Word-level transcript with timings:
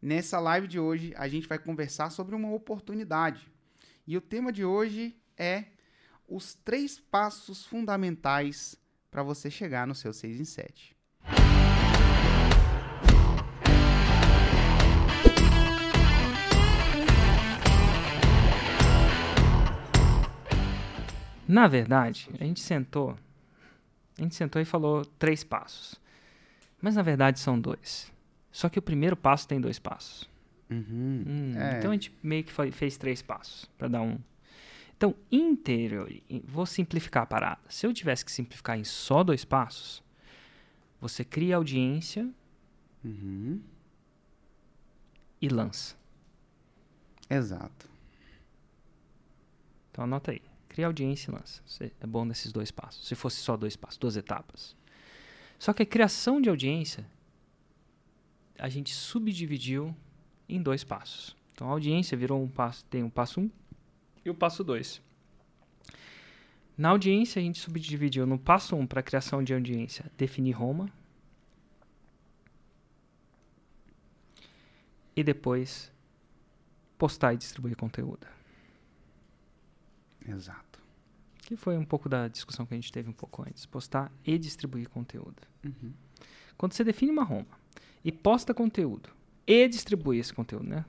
Nessa 0.00 0.38
live 0.38 0.68
de 0.68 0.78
hoje, 0.78 1.12
a 1.16 1.26
gente 1.26 1.48
vai 1.48 1.58
conversar 1.58 2.10
sobre 2.10 2.32
uma 2.32 2.52
oportunidade. 2.52 3.50
E 4.06 4.16
o 4.16 4.20
tema 4.20 4.52
de 4.52 4.64
hoje 4.64 5.16
é 5.36 5.64
os 6.28 6.54
três 6.54 7.00
passos 7.00 7.66
fundamentais 7.66 8.76
para 9.10 9.24
você 9.24 9.50
chegar 9.50 9.88
no 9.88 9.96
seu 9.96 10.12
6 10.12 10.40
em 10.40 10.44
7. 10.44 10.96
Na 21.48 21.66
verdade, 21.66 22.30
a 22.38 22.44
gente 22.44 22.60
sentou, 22.60 23.18
a 24.16 24.22
gente 24.22 24.36
sentou 24.36 24.62
e 24.62 24.64
falou 24.64 25.04
três 25.04 25.42
passos. 25.42 25.96
Mas 26.80 26.94
na 26.94 27.02
verdade 27.02 27.40
são 27.40 27.58
dois. 27.58 28.12
Só 28.50 28.68
que 28.68 28.78
o 28.78 28.82
primeiro 28.82 29.16
passo 29.16 29.46
tem 29.46 29.60
dois 29.60 29.78
passos. 29.78 30.28
Uhum. 30.70 31.24
Hum, 31.26 31.54
É. 31.56 31.78
Então 31.78 31.90
a 31.90 31.94
gente 31.94 32.12
meio 32.22 32.44
que 32.44 32.52
foi- 32.52 32.70
fez 32.70 32.96
três 32.96 33.22
passos 33.22 33.64
para 33.78 33.88
dar 33.88 34.02
um. 34.02 34.18
Então, 34.96 35.14
interior, 35.30 36.10
vou 36.44 36.66
simplificar 36.66 37.22
a 37.22 37.26
parada. 37.26 37.60
Se 37.68 37.86
eu 37.86 37.92
tivesse 37.94 38.24
que 38.24 38.32
simplificar 38.32 38.76
em 38.78 38.82
só 38.84 39.22
dois 39.22 39.44
passos, 39.44 40.02
você 41.00 41.24
cria 41.24 41.56
audiência 41.56 42.28
Uhum. 43.04 43.60
e 45.40 45.48
lança. 45.48 45.96
Exato. 47.30 47.88
Então 49.92 50.04
anota 50.04 50.32
aí. 50.32 50.42
Cria 50.68 50.86
audiência 50.86 51.30
e 51.30 51.34
lança. 51.34 51.62
É 52.00 52.06
bom 52.06 52.24
nesses 52.24 52.52
dois 52.52 52.70
passos. 52.70 53.06
Se 53.06 53.14
fosse 53.14 53.36
só 53.36 53.56
dois 53.56 53.76
passos, 53.76 53.98
duas 53.98 54.16
etapas. 54.16 54.76
Só 55.58 55.72
que 55.72 55.82
a 55.82 55.86
criação 55.86 56.40
de 56.40 56.48
audiência 56.48 57.06
a 58.58 58.68
gente 58.68 58.92
subdividiu 58.92 59.94
em 60.48 60.60
dois 60.60 60.82
passos. 60.82 61.36
Então 61.54 61.68
a 61.68 61.72
audiência 61.72 62.16
virou 62.16 62.42
um 62.42 62.48
passo, 62.48 62.84
tem 62.86 63.02
um 63.02 63.10
passo 63.10 63.40
1 63.40 63.44
um 63.44 63.50
e 64.24 64.30
o 64.30 64.34
passo 64.34 64.64
2. 64.64 65.00
Na 66.76 66.90
audiência 66.90 67.40
a 67.40 67.42
gente 67.42 67.58
subdividiu 67.58 68.26
no 68.26 68.38
passo 68.38 68.76
1 68.76 68.80
um, 68.80 68.86
para 68.86 69.02
criação 69.02 69.42
de 69.42 69.54
audiência, 69.54 70.10
definir 70.16 70.52
Roma. 70.52 70.90
E 75.16 75.24
depois 75.24 75.90
postar 76.96 77.34
e 77.34 77.36
distribuir 77.36 77.76
conteúdo. 77.76 78.26
Exato. 80.28 80.78
Que 81.38 81.56
foi 81.56 81.76
um 81.76 81.84
pouco 81.84 82.08
da 82.08 82.28
discussão 82.28 82.64
que 82.66 82.74
a 82.74 82.76
gente 82.76 82.92
teve 82.92 83.08
um 83.08 83.12
pouco 83.12 83.42
antes. 83.42 83.66
Postar 83.66 84.12
e 84.24 84.38
distribuir 84.38 84.88
conteúdo. 84.88 85.42
Uhum. 85.64 85.92
Quando 86.56 86.72
você 86.74 86.84
define 86.84 87.10
uma 87.10 87.24
Roma 87.24 87.57
e 88.08 88.12
posta 88.12 88.54
conteúdo 88.54 89.10
e 89.46 89.68
distribui 89.68 90.18
esse 90.18 90.32
conteúdo, 90.32 90.66
né? 90.66 90.84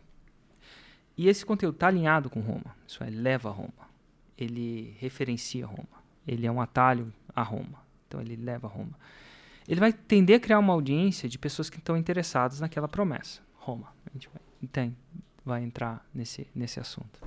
E 1.17 1.27
esse 1.27 1.45
conteúdo 1.45 1.75
está 1.75 1.87
alinhado 1.87 2.29
com 2.29 2.39
Roma. 2.39 2.75
Isso 2.87 3.03
é, 3.03 3.09
leva 3.09 3.49
a 3.49 3.51
Roma. 3.51 3.89
Ele 4.37 4.95
referencia 4.99 5.65
Roma. 5.65 5.99
Ele 6.25 6.47
é 6.47 6.51
um 6.51 6.61
atalho 6.61 7.11
a 7.35 7.43
Roma. 7.43 7.83
Então 8.07 8.21
ele 8.21 8.37
leva 8.37 8.67
a 8.67 8.69
Roma. 8.69 8.93
Ele 9.67 9.79
vai 9.81 9.91
tender 9.91 10.37
a 10.37 10.39
criar 10.39 10.59
uma 10.59 10.71
audiência 10.73 11.27
de 11.27 11.37
pessoas 11.37 11.69
que 11.69 11.77
estão 11.77 11.97
interessadas 11.97 12.61
naquela 12.61 12.87
promessa. 12.87 13.41
Roma. 13.55 13.93
A 14.07 14.13
gente 14.13 14.29
vai, 14.29 14.41
tem, 14.71 14.95
vai 15.45 15.61
entrar 15.61 16.05
nesse, 16.15 16.47
nesse 16.55 16.79
assunto. 16.79 17.19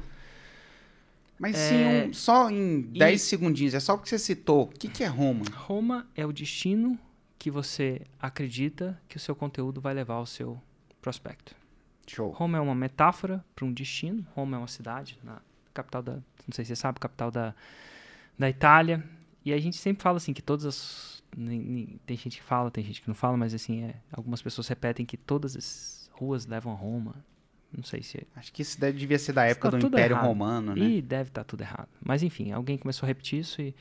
Mas 1.38 1.54
É, 1.56 1.68
sim, 2.04 2.08
um- 2.08 2.14
só 2.14 2.50
em 2.50 2.78
e- 2.80 2.98
10 2.98 3.20
segundinhos, 3.20 3.74
é 3.74 3.80
só 3.80 3.96
porque 3.96 4.08
você 4.08 4.18
citou. 4.18 4.62
O 4.64 4.68
que, 4.68 4.88
que 4.88 5.04
é 5.04 5.06
Roma? 5.06 5.44
Roma 5.54 6.06
é 6.16 6.24
o 6.24 6.32
destino 6.32 6.98
que 7.42 7.50
você 7.50 8.02
acredita 8.20 8.96
que 9.08 9.16
o 9.16 9.20
seu 9.20 9.34
conteúdo 9.34 9.80
vai 9.80 9.92
levar 9.92 10.14
ao 10.14 10.26
seu 10.26 10.62
prospecto. 11.00 11.56
Show. 12.06 12.30
Roma 12.30 12.56
é 12.56 12.60
uma 12.60 12.72
metáfora 12.72 13.44
para 13.56 13.64
um 13.64 13.72
destino. 13.72 14.24
Roma 14.32 14.56
é 14.56 14.58
uma 14.60 14.68
cidade, 14.68 15.18
na 15.24 15.42
capital 15.74 16.04
da, 16.04 16.12
não 16.12 16.52
sei 16.52 16.64
se 16.64 16.68
você 16.68 16.76
sabe, 16.76 17.00
capital 17.00 17.32
da, 17.32 17.52
da 18.38 18.48
Itália. 18.48 19.02
E 19.44 19.52
a 19.52 19.58
gente 19.58 19.77
sempre 19.77 20.05
fala 20.05 20.18
assim 20.18 20.33
que 20.33 20.40
todas 20.40 20.64
as 20.64 21.24
tem 22.06 22.17
gente 22.17 22.36
que 22.36 22.44
fala, 22.44 22.70
tem 22.70 22.84
gente 22.84 23.02
que 23.02 23.08
não 23.08 23.14
fala, 23.14 23.36
mas 23.36 23.52
assim 23.52 23.86
é, 23.86 23.96
algumas 24.12 24.40
pessoas 24.40 24.68
repetem 24.68 25.05
que 25.05 25.17
todas 25.17 25.56
as 25.56 26.08
ruas 26.12 26.46
levam 26.46 26.72
a 26.72 26.77
Roma. 26.77 27.24
Não 27.77 27.83
sei 27.83 28.05
se 28.05 28.24
Acho 28.36 28.52
que 28.52 28.62
isso 28.62 28.78
deve, 28.78 29.00
devia 29.00 29.18
ser 29.18 29.33
da 29.33 29.44
época 29.46 29.68
Tá 29.68 29.78
do 29.78 29.86
Império 29.88 30.14
errado. 30.14 30.28
Romano, 30.28 30.77
né? 30.77 30.84
E 30.84 31.02
deve 31.02 31.30
estar 31.30 31.42
tudo 31.42 31.62
errado. 31.62 31.88
Mas 32.00 32.22
enfim, 32.22 32.52
alguém 32.52 32.78
começou 32.78 33.05
a 33.05 33.08
repetir 33.08 33.40
isso 33.40 33.61
e, 33.61 33.74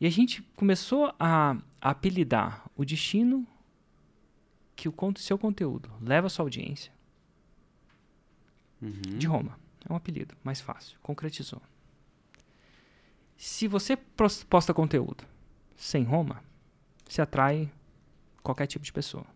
e 0.00 0.06
a 0.06 0.10
gente 0.10 0.42
começou 0.56 1.14
a, 1.18 1.56
apelidar 1.80 2.68
o 2.76 2.84
destino 2.84 3.46
que 4.76 4.88
o 4.88 4.94
seu 5.16 5.38
conteúdo 5.38 5.90
leva 6.00 6.26
à 6.28 6.30
sua 6.30 6.44
audiência 6.44 6.92
Uhum. 8.80 8.90
de 9.16 9.26
Roma. 9.26 9.58
É 9.88 9.92
um 9.92 9.96
apelido, 9.96 10.34
mais 10.42 10.60
fácil. 10.60 10.98
Concretizou. 11.02 11.60
Se 13.36 13.66
você 13.68 13.96
posta 13.96 14.72
conteúdo 14.74 15.24
sem 15.76 16.02
Roma, 16.04 16.42
você 17.08 17.22
atrai 17.22 17.70
qualquer 18.42 18.66
tipo 18.66 18.84
de 18.84 18.92
pessoa. 18.92 19.26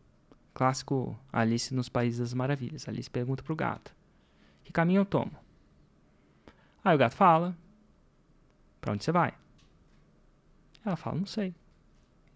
Clássico 0.55 1.19
Alice 1.33 1.75
nos 1.75 1.89
Países 1.89 2.19
das 2.21 2.35
Maravilhas. 2.35 2.89
Alice 2.89 3.11
pergunta 3.11 3.43
pro 3.43 3.55
gato: 3.57 3.95
Que 4.65 4.73
caminho 4.73 5.01
eu 5.01 5.05
tomo? 5.05 5.33
Aí 6.85 6.95
o 6.95 6.99
gato 6.99 7.15
fala: 7.15 7.57
Pra 8.81 8.93
onde 8.93 9.05
você 9.05 9.13
vai? 9.13 9.35
Ela 10.87 10.97
fala: 10.97 11.19
Não 11.19 11.27
sei. 11.27 11.49
Ele 11.49 11.55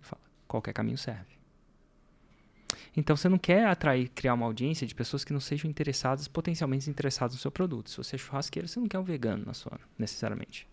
fala: 0.02 0.22
Qualquer 0.46 0.72
caminho 0.72 0.98
serve. 0.98 1.40
Então 2.96 3.16
você 3.16 3.28
não 3.28 3.38
quer 3.38 3.66
atrair, 3.66 4.08
criar 4.08 4.34
uma 4.34 4.46
audiência 4.46 4.86
de 4.86 4.94
pessoas 4.94 5.24
que 5.24 5.32
não 5.32 5.40
sejam 5.40 5.70
interessadas, 5.70 6.26
potencialmente 6.26 6.90
interessadas 6.90 7.34
no 7.34 7.40
seu 7.40 7.50
produto. 7.50 7.90
Se 7.90 7.96
você 7.96 8.16
é 8.16 8.18
churrasqueiro, 8.18 8.66
você 8.66 8.80
não 8.80 8.88
quer 8.88 8.98
um 8.98 9.04
vegano 9.04 9.44
na 9.46 9.54
sua, 9.54 9.78
necessariamente. 9.98 10.68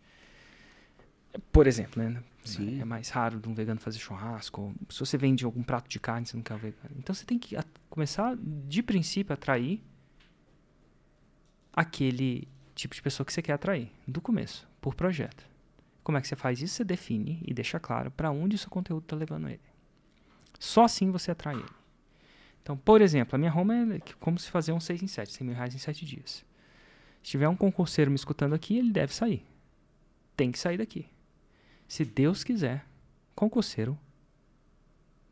Por 1.52 1.68
exemplo, 1.68 2.02
né? 2.02 2.24
Sim. 2.44 2.82
É 2.82 2.86
mais 2.86 3.10
raro 3.10 3.40
de 3.40 3.48
um 3.48 3.54
vegano 3.54 3.80
fazer 3.80 4.00
churrasco. 4.00 4.74
Se 4.90 5.00
você 5.00 5.18
vende 5.18 5.46
algum 5.46 5.62
prato 5.62 5.88
de 5.88 6.00
carne, 6.00 6.26
você 6.26 6.36
não 6.36 6.44
quer 6.44 6.56
um 6.56 6.60
vegano. 6.60 6.96
Então 6.98 7.14
você 7.14 7.26
tem 7.26 7.38
que 7.38 7.56
começar, 7.90 8.36
de 8.38 8.82
princípio, 8.82 9.34
a 9.34 9.36
atrair 9.36 9.84
aquele 11.74 12.48
tipo 12.74 12.96
de 12.96 13.02
pessoa 13.02 13.26
que 13.26 13.34
você 13.34 13.42
quer 13.42 13.54
atrair, 13.54 13.92
do 14.08 14.20
começo, 14.20 14.68
por 14.82 14.96
projeto. 14.96 15.46
Como 16.08 16.18
é 16.18 16.22
que 16.22 16.28
você 16.30 16.38
faz 16.38 16.62
isso? 16.62 16.76
Você 16.76 16.86
define 16.86 17.44
e 17.46 17.54
deixa 17.54 17.82
claro 17.82 18.10
para 18.10 18.32
onde 18.32 18.56
o 18.56 18.58
seu 18.58 18.70
conteúdo 18.70 19.04
está 19.04 19.14
levando 19.14 19.50
ele. 19.50 19.60
Só 20.58 20.86
assim 20.86 21.12
você 21.12 21.32
atrai 21.32 21.56
ele. 21.56 21.66
Então, 22.64 22.78
por 22.78 23.02
exemplo, 23.02 23.36
a 23.36 23.38
minha 23.38 23.52
Roma 23.52 23.76
é 23.76 24.00
como 24.18 24.40
se 24.40 24.50
fazer 24.50 24.72
um 24.72 24.80
6 24.80 25.04
em 25.04 25.08
7, 25.08 25.34
100 25.34 25.48
mil 25.48 25.54
reais 25.54 25.76
em 25.76 25.78
7 25.78 26.06
dias. 26.06 26.46
Se 27.22 27.32
tiver 27.32 27.50
um 27.50 27.58
concurseiro 27.58 28.10
me 28.10 28.16
escutando 28.16 28.56
aqui, 28.56 28.78
ele 28.78 28.90
deve 28.90 29.14
sair. 29.14 29.46
Tem 30.38 30.50
que 30.50 30.58
sair 30.58 30.78
daqui. 30.78 31.10
Se 31.90 32.06
Deus 32.06 32.42
quiser, 32.42 32.86
concurseiro 33.36 34.00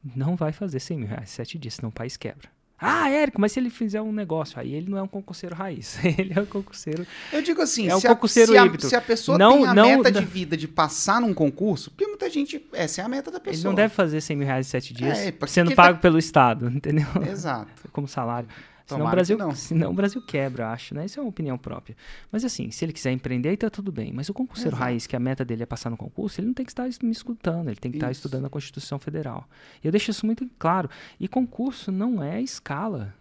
não 0.03 0.35
vai 0.35 0.51
fazer 0.51 0.81
100 0.81 0.97
mil 0.97 1.07
reais 1.07 1.29
em 1.29 1.35
7 1.35 1.57
dias, 1.57 1.75
senão 1.75 1.87
o 1.87 1.93
país 1.93 2.17
quebra. 2.17 2.51
Ah, 2.79 3.09
Érico, 3.09 3.39
mas 3.39 3.53
se 3.53 3.59
ele 3.59 3.69
fizer 3.69 4.01
um 4.01 4.11
negócio, 4.11 4.59
aí 4.59 4.73
ele 4.73 4.89
não 4.89 4.97
é 4.97 5.01
um 5.01 5.07
concurseiro 5.07 5.55
raiz. 5.55 5.97
Ele 6.03 6.33
é 6.35 6.41
um 6.41 6.45
concurseiro. 6.45 7.07
Eu 7.31 7.41
digo 7.41 7.61
assim, 7.61 7.87
É 7.87 7.95
o 7.95 8.01
se, 8.01 8.05
a, 8.07 8.09
concurseiro 8.13 8.51
se, 8.51 8.57
a, 8.57 8.79
se 8.89 8.95
a 8.97 9.01
pessoa 9.01 9.37
Não- 9.37 9.53
tem 9.59 9.65
a 9.67 9.73
não- 9.73 9.85
meta 9.97 10.11
não- 10.11 10.19
de 10.19 10.25
vida 10.25 10.57
de 10.57 10.67
passar 10.67 11.21
num 11.21 11.33
concurso, 11.33 11.89
porque 11.89 12.05
muita 12.05 12.29
gente, 12.29 12.63
essa 12.73 13.01
é 13.01 13.05
a 13.05 13.07
meta 13.07 13.31
da 13.31 13.39
pessoa. 13.39 13.55
Ele 13.61 13.63
não 13.63 13.73
deve 13.73 13.93
fazer 13.93 14.19
100 14.19 14.35
mil 14.35 14.45
reais 14.45 14.67
em 14.67 14.69
7 14.69 14.93
dias 14.93 15.17
É, 15.19 15.33
sendo 15.47 15.69
que 15.69 15.75
pago 15.75 15.99
pelo 15.99 16.19
Estado, 16.19 16.67
entendeu? 16.73 17.07
Exato. 17.29 17.69
Como 17.93 18.07
salário. 18.09 18.49
Senão 18.87 19.07
o, 19.07 19.09
Brasil, 19.09 19.37
não. 19.37 19.55
senão 19.55 19.91
o 19.91 19.93
Brasil 19.95 20.21
quebra, 20.21 20.69
acho, 20.71 20.93
né? 20.93 21.05
Isso 21.05 21.19
é 21.19 21.23
uma 21.23 21.29
opinião 21.29 21.57
própria. 21.57 21.97
Mas 22.31 22.45
assim, 22.45 22.69
se 22.69 22.85
ele 22.85 22.93
quiser 22.93 23.11
empreender, 23.11 23.49
aí 23.49 23.57
tá 23.57 23.69
tudo 23.69 23.91
bem. 23.91 24.13
Mas 24.13 24.29
o 24.29 24.33
concurseiro 24.33 24.75
Exato. 24.75 24.83
raiz, 24.83 25.07
que 25.07 25.15
a 25.15 25.19
meta 25.19 25.43
dele 25.43 25.63
é 25.63 25.65
passar 25.65 25.89
no 25.89 25.97
concurso, 25.97 26.39
ele 26.39 26.47
não 26.47 26.53
tem 26.53 26.63
que 26.65 26.71
estar 26.71 26.87
es- 26.87 26.99
me 26.99 27.09
escutando, 27.11 27.67
ele 27.69 27.77
tem 27.77 27.91
que 27.91 27.97
estar 27.97 28.11
Isso. 28.11 28.19
estudando 28.19 28.45
a 28.45 28.49
Constituição 28.49 28.99
Federal. 28.99 29.49
E 29.83 29.87
eu 29.87 29.91
deixo 29.91 30.11
isso 30.11 30.23
muito 30.25 30.47
claro. 30.59 30.87
E 31.19 31.27
concurso 31.27 31.91
não 31.91 32.21
é 32.21 32.39
escala. 32.41 33.13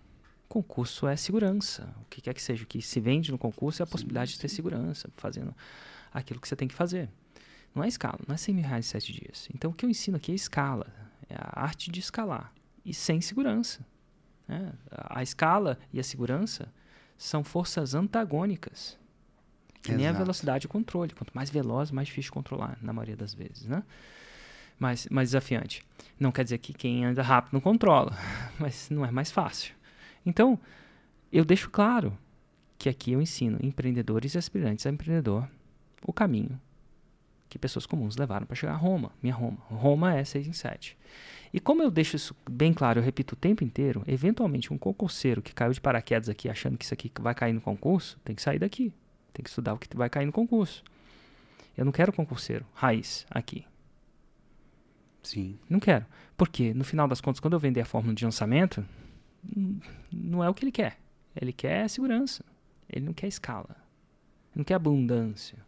Concurso 0.48 1.06
é 1.08 1.16
segurança. 1.16 1.88
O 2.02 2.04
que 2.10 2.20
quer 2.20 2.34
que 2.34 2.42
seja. 2.42 2.62
O 2.62 2.66
que 2.66 2.82
se 2.82 3.00
vende 3.00 3.32
no 3.32 3.38
concurso 3.38 3.82
é 3.82 3.84
a 3.84 3.86
possibilidade 3.86 4.32
de 4.32 4.38
ter 4.40 4.48
segurança, 4.48 5.08
fazendo 5.16 5.54
aquilo 6.12 6.40
que 6.40 6.46
você 6.46 6.54
tem 6.54 6.68
que 6.68 6.74
fazer. 6.74 7.08
Não 7.74 7.82
é 7.82 7.88
escala, 7.88 8.18
não 8.28 8.34
é 8.34 8.38
100 8.38 8.54
mil 8.54 8.64
reais 8.64 8.86
em 8.86 8.88
7 8.90 9.12
dias. 9.12 9.48
Então 9.54 9.70
o 9.70 9.74
que 9.74 9.84
eu 9.84 9.90
ensino 9.90 10.16
aqui 10.16 10.30
é 10.30 10.34
escala. 10.34 10.86
É 11.28 11.34
a 11.36 11.62
arte 11.62 11.90
de 11.90 11.98
escalar. 12.00 12.52
E 12.84 12.92
sem 12.92 13.20
segurança. 13.20 13.80
Né? 14.46 14.72
A 14.90 15.22
escala 15.22 15.78
e 15.92 16.00
a 16.00 16.02
segurança 16.02 16.72
são 17.16 17.42
forças 17.44 17.94
antagônicas. 17.94 18.98
Que 19.82 19.92
nem 19.92 20.06
a 20.06 20.12
velocidade 20.12 20.64
e 20.64 20.66
o 20.66 20.70
controle. 20.70 21.12
Quanto 21.12 21.32
mais 21.34 21.50
veloz, 21.50 21.90
mais 21.90 22.08
difícil 22.08 22.30
de 22.30 22.32
controlar, 22.32 22.78
na 22.80 22.92
maioria 22.92 23.16
das 23.16 23.34
vezes. 23.34 23.66
Né? 23.66 23.82
Mais, 24.78 25.06
mais 25.08 25.28
desafiante. 25.28 25.84
Não 26.18 26.32
quer 26.32 26.44
dizer 26.44 26.58
que 26.58 26.72
quem 26.72 27.04
anda 27.04 27.22
rápido 27.22 27.52
não 27.52 27.60
controla, 27.60 28.16
mas 28.58 28.88
não 28.88 29.04
é 29.04 29.10
mais 29.10 29.30
fácil. 29.30 29.74
Então, 30.24 30.58
eu 31.30 31.44
deixo 31.44 31.68
claro 31.68 32.16
que 32.78 32.88
aqui 32.88 33.12
eu 33.12 33.20
ensino 33.20 33.58
empreendedores 33.62 34.34
e 34.34 34.38
aspirantes 34.38 34.86
a 34.86 34.90
empreendedor 34.90 35.48
o 36.06 36.12
caminho 36.12 36.60
que 37.54 37.58
pessoas 37.58 37.86
comuns 37.86 38.16
levaram 38.16 38.46
para 38.46 38.56
chegar 38.56 38.72
a 38.72 38.76
Roma, 38.76 39.12
minha 39.22 39.32
Roma. 39.32 39.58
Roma 39.70 40.12
é 40.12 40.24
6 40.24 40.48
em 40.48 40.52
7. 40.52 40.98
E 41.54 41.60
como 41.60 41.80
eu 41.80 41.88
deixo 41.88 42.16
isso 42.16 42.34
bem 42.50 42.74
claro, 42.74 42.98
eu 42.98 43.04
repito 43.04 43.34
o 43.34 43.38
tempo 43.38 43.62
inteiro, 43.62 44.02
eventualmente 44.08 44.72
um 44.72 44.76
concurseiro 44.76 45.40
que 45.40 45.54
caiu 45.54 45.72
de 45.72 45.80
paraquedas 45.80 46.28
aqui 46.28 46.48
achando 46.48 46.76
que 46.76 46.84
isso 46.84 46.92
aqui 46.92 47.08
vai 47.20 47.32
cair 47.32 47.52
no 47.52 47.60
concurso, 47.60 48.18
tem 48.24 48.34
que 48.34 48.42
sair 48.42 48.58
daqui. 48.58 48.92
Tem 49.32 49.40
que 49.40 49.48
estudar 49.48 49.72
o 49.72 49.78
que 49.78 49.96
vai 49.96 50.10
cair 50.10 50.26
no 50.26 50.32
concurso. 50.32 50.82
Eu 51.76 51.84
não 51.84 51.92
quero 51.92 52.12
concurseiro 52.12 52.66
raiz 52.74 53.24
aqui. 53.30 53.64
Sim. 55.22 55.56
Não 55.70 55.78
quero. 55.78 56.04
Porque, 56.36 56.74
no 56.74 56.82
final 56.82 57.06
das 57.06 57.20
contas, 57.20 57.38
quando 57.38 57.54
eu 57.54 57.60
vender 57.60 57.82
a 57.82 57.86
fórmula 57.86 58.16
de 58.16 58.24
lançamento, 58.24 58.84
hum, 59.56 59.78
não 60.12 60.42
é 60.42 60.50
o 60.50 60.54
que 60.54 60.64
ele 60.64 60.72
quer. 60.72 60.98
Ele 61.40 61.52
quer 61.52 61.88
segurança. 61.88 62.44
Ele 62.88 63.06
não 63.06 63.12
quer 63.12 63.28
escala. 63.28 63.76
Ele 64.50 64.56
não 64.56 64.64
quer 64.64 64.74
abundância. 64.74 65.58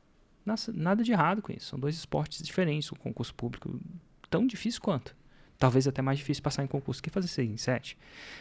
Nossa, 0.44 0.72
nada 0.72 1.04
de 1.04 1.12
errado 1.12 1.40
com 1.40 1.52
isso. 1.52 1.66
São 1.66 1.78
dois 1.78 1.94
esportes 1.94 2.42
diferentes. 2.42 2.90
O 2.90 2.96
concurso 2.96 3.32
público 3.32 3.80
tão 4.28 4.44
difícil 4.48 4.80
quanto. 4.82 5.14
Talvez 5.58 5.86
até 5.86 6.02
mais 6.02 6.18
difícil 6.18 6.42
passar 6.42 6.62
em 6.62 6.66
concurso 6.66 7.02
que 7.02 7.10
fazer 7.10 7.28
6 7.28 7.50
em 7.50 7.56
7. 7.56 7.96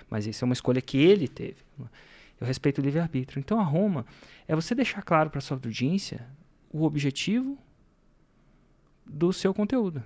Mas 0.10 0.26
isso 0.28 0.44
é 0.44 0.46
uma 0.46 0.54
escolha 0.54 0.82
que 0.82 0.98
ele 0.98 1.28
teve. 1.28 1.58
Eu 2.40 2.46
respeito 2.46 2.80
o 2.80 2.82
livre-arbítrio. 2.82 3.40
Então, 3.40 3.60
a 3.60 3.64
Roma 3.64 4.06
é 4.48 4.56
você 4.56 4.76
deixar 4.76 5.02
claro 5.02 5.30
para 5.30 5.40
sua 5.40 5.56
audiência 5.56 6.28
o 6.70 6.84
objetivo 6.84 7.58
do 9.06 9.32
seu 9.32 9.54
conteúdo. 9.54 10.04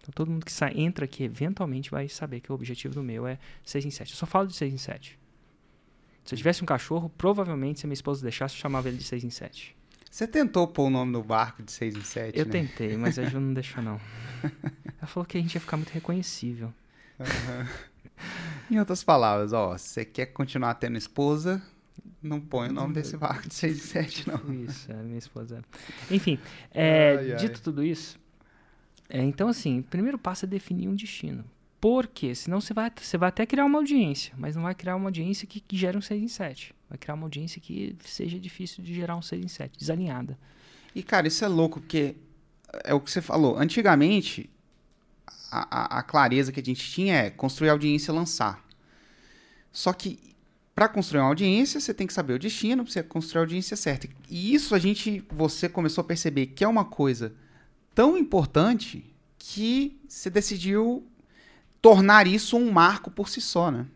Então, 0.00 0.12
todo 0.14 0.30
mundo 0.30 0.44
que 0.44 0.52
sai, 0.52 0.72
entra 0.76 1.04
aqui 1.04 1.24
eventualmente 1.24 1.90
vai 1.90 2.08
saber 2.08 2.40
que 2.40 2.52
o 2.52 2.54
objetivo 2.54 2.94
do 2.94 3.02
meu 3.02 3.26
é 3.26 3.38
6 3.64 3.86
em 3.86 3.90
7. 3.90 4.12
Eu 4.12 4.16
só 4.16 4.26
falo 4.26 4.46
de 4.46 4.54
6 4.54 4.74
em 4.74 4.78
7. 4.78 5.18
Se 6.24 6.34
eu 6.34 6.38
tivesse 6.38 6.62
um 6.62 6.66
cachorro, 6.66 7.08
provavelmente, 7.08 7.80
se 7.80 7.86
a 7.86 7.88
minha 7.88 7.94
esposa 7.94 8.22
deixasse, 8.22 8.54
eu 8.54 8.60
chamava 8.60 8.88
ele 8.88 8.96
de 8.96 9.04
6 9.04 9.24
em 9.24 9.30
7. 9.30 9.76
Você 10.12 10.26
tentou 10.28 10.68
pôr 10.68 10.88
o 10.88 10.90
nome 10.90 11.10
no 11.10 11.22
barco 11.22 11.62
de 11.62 11.72
6 11.72 11.96
em 11.96 12.02
7, 12.02 12.38
Eu 12.38 12.44
né? 12.44 12.52
tentei, 12.52 12.98
mas 12.98 13.18
a 13.18 13.24
Ju 13.24 13.40
não 13.40 13.54
deixou, 13.54 13.82
não. 13.82 13.98
Ela 14.42 15.06
falou 15.06 15.24
que 15.26 15.38
a 15.38 15.40
gente 15.40 15.54
ia 15.54 15.60
ficar 15.60 15.78
muito 15.78 15.88
reconhecível. 15.88 16.70
Uhum. 17.18 17.66
em 18.70 18.78
outras 18.78 19.02
palavras, 19.02 19.54
ó, 19.54 19.74
se 19.78 19.88
você 19.88 20.04
quer 20.04 20.26
continuar 20.26 20.74
tendo 20.74 20.98
esposa, 20.98 21.62
não 22.22 22.38
põe 22.42 22.68
o 22.68 22.72
nome 22.74 22.92
desse 22.92 23.16
barco 23.16 23.48
de 23.48 23.54
6 23.54 23.74
em 23.78 23.80
7, 23.80 24.28
não. 24.28 24.52
Isso, 24.64 24.92
é 24.92 24.96
minha 24.96 25.18
esposa. 25.18 25.64
Enfim, 26.10 26.38
é, 26.72 27.16
Ai, 27.18 27.32
ai. 27.32 27.38
dito 27.38 27.62
tudo 27.62 27.82
isso, 27.82 28.20
é, 29.08 29.22
então 29.22 29.48
assim, 29.48 29.78
o 29.80 29.82
primeiro 29.82 30.18
passo 30.18 30.44
é 30.44 30.48
definir 30.48 30.88
um 30.88 30.94
destino. 30.94 31.42
Por 31.80 32.06
quê? 32.06 32.34
Senão 32.34 32.60
você 32.60 32.74
vai, 32.74 32.92
você 32.94 33.16
vai 33.16 33.30
até 33.30 33.46
criar 33.46 33.64
uma 33.64 33.78
audiência, 33.78 34.34
mas 34.36 34.56
não 34.56 34.64
vai 34.64 34.74
criar 34.74 34.94
uma 34.94 35.06
audiência 35.06 35.48
que, 35.48 35.58
que 35.58 35.74
gere 35.74 35.96
um 35.96 36.02
6 36.02 36.22
em 36.22 36.28
7. 36.28 36.74
Vai 36.92 36.98
criar 36.98 37.14
uma 37.14 37.24
audiência 37.24 37.58
que 37.58 37.96
seja 38.04 38.38
difícil 38.38 38.84
de 38.84 38.92
gerar 38.94 39.16
um 39.16 39.22
6 39.22 39.42
em 39.42 39.48
7, 39.48 39.78
desalinhada. 39.78 40.38
E, 40.94 41.02
cara, 41.02 41.26
isso 41.26 41.42
é 41.42 41.48
louco, 41.48 41.80
porque 41.80 42.14
é 42.84 42.92
o 42.92 43.00
que 43.00 43.10
você 43.10 43.22
falou. 43.22 43.56
Antigamente, 43.56 44.50
a, 45.50 45.96
a- 45.96 45.98
a 46.00 46.02
clareza 46.02 46.52
que 46.52 46.60
a 46.60 46.62
gente 46.62 46.86
tinha 46.90 47.14
é 47.16 47.30
construir 47.30 47.70
audiência 47.70 48.12
e 48.12 48.14
lançar. 48.14 48.62
Só 49.72 49.90
que, 49.94 50.34
para 50.74 50.86
construir 50.86 51.20
uma 51.22 51.28
audiência, 51.28 51.80
você 51.80 51.94
tem 51.94 52.06
que 52.06 52.12
saber 52.12 52.34
o 52.34 52.38
destino, 52.38 52.86
você 52.86 53.02
construir 53.02 53.38
a 53.38 53.42
audiência 53.44 53.74
certa. 53.74 54.06
E 54.28 54.52
isso 54.54 54.74
a 54.74 54.78
gente, 54.78 55.24
você 55.30 55.66
começou 55.70 56.02
a 56.02 56.06
perceber 56.06 56.48
que 56.48 56.62
é 56.62 56.68
uma 56.68 56.84
coisa 56.84 57.32
tão 57.94 58.18
importante 58.18 59.02
que 59.38 59.98
você 60.06 60.28
decidiu 60.28 61.06
tornar 61.80 62.26
isso 62.26 62.56
um 62.58 62.70
marco 62.70 63.10
por 63.10 63.30
si 63.30 63.40
só, 63.40 63.70
né? 63.70 63.86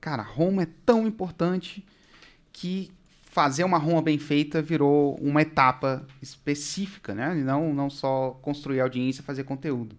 Cara, 0.00 0.22
Roma 0.22 0.62
é 0.64 0.68
tão 0.86 1.06
importante 1.06 1.84
que 2.52 2.90
fazer 3.22 3.64
uma 3.64 3.78
Roma 3.78 4.02
bem 4.02 4.18
feita 4.18 4.60
virou 4.60 5.14
uma 5.16 5.40
etapa 5.42 6.06
específica, 6.20 7.14
né? 7.14 7.36
E 7.38 7.42
não, 7.42 7.72
não 7.72 7.88
só 7.88 8.38
construir 8.42 8.80
audiência, 8.80 9.22
fazer 9.22 9.44
conteúdo. 9.44 9.96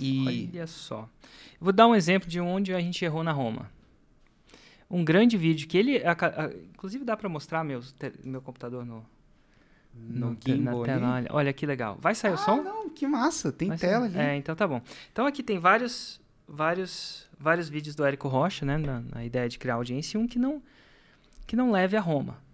E 0.00 0.50
Olha 0.52 0.66
só. 0.66 1.08
Eu 1.54 1.58
vou 1.64 1.72
dar 1.72 1.86
um 1.86 1.94
exemplo 1.94 2.28
de 2.28 2.40
onde 2.40 2.72
a 2.74 2.80
gente 2.80 3.04
errou 3.04 3.22
na 3.24 3.32
Roma. 3.32 3.70
Um 4.90 5.04
grande 5.04 5.36
vídeo 5.36 5.66
que 5.66 5.76
ele. 5.76 5.96
aca- 6.06 6.34
a- 6.36 6.50
inclusive 6.74 7.04
dá 7.04 7.16
para 7.16 7.28
mostrar 7.28 7.64
meus 7.64 7.90
te- 7.92 8.12
meu 8.22 8.40
computador 8.40 8.84
no, 8.84 9.04
no 9.94 10.30
na 10.30 10.36
gimbal 10.46 10.82
tela. 10.84 11.14
Olha, 11.14 11.28
olha 11.30 11.52
que 11.52 11.66
legal. 11.66 11.98
Vai 12.00 12.14
sair 12.14 12.32
o 12.32 12.34
Ah, 12.34 12.38
som? 12.38 12.62
não, 12.62 12.88
que 12.90 13.06
massa, 13.06 13.50
tem 13.50 13.68
Vai 13.68 13.78
sair. 13.78 13.90
tela 13.90 14.04
ali. 14.04 14.18
É, 14.18 14.36
então 14.36 14.54
tá 14.54 14.68
bom. 14.68 14.80
Então 15.10 15.26
aqui 15.26 15.42
tem 15.42 15.58
vários, 15.58 16.20
vários, 16.46 17.26
vários 17.38 17.68
vídeos 17.68 17.96
do 17.96 18.04
Érico 18.04 18.28
Rocha, 18.28 18.64
né? 18.64 18.76
Na, 18.78 19.00
na 19.00 19.24
ideia 19.24 19.48
de 19.48 19.58
criar 19.58 19.74
audiência 19.74 20.18
e 20.18 20.20
um 20.20 20.26
que 20.28 20.38
não, 20.38 20.62
que 21.46 21.54
não 21.56 21.70
leve 21.70 21.96
a 21.96 22.00
Roma. 22.00 22.44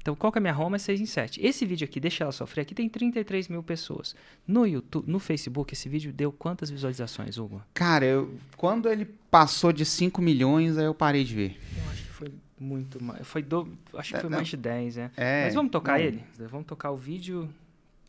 Então, 0.00 0.14
qual 0.14 0.30
que 0.30 0.36
é 0.36 0.40
a 0.40 0.42
minha 0.42 0.52
Roma? 0.52 0.76
É 0.76 0.78
6 0.78 1.00
em 1.00 1.06
7. 1.06 1.40
Esse 1.42 1.64
vídeo 1.64 1.86
aqui, 1.86 1.98
Deixa 1.98 2.24
Ela 2.24 2.32
Sofrer, 2.32 2.62
aqui 2.62 2.74
tem 2.74 2.86
33 2.90 3.48
mil 3.48 3.62
pessoas. 3.62 4.14
No 4.46 4.66
YouTube, 4.66 5.10
no 5.10 5.18
Facebook, 5.18 5.72
esse 5.72 5.88
vídeo 5.88 6.12
deu 6.12 6.30
quantas 6.30 6.68
visualizações, 6.68 7.38
Hugo? 7.38 7.62
Cara, 7.72 8.04
eu, 8.04 8.34
quando 8.54 8.86
ele 8.90 9.06
passou 9.30 9.72
de 9.72 9.86
5 9.86 10.20
milhões, 10.20 10.76
aí 10.76 10.84
eu 10.84 10.94
parei 10.94 11.24
de 11.24 11.34
ver. 11.34 11.58
Eu 11.82 11.90
acho 11.90 12.02
que 12.02 12.08
foi 12.10 12.34
muito 12.60 13.02
mais. 13.02 13.26
Foi 13.26 13.40
do, 13.42 13.66
acho 13.94 14.10
que 14.10 14.16
É, 14.16 14.20
foi 14.20 14.28
não. 14.28 14.36
mais 14.36 14.48
de 14.48 14.56
10, 14.58 14.96
né? 14.96 15.10
É, 15.16 15.44
Mas 15.44 15.54
vamos 15.54 15.72
tocar 15.72 15.98
não, 15.98 16.04
ele? 16.04 16.22
Vamos 16.50 16.66
tocar 16.66 16.90
o 16.90 16.96
vídeo 16.98 17.48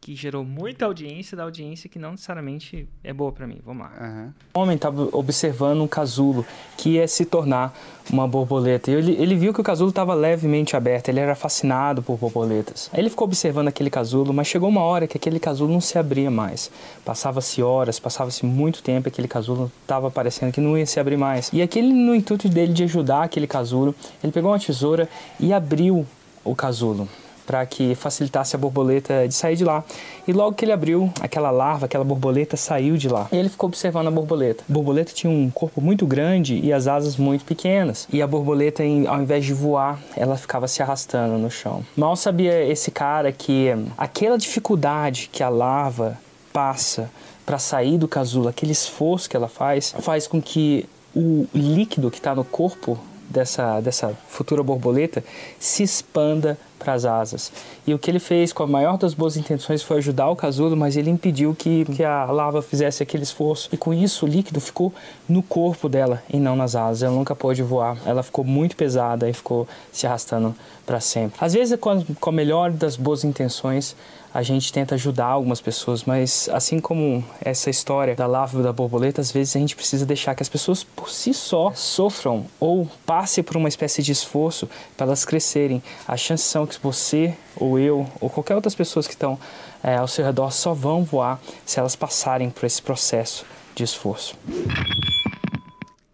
que 0.05 0.15
gerou 0.15 0.43
muita 0.43 0.85
audiência, 0.85 1.35
da 1.35 1.41
audiência 1.41 1.89
que 1.89 1.97
não 1.97 2.11
necessariamente 2.11 2.87
é 3.03 3.11
boa 3.11 3.31
pra 3.31 3.47
mim. 3.47 3.57
Vamos 3.65 3.87
lá. 3.87 3.91
aham. 3.99 4.33
O 4.53 4.59
homem 4.59 4.75
estava 4.75 5.09
observando 5.11 5.81
um 5.81 5.87
casulo 5.87 6.45
que 6.77 6.91
ia 6.91 7.07
se 7.07 7.25
tornar 7.25 7.75
uma 8.13 8.27
borboleta. 8.27 8.91
E 8.91 8.93
ele, 8.93 9.13
ele 9.13 9.33
viu 9.33 9.51
que 9.51 9.59
o 9.59 9.63
casulo 9.63 9.89
estava 9.89 10.13
levemente 10.13 10.75
aberto, 10.75 11.09
ele 11.09 11.19
era 11.19 11.33
fascinado 11.33 12.03
por 12.03 12.19
borboletas. 12.19 12.87
Aí 12.93 12.99
ele 12.99 13.09
ficou 13.09 13.25
observando 13.25 13.67
aquele 13.69 13.89
casulo, 13.89 14.31
mas 14.31 14.45
chegou 14.45 14.69
uma 14.69 14.81
hora 14.81 15.07
que 15.07 15.17
aquele 15.17 15.39
casulo 15.39 15.73
não 15.73 15.81
se 15.81 15.97
abria 15.97 16.29
mais. 16.29 16.69
Passava-se 17.03 17.63
horas, 17.63 17.99
passava-se 17.99 18.45
muito 18.45 18.83
tempo, 18.83 19.07
e 19.07 19.09
aquele 19.09 19.27
casulo 19.27 19.71
estava 19.81 20.11
parecendo 20.11 20.51
que 20.51 20.61
não 20.61 20.77
ia 20.77 20.85
se 20.85 20.99
abrir 20.99 21.17
mais. 21.17 21.49
E 21.51 21.63
aquele, 21.63 21.91
no 21.91 22.13
intuito 22.13 22.47
dele 22.47 22.73
de 22.73 22.83
ajudar 22.83 23.23
aquele 23.23 23.47
casulo, 23.47 23.95
ele 24.23 24.31
pegou 24.31 24.51
uma 24.51 24.59
tesoura 24.59 25.09
e 25.39 25.51
abriu 25.51 26.05
o 26.43 26.53
casulo 26.53 27.09
para 27.45 27.65
que 27.65 27.95
facilitasse 27.95 28.56
a 28.56 28.59
borboleta 28.59 29.27
de 29.27 29.33
sair 29.33 29.56
de 29.56 29.63
lá. 29.63 29.83
E 30.27 30.33
logo 30.33 30.56
que 30.56 30.65
ele 30.65 30.71
abriu, 30.71 31.12
aquela 31.21 31.51
larva, 31.51 31.86
aquela 31.86 32.03
borboleta 32.03 32.57
saiu 32.57 32.97
de 32.97 33.07
lá. 33.07 33.27
E 33.31 33.38
ele 33.38 33.50
ficou 33.50 33.68
observando 33.68 34.07
a 34.07 34.12
borboleta. 34.12 34.63
A 34.69 34.74
borboleta 34.74 35.13
tinha 35.13 35.31
um 35.31 35.50
corpo 35.50 35.81
muito 35.81 36.06
grande 36.06 36.59
e 36.63 36.74
as 36.74 36.88
asas 36.88 37.18
muito 37.18 37.45
pequenas. 37.45 38.07
E 38.12 38.21
a 38.21 38.27
borboleta, 38.27 38.83
ao 39.07 39.21
invés 39.21 39.45
de 39.45 39.53
voar, 39.53 40.00
ela 40.15 40.38
ficava 40.38 40.68
se 40.68 40.81
arrastando 40.81 41.38
no 41.38 41.51
chão. 41.51 41.83
Mal 41.95 42.15
sabia 42.15 42.63
esse 42.65 42.92
cara 42.92 43.31
que 43.31 43.69
aquela 43.98 44.38
dificuldade 44.38 45.30
que 45.31 45.44
a 45.44 45.50
larva 45.50 46.18
passa 46.51 47.09
para 47.45 47.59
sair 47.59 47.98
do 47.98 48.07
casulo, 48.07 48.48
aquele 48.48 48.71
esforço 48.71 49.30
que 49.30 49.38
ela 49.38 49.48
faz, 49.48 49.94
faz 50.00 50.25
com 50.25 50.41
que 50.41 50.86
o 51.15 51.48
líquido 51.53 52.09
que 52.09 52.18
está 52.18 52.33
no 52.33 52.44
corpo 52.44 53.00
dessa, 53.30 53.80
dessa 53.81 54.16
futura 54.27 54.63
borboleta 54.63 55.24
se 55.60 55.83
expanda 55.83 56.58
para 56.77 56.94
as 56.94 57.05
asas. 57.05 57.51
E 57.88 57.94
o 57.94 58.00
que 58.00 58.12
ele 58.12 58.20
fez 58.20 58.53
com 58.53 58.63
a 58.63 58.67
maior 58.67 58.98
das 58.98 59.13
boas 59.13 59.36
intenções 59.38 59.82
foi 59.82 59.98
ajudar 59.98 60.29
o 60.29 60.36
casulo, 60.36 60.75
mas 60.75 60.96
ele 60.96 61.10
impediu 61.10 61.55
que, 61.55 61.86
que 61.86 62.03
a 62.03 62.25
larva 62.25 62.62
fizesse 62.62 63.01
aquele 63.01 63.24
esforço. 63.24 63.70
E 63.72 63.77
com 63.77 63.94
isso 63.94 64.25
o 64.25 64.29
líquido 64.29 64.60
ficou 64.60 64.94
no 65.27 65.41
corpo 65.41 65.89
dela 65.89 66.22
e 66.32 66.38
não 66.38 66.55
nas 66.55 66.75
asas. 66.75 67.03
Ela 67.03 67.15
nunca 67.15 67.36
pôde 67.36 67.63
voar. 67.63 67.98
Ela 68.05 68.22
ficou 68.22 68.44
muito 68.46 68.75
pesada 68.75 69.29
e 69.29 69.34
ficou 69.34 69.67
se 69.91 70.05
arrastando 70.05 70.55
para 70.86 71.00
sempre. 71.00 71.38
Às 71.41 71.53
vezes, 71.53 71.79
com 71.79 71.89
a, 71.89 72.03
com 72.20 72.29
a 72.29 72.34
melhor 72.34 72.72
das 72.72 72.96
boas 72.96 73.24
intenções, 73.24 73.96
a 74.36 74.42
gente 74.42 74.74
tenta 74.74 74.96
ajudar 74.96 75.27
algumas 75.27 75.62
pessoas, 75.62 76.04
mas 76.04 76.50
assim 76.51 76.77
como 76.77 77.24
essa 77.39 77.70
história 77.70 78.13
da 78.18 78.25
e 78.25 78.62
da 78.62 78.74
borboleta, 78.74 79.22
às 79.22 79.32
vezes 79.32 79.56
a 79.56 79.60
gente 79.60 79.77
precisa 79.77 80.06
deixar 80.06 80.36
que 80.36 80.44
as 80.44 80.50
pessoas 80.50 80.84
por 80.84 81.10
si 81.10 81.34
só 81.34 81.72
sofram 81.72 82.46
ou 82.60 82.86
passem 83.06 83.42
por 83.42 83.56
uma 83.56 83.70
espécie 83.70 84.04
de 84.04 84.12
esforço 84.12 84.70
para 84.98 85.06
elas 85.06 85.24
crescerem. 85.24 85.82
As 86.06 86.20
chances 86.20 86.48
são 86.48 86.68
que 86.68 86.77
você 86.84 87.34
ou 87.56 87.80
eu 87.80 88.06
ou 88.20 88.30
qualquer 88.30 88.56
outras 88.56 88.75
pessoas 88.75 89.08
que 89.08 89.13
estão 89.13 89.39
é, 89.82 89.96
ao 89.96 90.08
seu 90.08 90.25
redor 90.25 90.51
só 90.51 90.74
vão 90.74 91.06
voar 91.06 91.39
se 91.65 91.80
elas 91.80 91.96
passarem 91.96 92.50
por 92.50 92.65
esse 92.65 92.82
processo 92.82 93.46
de 93.74 93.86
esforço. 93.86 94.38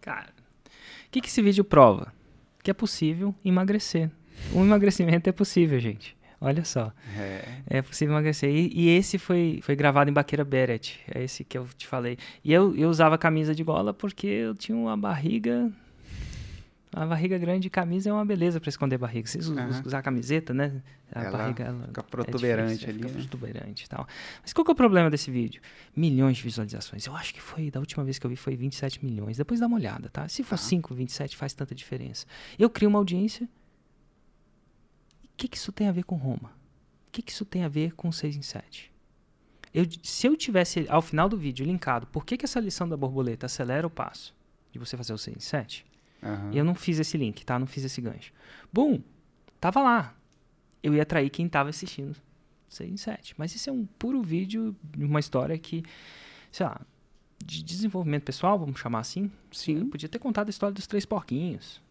Cara, 0.00 0.28
o 0.28 1.10
que, 1.10 1.20
que 1.20 1.26
esse 1.26 1.42
vídeo 1.42 1.64
prova? 1.64 2.12
Que 2.62 2.70
é 2.70 2.74
possível 2.74 3.34
emagrecer. 3.44 4.08
Um 4.54 4.62
emagrecimento 4.62 5.28
é 5.28 5.32
possível, 5.32 5.80
gente. 5.80 6.21
Olha 6.44 6.64
só. 6.64 6.92
É. 7.16 7.44
É 7.78 7.82
possível 7.82 8.12
emagrecer. 8.14 8.50
E, 8.50 8.68
e 8.74 8.88
esse 8.88 9.16
foi, 9.16 9.60
foi 9.62 9.76
gravado 9.76 10.10
em 10.10 10.12
Baqueira 10.12 10.44
Beret. 10.44 10.98
É 11.14 11.22
esse 11.22 11.44
que 11.44 11.56
eu 11.56 11.68
te 11.78 11.86
falei. 11.86 12.18
E 12.42 12.52
eu, 12.52 12.74
eu 12.76 12.88
usava 12.90 13.16
camisa 13.16 13.54
de 13.54 13.62
gola 13.62 13.94
porque 13.94 14.26
eu 14.26 14.52
tinha 14.54 14.76
uma 14.76 14.96
barriga. 14.96 15.70
A 16.94 17.06
barriga 17.06 17.38
grande, 17.38 17.70
camisa 17.70 18.10
é 18.10 18.12
uma 18.12 18.24
beleza 18.24 18.60
para 18.60 18.68
esconder 18.68 18.98
barriga. 18.98 19.26
Vocês 19.26 19.48
us- 19.48 19.56
Aham. 19.56 19.82
usar 19.86 20.02
camiseta, 20.02 20.52
né? 20.52 20.82
A 21.14 21.22
Ela 21.22 21.38
barriga 21.38 21.64
ela 21.64 21.86
Fica 21.86 22.00
é 22.00 22.04
protuberante 22.04 22.72
difícil, 22.72 22.88
ali, 22.90 22.98
Fica 22.98 23.08
né? 23.12 23.14
protuberante 23.20 23.84
e 23.84 23.88
tal. 23.88 24.06
Mas 24.42 24.52
qual 24.52 24.64
que 24.64 24.70
é 24.70 24.74
o 24.74 24.76
problema 24.76 25.08
desse 25.08 25.30
vídeo? 25.30 25.62
Milhões 25.96 26.36
de 26.36 26.42
visualizações. 26.42 27.06
Eu 27.06 27.14
acho 27.16 27.32
que 27.32 27.40
foi, 27.40 27.70
da 27.70 27.80
última 27.80 28.04
vez 28.04 28.18
que 28.18 28.26
eu 28.26 28.30
vi, 28.30 28.36
foi 28.36 28.56
27 28.56 29.02
milhões. 29.02 29.36
Depois 29.38 29.60
dá 29.60 29.66
uma 29.68 29.76
olhada, 29.76 30.10
tá? 30.10 30.28
Se 30.28 30.42
for 30.42 30.50
Tá. 30.58 30.64
5, 30.64 30.92
27, 30.94 31.34
faz 31.36 31.54
tanta 31.54 31.74
diferença. 31.74 32.26
Eu 32.58 32.68
crio 32.68 32.90
uma 32.90 32.98
audiência. 32.98 33.48
O 35.42 35.44
que, 35.44 35.48
que 35.48 35.56
isso 35.56 35.72
tem 35.72 35.88
a 35.88 35.92
ver 35.92 36.04
com 36.04 36.14
Roma? 36.14 36.52
O 37.08 37.10
que, 37.10 37.20
que 37.20 37.32
isso 37.32 37.44
tem 37.44 37.64
a 37.64 37.68
ver 37.68 37.94
com 37.94 38.12
6 38.12 38.36
em 38.36 38.42
7? 38.42 38.92
Eu, 39.74 39.84
se 40.00 40.28
eu 40.28 40.36
tivesse 40.36 40.86
ao 40.88 41.02
final 41.02 41.28
do 41.28 41.36
vídeo 41.36 41.66
linkado 41.66 42.06
por 42.06 42.24
que, 42.24 42.36
que 42.36 42.44
essa 42.44 42.60
lição 42.60 42.88
da 42.88 42.96
borboleta 42.96 43.46
acelera 43.46 43.84
o 43.84 43.90
passo 43.90 44.32
de 44.70 44.78
você 44.78 44.96
fazer 44.96 45.12
o 45.12 45.18
6 45.18 45.36
em 45.36 45.40
7, 45.40 45.84
Aham. 46.22 46.52
eu 46.54 46.64
não 46.64 46.76
fiz 46.76 47.00
esse 47.00 47.18
link, 47.18 47.44
tá? 47.44 47.58
Não 47.58 47.66
fiz 47.66 47.82
esse 47.82 48.00
gancho. 48.00 48.32
Bum! 48.72 49.00
Tava 49.58 49.82
lá. 49.82 50.14
Eu 50.80 50.94
ia 50.94 51.02
atrair 51.02 51.28
quem 51.28 51.48
tava 51.48 51.70
assistindo 51.70 52.16
6 52.68 52.92
em 52.92 52.96
7. 52.96 53.34
Mas 53.36 53.52
isso 53.52 53.68
é 53.68 53.72
um 53.72 53.84
puro 53.84 54.22
vídeo 54.22 54.76
de 54.96 55.04
uma 55.04 55.18
história 55.18 55.58
que, 55.58 55.82
sei 56.52 56.66
lá, 56.66 56.80
de 57.44 57.64
desenvolvimento 57.64 58.22
pessoal, 58.22 58.56
vamos 58.60 58.78
chamar 58.78 59.00
assim. 59.00 59.24
Eu 59.24 59.30
Sim. 59.50 59.88
podia 59.88 60.08
ter 60.08 60.20
contado 60.20 60.46
a 60.46 60.50
história 60.50 60.72
dos 60.72 60.86
três 60.86 61.04
porquinhos. 61.04 61.82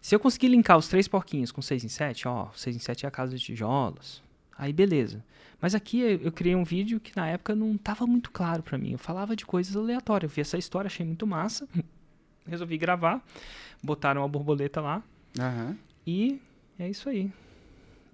Se 0.00 0.14
eu 0.14 0.20
conseguir 0.20 0.48
linkar 0.48 0.76
os 0.78 0.88
três 0.88 1.08
porquinhos 1.08 1.50
com 1.50 1.60
6 1.60 1.84
em 1.84 1.88
7, 1.88 2.28
ó, 2.28 2.48
6 2.54 2.76
em 2.76 2.78
7 2.78 3.04
é 3.04 3.08
a 3.08 3.10
casa 3.10 3.36
de 3.36 3.42
tijolos. 3.42 4.22
Aí 4.56 4.72
beleza. 4.72 5.24
Mas 5.60 5.74
aqui 5.74 6.00
eu, 6.00 6.30
criei 6.32 6.54
um 6.54 6.64
vídeo 6.64 7.00
que 7.00 7.16
na 7.16 7.28
época 7.28 7.54
não 7.54 7.76
tava 7.76 8.06
muito 8.06 8.30
claro 8.30 8.62
pra 8.62 8.78
mim. 8.78 8.92
Eu 8.92 8.98
falava 8.98 9.34
de 9.34 9.44
coisas 9.44 9.76
aleatórias. 9.76 10.30
Eu 10.30 10.34
vi 10.34 10.40
essa 10.40 10.56
história, 10.56 10.86
achei 10.86 11.04
muito 11.04 11.26
massa. 11.26 11.68
Resolvi 12.46 12.78
gravar. 12.78 13.24
Botaram 13.82 14.24
a 14.24 14.28
borboleta 14.28 14.80
lá. 14.80 15.02
Aham. 15.38 15.76
E 16.06 16.40
é 16.78 16.88
isso 16.88 17.08
aí. 17.08 17.30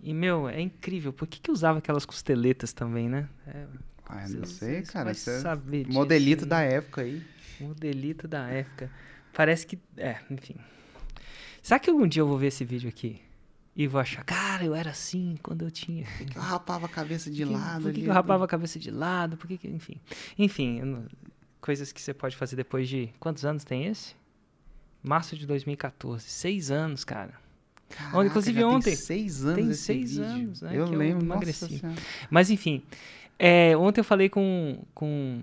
E, 0.03 0.12
meu, 0.12 0.49
é 0.49 0.61
incrível. 0.61 1.12
Por 1.12 1.26
que, 1.29 1.41
que 1.41 1.50
usava 1.50 1.79
aquelas 1.79 2.05
costeletas 2.05 2.73
também, 2.73 3.09
né? 3.09 3.29
É, 3.47 3.67
Ah, 4.09 4.26
eu 4.29 4.41
não 4.41 4.47
sei, 4.47 4.83
cara. 4.83 5.12
Isso 5.12 5.31
é 5.31 5.38
saber 5.41 5.85
disso 5.85 5.97
modelito 5.99 6.45
aí. 6.45 6.50
da 6.50 6.61
época 6.61 7.00
aí. 7.03 7.23
Modelito 7.61 8.26
da 8.29 8.49
época. 8.49 8.91
Parece 9.33 9.67
que. 9.67 9.79
É, 9.97 10.19
enfim. 10.31 10.57
Será 11.64 11.80
que 11.80 11.88
algum 11.88 12.06
dia 12.06 12.21
eu 12.21 12.28
vou 12.28 12.37
ver 12.37 12.49
esse 12.49 12.62
vídeo 12.62 12.90
aqui? 12.90 13.23
E 13.75 13.87
vou 13.88 13.99
achar, 13.99 14.23
cara, 14.23 14.62
eu 14.64 14.75
era 14.75 14.90
assim 14.90 15.35
quando 15.42 15.62
eu 15.64 15.71
tinha. 15.71 16.06
Eu 16.37 16.42
rapava 16.42 16.85
a 16.85 16.88
cabeça 16.90 17.30
de 17.30 17.42
Por 17.42 17.49
que- 17.49 17.54
lado 17.59 17.75
Por 17.83 17.83
que, 17.83 17.88
ali. 17.88 18.02
que 18.02 18.09
eu 18.11 18.12
rapava 18.12 18.44
a 18.44 18.49
cabeça 18.49 18.78
de 18.78 18.90
lado? 18.90 19.37
Por 19.38 19.49
que, 19.49 19.56
que 19.56 19.66
enfim. 19.68 19.97
Enfim, 20.38 20.83
não- 20.83 21.06
coisas 21.61 21.90
que 21.90 22.02
você 22.02 22.12
pode 22.12 22.37
fazer 22.37 22.54
depois 22.54 22.87
de. 22.87 23.09
Quantos 23.18 23.47
anos 23.47 23.64
tem 23.64 23.87
esse? 23.87 24.14
Março 25.02 25.37
de 25.37 25.47
2014. 25.47 26.28
Seis 26.28 26.71
anos, 26.71 27.02
cara. 27.02 27.33
Caraca, 27.88 28.26
inclusive 28.26 28.62
ontem. 28.62 28.90
Tem 28.90 28.97
seis 28.97 29.44
anos 29.44 29.56
Tem 29.56 29.73
seis 29.75 30.11
vídeo. 30.18 30.25
anos, 30.25 30.61
né, 30.62 30.71
Eu 30.76 30.87
que 30.87 30.94
eu 30.94 30.99
lembro, 30.99 31.25
emagreci. 31.25 31.80
Mas 32.30 32.50
enfim. 32.50 32.83
é, 33.38 33.75
ontem 33.76 34.00
eu 34.00 34.04
falei 34.04 34.28
com, 34.28 34.83
com, 34.94 35.42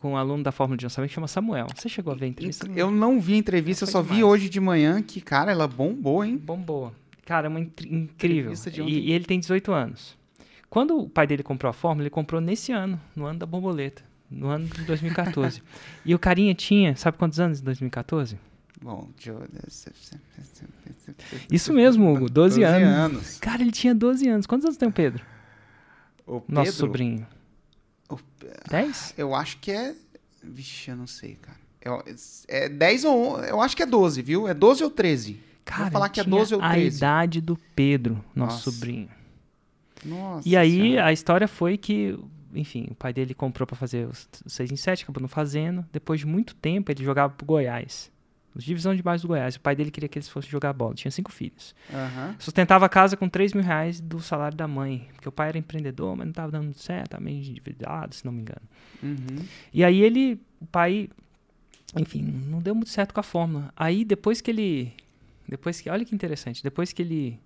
com 0.00 0.12
um 0.12 0.16
aluno 0.16 0.42
da 0.42 0.50
Fórmula 0.50 0.78
de 0.78 0.86
Lançamento 0.86 1.10
que 1.10 1.14
chama 1.14 1.28
Samuel. 1.28 1.66
Você 1.76 1.88
chegou 1.88 2.12
a 2.12 2.16
ver 2.16 2.24
a 2.24 2.28
entrevista? 2.28 2.66
Eu 2.74 2.90
não 2.90 3.20
vi 3.20 3.34
a 3.34 3.36
entrevista, 3.36 3.84
eu 3.84 3.88
só 3.88 4.00
vi 4.00 4.16
demais. 4.16 4.24
hoje 4.24 4.48
de 4.48 4.58
manhã 4.58 5.02
que, 5.02 5.20
cara, 5.20 5.52
ela 5.52 5.68
bombou, 5.68 6.24
hein? 6.24 6.38
Bombou. 6.38 6.92
Cara, 7.26 7.46
é 7.46 7.50
uma 7.50 7.60
incrível. 7.60 8.52
E, 8.86 9.10
e 9.10 9.12
ele 9.12 9.26
tem 9.26 9.38
18 9.38 9.70
anos. 9.72 10.18
Quando 10.70 10.98
o 10.98 11.08
pai 11.08 11.26
dele 11.26 11.42
comprou 11.42 11.68
a 11.68 11.72
Fórmula, 11.72 12.04
ele 12.04 12.10
comprou 12.10 12.40
nesse 12.40 12.72
ano, 12.72 12.98
no 13.14 13.26
ano 13.26 13.38
da 13.40 13.46
borboleta, 13.46 14.02
no 14.30 14.48
ano 14.48 14.66
de 14.66 14.82
2014. 14.84 15.62
e 16.04 16.14
o 16.14 16.18
carinha 16.18 16.54
tinha, 16.54 16.96
sabe 16.96 17.18
quantos 17.18 17.38
anos 17.38 17.60
em 17.60 17.64
2014? 17.64 18.38
Bom. 18.82 19.06
Isso 21.52 21.72
mesmo, 21.74 22.10
Hugo, 22.10 22.30
12, 22.30 22.62
anos. 22.62 22.88
anos. 22.88 23.38
Cara, 23.38 23.60
ele 23.60 23.72
tinha 23.72 23.94
12 23.94 24.26
anos. 24.26 24.46
Quantos 24.46 24.64
anos 24.64 24.78
tem 24.78 24.88
o 24.88 24.92
Pedro? 24.92 25.22
O 26.26 26.40
Pedro, 26.40 26.54
Nosso 26.54 26.72
sobrinho. 26.72 27.26
O- 28.10 28.18
10? 28.70 29.14
eu 29.16 29.34
acho 29.34 29.58
que 29.58 29.70
é... 29.70 29.94
Vixe, 30.42 30.90
eu 30.90 30.96
não 30.96 31.06
sei, 31.06 31.36
cara. 31.40 31.58
Eu- 31.82 32.02
É 32.48 32.68
10 32.68 33.04
ou... 33.04 33.38
Eu 33.44 33.60
acho 33.60 33.76
que 33.76 33.82
é 33.82 33.86
12, 33.86 34.20
viu? 34.22 34.48
É 34.48 34.54
12 34.54 34.82
ou 34.84 34.90
13. 34.90 35.40
Cara, 35.64 35.90
falar 35.90 36.06
ele 36.06 36.14
que 36.14 36.20
é 36.20 36.24
tinha 36.24 36.36
12 36.36 36.54
ou 36.54 36.62
a 36.62 36.70
13. 36.72 36.96
idade 36.96 37.40
do 37.40 37.56
Pedro, 37.76 38.14
nosso 38.34 38.56
Nossa. 38.56 38.70
sobrinho. 38.70 39.08
Nossa 40.04 40.48
E 40.48 40.56
aí, 40.56 40.70
Senhora. 40.80 41.06
a 41.06 41.12
história 41.12 41.46
foi 41.48 41.76
que, 41.76 42.18
enfim, 42.54 42.88
o 42.90 42.94
pai 42.94 43.12
dele 43.12 43.34
comprou 43.34 43.66
pra 43.66 43.76
fazer 43.76 44.06
os 44.08 44.26
6 44.46 44.72
em 44.72 44.76
7, 44.76 45.04
acabou 45.04 45.20
não 45.20 45.28
fazendo. 45.28 45.84
Depois 45.92 46.20
de 46.20 46.26
muito 46.26 46.54
tempo, 46.54 46.90
ele 46.90 47.04
jogava 47.04 47.32
pro 47.32 47.46
Goiás. 47.46 48.10
Divisão 48.56 48.94
de 48.94 49.02
base 49.02 49.22
do 49.22 49.28
Goiás. 49.28 49.54
O 49.54 49.60
pai 49.60 49.76
dele 49.76 49.90
queria 49.90 50.08
que 50.08 50.18
eles 50.18 50.28
fossem 50.28 50.50
jogar 50.50 50.72
bola. 50.72 50.94
Tinha 50.94 51.10
cinco 51.10 51.30
filhos. 51.30 51.74
Aham. 51.92 52.34
Sustentava 52.38 52.86
a 52.86 52.88
casa 52.88 53.16
com 53.16 53.28
3 53.28 53.52
mil 53.52 53.62
reais 53.62 54.00
do 54.00 54.20
salário 54.20 54.56
da 54.56 54.66
mãe. 54.66 55.08
Porque 55.14 55.28
o 55.28 55.32
pai 55.32 55.50
era 55.50 55.58
empreendedor, 55.58 56.16
mas 56.16 56.26
não 56.26 56.32
tava 56.32 56.50
dando 56.52 56.74
certo, 56.74 57.10
tava 57.10 57.22
meio 57.22 57.38
endividado, 57.38 58.14
se 58.14 58.24
não 58.24 58.32
me 58.32 58.40
engano. 58.42 58.62
Uhum. 59.02 59.46
E 59.72 59.84
aí 59.84 60.02
ele, 60.02 60.40
o 60.60 60.66
pai, 60.66 61.08
enfim, 61.96 62.22
não 62.22 62.60
deu 62.60 62.74
muito 62.74 62.90
certo 62.90 63.14
com 63.14 63.20
a 63.20 63.22
fórmula. 63.22 63.72
Aí 63.76 64.04
depois 64.04 64.40
que 64.40 64.50
ele, 64.50 64.92
depois 65.48 65.80
que, 65.80 65.88
olha 65.88 66.04
que 66.04 66.14
interessante, 66.14 66.62
depois 66.62 66.92
que 66.92 67.02
ele, 67.02 67.38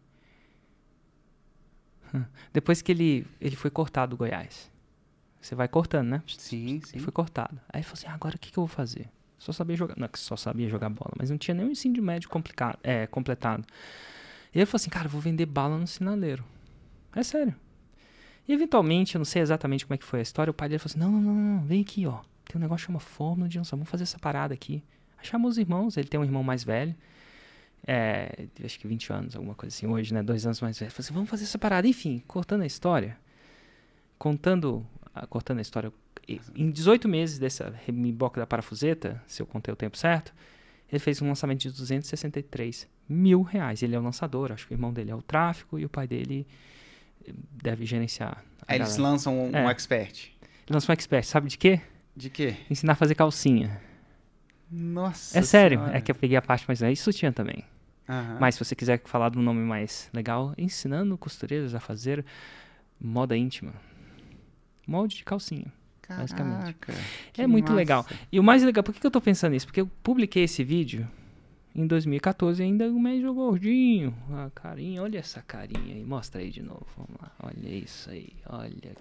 depois 2.52 2.80
que 2.80 2.92
ele, 2.92 3.26
ele 3.40 3.56
foi 3.56 3.70
cortado 3.70 4.10
do 4.10 4.16
Goiás. 4.16 4.70
Você 5.40 5.54
vai 5.54 5.68
cortando, 5.68 6.08
né? 6.08 6.22
Sim, 6.26 6.80
sim. 6.82 6.92
Ele 6.96 7.04
foi 7.04 7.12
cortado. 7.12 7.60
Aí 7.68 7.80
ele 7.80 7.82
falou 7.84 7.94
assim, 7.98 8.06
"Ah, 8.06 8.14
agora 8.14 8.36
o 8.36 8.38
que, 8.38 8.50
que 8.50 8.58
eu 8.58 8.62
vou 8.66 8.68
fazer? 8.74 9.08
Só 9.44 9.52
sabia 9.52 9.76
jogar, 9.76 9.94
não, 9.98 10.08
que 10.08 10.18
só 10.18 10.36
sabia 10.36 10.70
jogar 10.70 10.88
bola, 10.88 11.12
mas 11.18 11.28
não 11.28 11.36
tinha 11.36 11.54
nenhum 11.54 11.70
ensino 11.70 12.02
médio 12.02 12.30
complicado, 12.30 12.78
é, 12.82 13.06
completado. 13.06 13.62
E 14.54 14.58
ele 14.58 14.64
falou 14.64 14.76
assim, 14.76 14.88
cara, 14.88 15.06
vou 15.06 15.20
vender 15.20 15.44
bala 15.44 15.76
no 15.76 15.86
sinaleiro. 15.86 16.42
É 17.14 17.22
sério. 17.22 17.54
E 18.48 18.54
eventualmente, 18.54 19.16
eu 19.16 19.18
não 19.18 19.24
sei 19.26 19.42
exatamente 19.42 19.84
como 19.84 19.96
é 19.96 19.98
que 19.98 20.04
foi 20.04 20.20
a 20.20 20.22
história, 20.22 20.50
o 20.50 20.54
pai 20.54 20.70
dele 20.70 20.78
falou 20.78 20.92
assim, 20.92 20.98
não, 20.98 21.10
não, 21.12 21.20
não, 21.20 21.56
não, 21.56 21.62
vem 21.62 21.82
aqui, 21.82 22.06
ó. 22.06 22.20
Tem 22.46 22.56
um 22.56 22.58
negócio 22.58 22.86
que 22.86 22.92
chama 22.92 23.00
Fórmula 23.00 23.46
de 23.46 23.58
Lançamento, 23.58 23.80
vamos 23.80 23.90
fazer 23.90 24.04
essa 24.04 24.18
parada 24.18 24.54
aqui. 24.54 24.82
Aí 25.18 25.26
chamou 25.26 25.50
os 25.50 25.58
irmãos, 25.58 25.98
ele 25.98 26.08
tem 26.08 26.18
um 26.18 26.24
irmão 26.24 26.42
mais 26.42 26.64
velho, 26.64 26.94
é, 27.86 28.46
acho 28.64 28.78
que 28.78 28.88
20 28.88 29.12
anos, 29.12 29.36
alguma 29.36 29.54
coisa 29.54 29.76
assim, 29.76 29.86
hoje, 29.86 30.14
né, 30.14 30.22
dois 30.22 30.46
anos 30.46 30.58
mais 30.62 30.78
velho. 30.78 30.90
Falou 30.90 31.04
assim, 31.04 31.12
vamos 31.12 31.28
fazer 31.28 31.44
essa 31.44 31.58
parada. 31.58 31.86
Enfim, 31.86 32.22
cortando 32.26 32.62
a 32.62 32.66
história, 32.66 33.18
contando, 34.18 34.86
ah, 35.14 35.26
cortando 35.26 35.58
a 35.58 35.62
história, 35.62 35.92
em 36.54 36.70
18 36.70 37.08
meses 37.08 37.38
dessa 37.38 37.74
reboque 37.86 38.38
da 38.38 38.46
parafuseta, 38.46 39.22
se 39.26 39.42
eu 39.42 39.46
contei 39.46 39.72
o 39.72 39.76
tempo 39.76 39.96
certo, 39.96 40.32
ele 40.90 40.98
fez 40.98 41.20
um 41.20 41.28
lançamento 41.28 41.60
de 41.60 41.70
263 41.70 42.88
mil 43.08 43.42
reais. 43.42 43.82
Ele 43.82 43.94
é 43.94 43.98
o 43.98 44.02
lançador, 44.02 44.52
acho 44.52 44.66
que 44.66 44.72
o 44.72 44.76
irmão 44.76 44.92
dele 44.92 45.10
é 45.10 45.14
o 45.14 45.22
tráfico 45.22 45.78
e 45.78 45.84
o 45.84 45.88
pai 45.88 46.06
dele 46.06 46.46
eh, 47.26 47.32
deve 47.62 47.84
gerenciar. 47.84 48.44
Aí 48.66 48.78
eles 48.78 48.88
galera. 48.96 49.02
lançam 49.10 49.38
um, 49.38 49.50
um 49.50 49.56
É. 49.56 49.70
expert. 49.70 50.30
Ele 50.66 50.72
lançou 50.74 50.92
um 50.92 50.94
expert, 50.94 51.24
sabe 51.26 51.48
de 51.48 51.58
quê? 51.58 51.80
De 52.16 52.30
quê? 52.30 52.56
Ensinar 52.70 52.92
a 52.92 52.96
fazer 52.96 53.14
calcinha. 53.14 53.80
Nossa 54.70 55.38
é 55.38 55.42
sério, 55.42 55.78
Senhora. 55.78 55.96
é 55.98 56.00
que 56.00 56.10
eu 56.10 56.14
peguei 56.14 56.36
a 56.36 56.42
parte 56.42 56.64
mais. 56.66 56.80
É 56.82 56.94
sutiã 56.94 57.30
também. 57.32 57.64
Aham. 58.08 58.38
Mas 58.40 58.54
se 58.54 58.64
você 58.64 58.74
quiser 58.74 59.00
falar 59.04 59.30
de 59.30 59.38
um 59.38 59.42
nome 59.42 59.60
mais 59.60 60.08
legal, 60.12 60.54
ensinando 60.56 61.16
costureiras 61.18 61.74
a 61.74 61.80
fazer 61.80 62.24
moda 63.00 63.36
íntima. 63.36 63.72
Molde 64.86 65.16
de 65.16 65.24
calcinha. 65.24 65.66
Basicamente. 66.08 66.74
Caraca, 66.74 66.92
É 66.92 67.32
que 67.32 67.46
muito 67.46 67.66
massa. 67.66 67.76
legal. 67.76 68.06
E 68.30 68.38
o 68.38 68.42
mais 68.42 68.62
legal, 68.62 68.82
por 68.84 68.94
que, 68.94 69.06
eu 69.06 69.10
tô 69.10 69.20
pensando 69.20 69.52
nisso? 69.52 69.66
Porque 69.66 69.80
eu 69.80 69.86
publiquei 70.02 70.44
esse 70.44 70.62
vídeo 70.62 71.08
em 71.74 71.86
2014 71.86 72.62
ainda 72.62 72.88
o 72.88 73.00
meio 73.00 73.32
gordinho. 73.34 74.14
A 74.32 74.50
carinha, 74.54 75.02
olha 75.02 75.18
essa 75.18 75.42
carinha 75.42 75.94
aí. 75.94 76.04
Mostra 76.04 76.40
aí 76.40 76.50
de 76.50 76.62
novo. 76.62 76.86
Vamos 76.96 77.16
lá. 77.20 77.30
Olha 77.42 77.68
isso 77.68 78.10
aí. 78.10 78.28
Olha. 78.48 78.94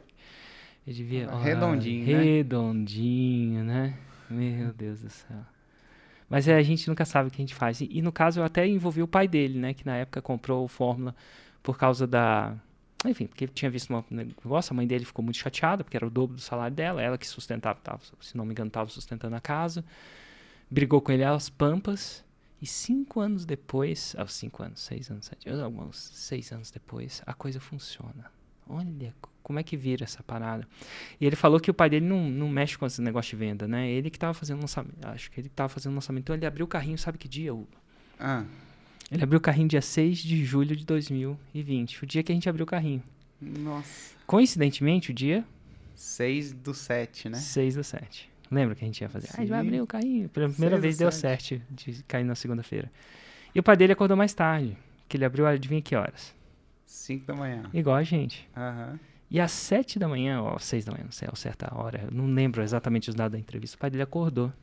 Eu 0.85 0.93
devia. 0.93 1.27
Ah, 1.29 1.35
olha, 1.35 1.43
redondinho, 1.43 2.05
né? 2.17 2.23
Redondinho, 2.23 3.63
né? 3.63 3.93
Meu 4.29 4.73
Deus 4.73 5.01
do 5.01 5.09
céu. 5.09 5.37
Mas 6.29 6.47
é, 6.47 6.55
a 6.55 6.63
gente 6.63 6.87
nunca 6.87 7.05
sabe 7.05 7.27
o 7.27 7.31
que 7.31 7.37
a 7.41 7.43
gente 7.45 7.53
faz. 7.53 7.79
E, 7.81 7.87
e 7.91 8.01
no 8.01 8.11
caso 8.11 8.39
eu 8.39 8.43
até 8.43 8.65
envolvi 8.67 9.03
o 9.03 9.07
pai 9.07 9.27
dele, 9.27 9.59
né? 9.59 9.73
Que 9.73 9.85
na 9.85 9.97
época 9.97 10.21
comprou 10.21 10.63
o 10.63 10.67
Fórmula 10.67 11.15
por 11.61 11.77
causa 11.77 12.07
da. 12.07 12.55
Enfim, 13.05 13.27
porque 13.27 13.47
tinha 13.47 13.69
visto 13.69 13.93
um 13.93 14.03
negócio, 14.09 14.71
a 14.73 14.75
mãe 14.75 14.87
dele 14.87 15.03
ficou 15.05 15.23
muito 15.23 15.37
chateada, 15.37 15.83
porque 15.83 15.97
era 15.97 16.05
o 16.05 16.09
dobro 16.09 16.35
do 16.35 16.41
salário 16.41 16.75
dela, 16.75 17.01
ela 17.01 17.17
que 17.17 17.27
sustentava, 17.27 17.79
tava, 17.79 17.99
se 18.21 18.35
não 18.37 18.45
me 18.45 18.51
engano, 18.51 18.67
estava 18.69 18.89
sustentando 18.89 19.35
a 19.35 19.41
casa. 19.41 19.83
Brigou 20.69 21.01
com 21.01 21.11
ele 21.11 21.23
às 21.23 21.49
pampas. 21.49 22.23
E 22.61 22.65
cinco 22.65 23.19
anos 23.19 23.45
depois, 23.45 24.15
ah, 24.17 24.25
cinco 24.25 24.63
anos, 24.63 24.79
seis 24.79 25.11
anos, 25.11 25.25
sete 25.25 25.49
anos, 25.49 25.61
alguns 25.61 25.97
seis 25.97 26.49
anos 26.53 26.71
depois, 26.71 27.21
a 27.25 27.33
coisa 27.33 27.59
funciona. 27.59 28.31
Olha 28.65 29.13
co- 29.19 29.29
como 29.43 29.59
é 29.59 29.63
que 29.63 29.75
vira 29.75 30.05
essa 30.05 30.23
parada. 30.23 30.65
E 31.19 31.25
ele 31.25 31.35
falou 31.35 31.59
que 31.59 31.69
o 31.69 31.73
pai 31.73 31.89
dele 31.89 32.05
não, 32.05 32.29
não 32.29 32.47
mexe 32.47 32.77
com 32.77 32.85
esse 32.85 33.01
negócio 33.01 33.31
de 33.31 33.35
venda, 33.35 33.67
né? 33.67 33.89
Ele 33.89 34.09
que 34.09 34.15
estava 34.15 34.33
fazendo 34.33 34.61
lançamento, 34.61 34.95
acho 35.05 35.29
que 35.29 35.41
ele 35.41 35.47
estava 35.47 35.67
fazendo 35.67 35.93
lançamento. 35.93 36.23
Então 36.23 36.35
ele 36.37 36.45
abriu 36.45 36.63
o 36.65 36.69
carrinho, 36.69 36.97
sabe 36.97 37.17
que 37.17 37.27
dia, 37.27 37.53
Hugo? 37.53 37.67
Ah, 38.17 38.45
Ele 39.11 39.23
abriu 39.23 39.37
o 39.37 39.41
carrinho 39.41 39.67
dia 39.67 39.81
6 39.81 40.17
de 40.19 40.43
julho 40.43 40.75
de 40.75 40.85
2020, 40.85 42.03
o 42.03 42.05
dia 42.07 42.23
que 42.23 42.31
a 42.31 42.35
gente 42.35 42.49
abriu 42.49 42.63
o 42.63 42.67
carrinho. 42.67 43.03
nossa. 43.41 44.13
Coincidentemente, 44.25 45.11
o 45.11 45.13
dia 45.13 45.43
6 45.95 46.53
do 46.53 46.73
7, 46.73 47.29
né? 47.29 47.37
6 47.37 47.75
do 47.75 47.83
7. 47.83 48.29
Lembra 48.49 48.75
que 48.75 48.83
a 48.83 48.87
gente 48.87 49.01
ia 49.01 49.09
fazer? 49.09 49.27
Ah, 49.31 49.35
a 49.37 49.39
gente 49.41 49.49
vai 49.49 49.61
Sim. 49.61 49.67
abrir 49.67 49.81
o 49.81 49.87
carrinho. 49.87 50.29
Pela 50.29 50.49
primeira 50.49 50.75
6 50.75 50.79
do 50.79 50.81
vez 50.81 50.97
deu 50.97 51.11
7. 51.11 51.47
certo 51.57 51.65
de 51.71 52.03
cair 52.03 52.23
na 52.23 52.35
segunda-feira. 52.35 52.91
E 53.53 53.59
o 53.59 53.63
pai 53.63 53.75
dele 53.75 53.93
acordou 53.93 54.15
mais 54.17 54.33
tarde, 54.33 54.77
que 55.07 55.17
ele 55.17 55.25
abriu, 55.25 55.45
adivinha 55.45 55.81
que 55.81 55.95
horas? 55.95 56.33
5 56.85 57.25
da 57.25 57.33
manhã. 57.33 57.63
Igual 57.73 57.95
a 57.97 58.03
gente. 58.03 58.47
Aham. 58.55 58.99
E 59.29 59.39
às 59.39 59.51
7 59.51 59.97
da 59.97 60.07
manhã, 60.07 60.41
ou 60.41 60.55
às 60.55 60.63
6 60.63 60.85
da 60.85 60.91
manhã, 60.91 61.05
não 61.05 61.11
sei, 61.11 61.27
a 61.31 61.35
certa 61.35 61.75
hora, 61.75 62.07
não 62.11 62.27
lembro 62.27 62.61
exatamente 62.61 63.09
os 63.09 63.15
dados 63.15 63.33
da 63.33 63.39
entrevista, 63.39 63.75
o 63.75 63.79
pai 63.79 63.89
dele 63.89 64.03
acordou. 64.03 64.53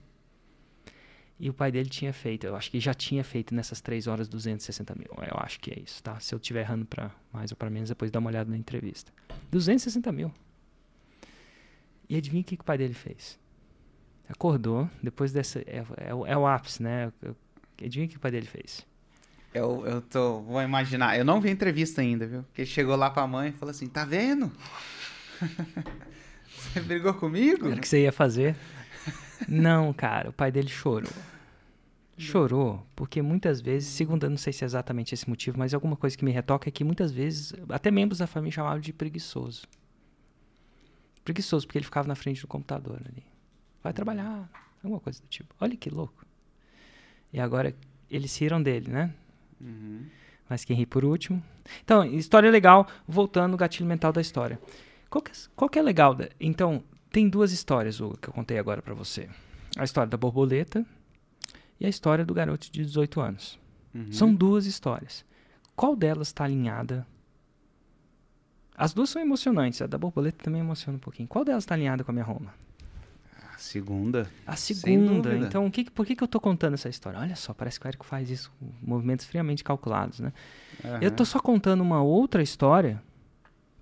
E 1.42 1.48
o 1.48 1.54
pai 1.54 1.72
dele 1.72 1.88
tinha 1.88 2.12
feito, 2.12 2.46
eu 2.46 2.54
acho 2.54 2.70
que 2.70 2.78
já 2.78 2.92
tinha 2.92 3.24
feito 3.24 3.54
nessas 3.54 3.80
3 3.80 4.06
horas 4.06 4.28
260 4.28 4.94
mil. 4.94 5.08
Eu 5.26 5.38
acho 5.38 5.58
que 5.58 5.70
é 5.70 5.80
isso, 5.80 6.02
tá? 6.02 6.20
Se 6.20 6.34
eu 6.34 6.36
estiver 6.36 6.60
errando 6.60 6.84
pra 6.84 7.10
mais 7.32 7.50
ou 7.50 7.56
pra 7.56 7.70
menos, 7.70 7.88
depois 7.88 8.10
dá 8.10 8.18
uma 8.18 8.28
olhada 8.28 8.50
na 8.50 8.58
entrevista. 8.58 9.10
260 9.50 10.12
mil. 10.12 10.30
E 12.10 12.16
adivinha 12.16 12.42
o 12.42 12.44
que, 12.44 12.56
que 12.56 12.62
o 12.62 12.64
pai 12.64 12.76
dele 12.76 12.92
fez? 12.92 13.38
Acordou, 14.28 14.88
depois 15.02 15.32
dessa. 15.32 15.60
É, 15.60 15.82
é, 15.96 16.14
o- 16.14 16.26
é 16.26 16.36
o 16.36 16.46
ápice, 16.46 16.82
né? 16.82 17.10
Adivinha 17.82 18.06
o 18.06 18.08
que 18.10 18.16
o 18.18 18.20
pai 18.20 18.30
dele 18.32 18.46
fez? 18.46 18.86
Eu, 19.54 19.84
eu 19.86 20.02
tô. 20.02 20.42
Vou 20.42 20.60
imaginar. 20.60 21.18
Eu 21.18 21.24
não 21.24 21.40
vi 21.40 21.48
a 21.48 21.52
entrevista 21.52 22.02
ainda, 22.02 22.26
viu? 22.26 22.42
Porque 22.42 22.60
ele 22.62 22.70
chegou 22.70 22.94
lá 22.96 23.08
pra 23.10 23.26
mãe 23.26 23.48
e 23.48 23.52
falou 23.52 23.70
assim: 23.70 23.88
tá 23.88 24.04
vendo? 24.04 24.52
Você 26.54 26.80
brigou 26.80 27.14
comigo? 27.14 27.66
Era 27.66 27.76
o 27.76 27.80
que 27.80 27.88
você 27.88 28.02
ia 28.02 28.12
fazer? 28.12 28.54
Não, 29.48 29.92
cara, 29.92 30.30
o 30.30 30.32
pai 30.32 30.50
dele 30.52 30.68
chorou. 30.68 31.10
Chorou, 32.18 32.86
porque 32.94 33.22
muitas 33.22 33.62
vezes, 33.62 33.88
segundo, 33.88 34.24
eu 34.24 34.30
não 34.30 34.36
sei 34.36 34.52
se 34.52 34.62
é 34.62 34.66
exatamente 34.66 35.14
esse 35.14 35.26
motivo, 35.28 35.58
mas 35.58 35.72
alguma 35.72 35.96
coisa 35.96 36.16
que 36.18 36.24
me 36.24 36.30
retoca 36.30 36.68
é 36.68 36.72
que 36.72 36.84
muitas 36.84 37.10
vezes, 37.10 37.54
até 37.70 37.90
membros 37.90 38.18
da 38.18 38.26
família 38.26 38.52
chamavam 38.52 38.78
de 38.78 38.92
preguiçoso. 38.92 39.62
Preguiçoso, 41.24 41.66
porque 41.66 41.78
ele 41.78 41.84
ficava 41.84 42.06
na 42.08 42.14
frente 42.14 42.40
do 42.42 42.46
computador 42.46 43.00
ali. 43.06 43.22
Vai 43.82 43.92
trabalhar, 43.94 44.50
alguma 44.82 45.00
coisa 45.00 45.20
do 45.22 45.28
tipo. 45.28 45.54
Olha 45.60 45.76
que 45.76 45.88
louco. 45.88 46.26
E 47.32 47.40
agora 47.40 47.74
eles 48.10 48.36
riram 48.38 48.62
dele, 48.62 48.90
né? 48.90 49.14
Uhum. 49.60 50.04
Mas 50.48 50.64
quem 50.64 50.76
ri 50.76 50.84
por 50.84 51.04
último. 51.04 51.42
Então, 51.82 52.04
história 52.04 52.50
legal, 52.50 52.86
voltando 53.06 53.52
ao 53.52 53.58
gatilho 53.58 53.86
mental 53.86 54.12
da 54.12 54.20
história. 54.20 54.60
Qual 55.08 55.22
que, 55.22 55.30
é- 55.30 55.34
qual 55.54 55.70
que 55.70 55.78
é 55.78 55.82
legal? 55.82 56.14
da- 56.14 56.28
Então, 56.40 56.82
tem 57.10 57.28
duas 57.28 57.52
histórias 57.52 58.00
Hugo, 58.00 58.16
que 58.16 58.28
eu 58.28 58.32
contei 58.32 58.58
agora 58.58 58.80
pra 58.80 58.94
você. 58.94 59.28
A 59.76 59.84
história 59.84 60.08
da 60.08 60.16
borboleta 60.16 60.84
e 61.78 61.86
a 61.86 61.88
história 61.88 62.24
do 62.24 62.34
garoto 62.34 62.70
de 62.70 62.84
18 62.84 63.20
anos. 63.20 63.58
Uhum. 63.94 64.12
São 64.12 64.34
duas 64.34 64.66
histórias. 64.66 65.24
Qual 65.74 65.96
delas 65.96 66.28
está 66.28 66.44
alinhada? 66.44 67.06
As 68.76 68.94
duas 68.94 69.10
são 69.10 69.20
emocionantes. 69.20 69.82
A 69.82 69.86
da 69.86 69.98
borboleta 69.98 70.44
também 70.44 70.60
emociona 70.60 70.96
um 70.96 71.00
pouquinho. 71.00 71.28
Qual 71.28 71.44
delas 71.44 71.64
está 71.64 71.74
alinhada 71.74 72.04
com 72.04 72.10
a 72.10 72.14
minha 72.14 72.24
Roma? 72.24 72.54
A 73.54 73.58
segunda. 73.58 74.30
A 74.46 74.56
segunda. 74.56 75.36
Então, 75.36 75.70
que, 75.70 75.90
por 75.90 76.06
que, 76.06 76.16
que 76.16 76.24
eu 76.24 76.28
tô 76.28 76.40
contando 76.40 76.74
essa 76.74 76.88
história? 76.88 77.18
Olha 77.18 77.36
só, 77.36 77.52
parece 77.52 77.78
que 77.78 77.86
o 77.86 77.88
Érico 77.88 78.06
faz 78.06 78.30
isso 78.30 78.50
com 78.58 78.70
movimentos 78.82 79.26
friamente 79.26 79.62
calculados, 79.62 80.20
né? 80.20 80.32
Eu 80.82 81.08
Aham. 81.08 81.10
tô 81.10 81.24
só 81.24 81.38
contando 81.40 81.82
uma 81.82 82.02
outra 82.02 82.42
história, 82.42 83.02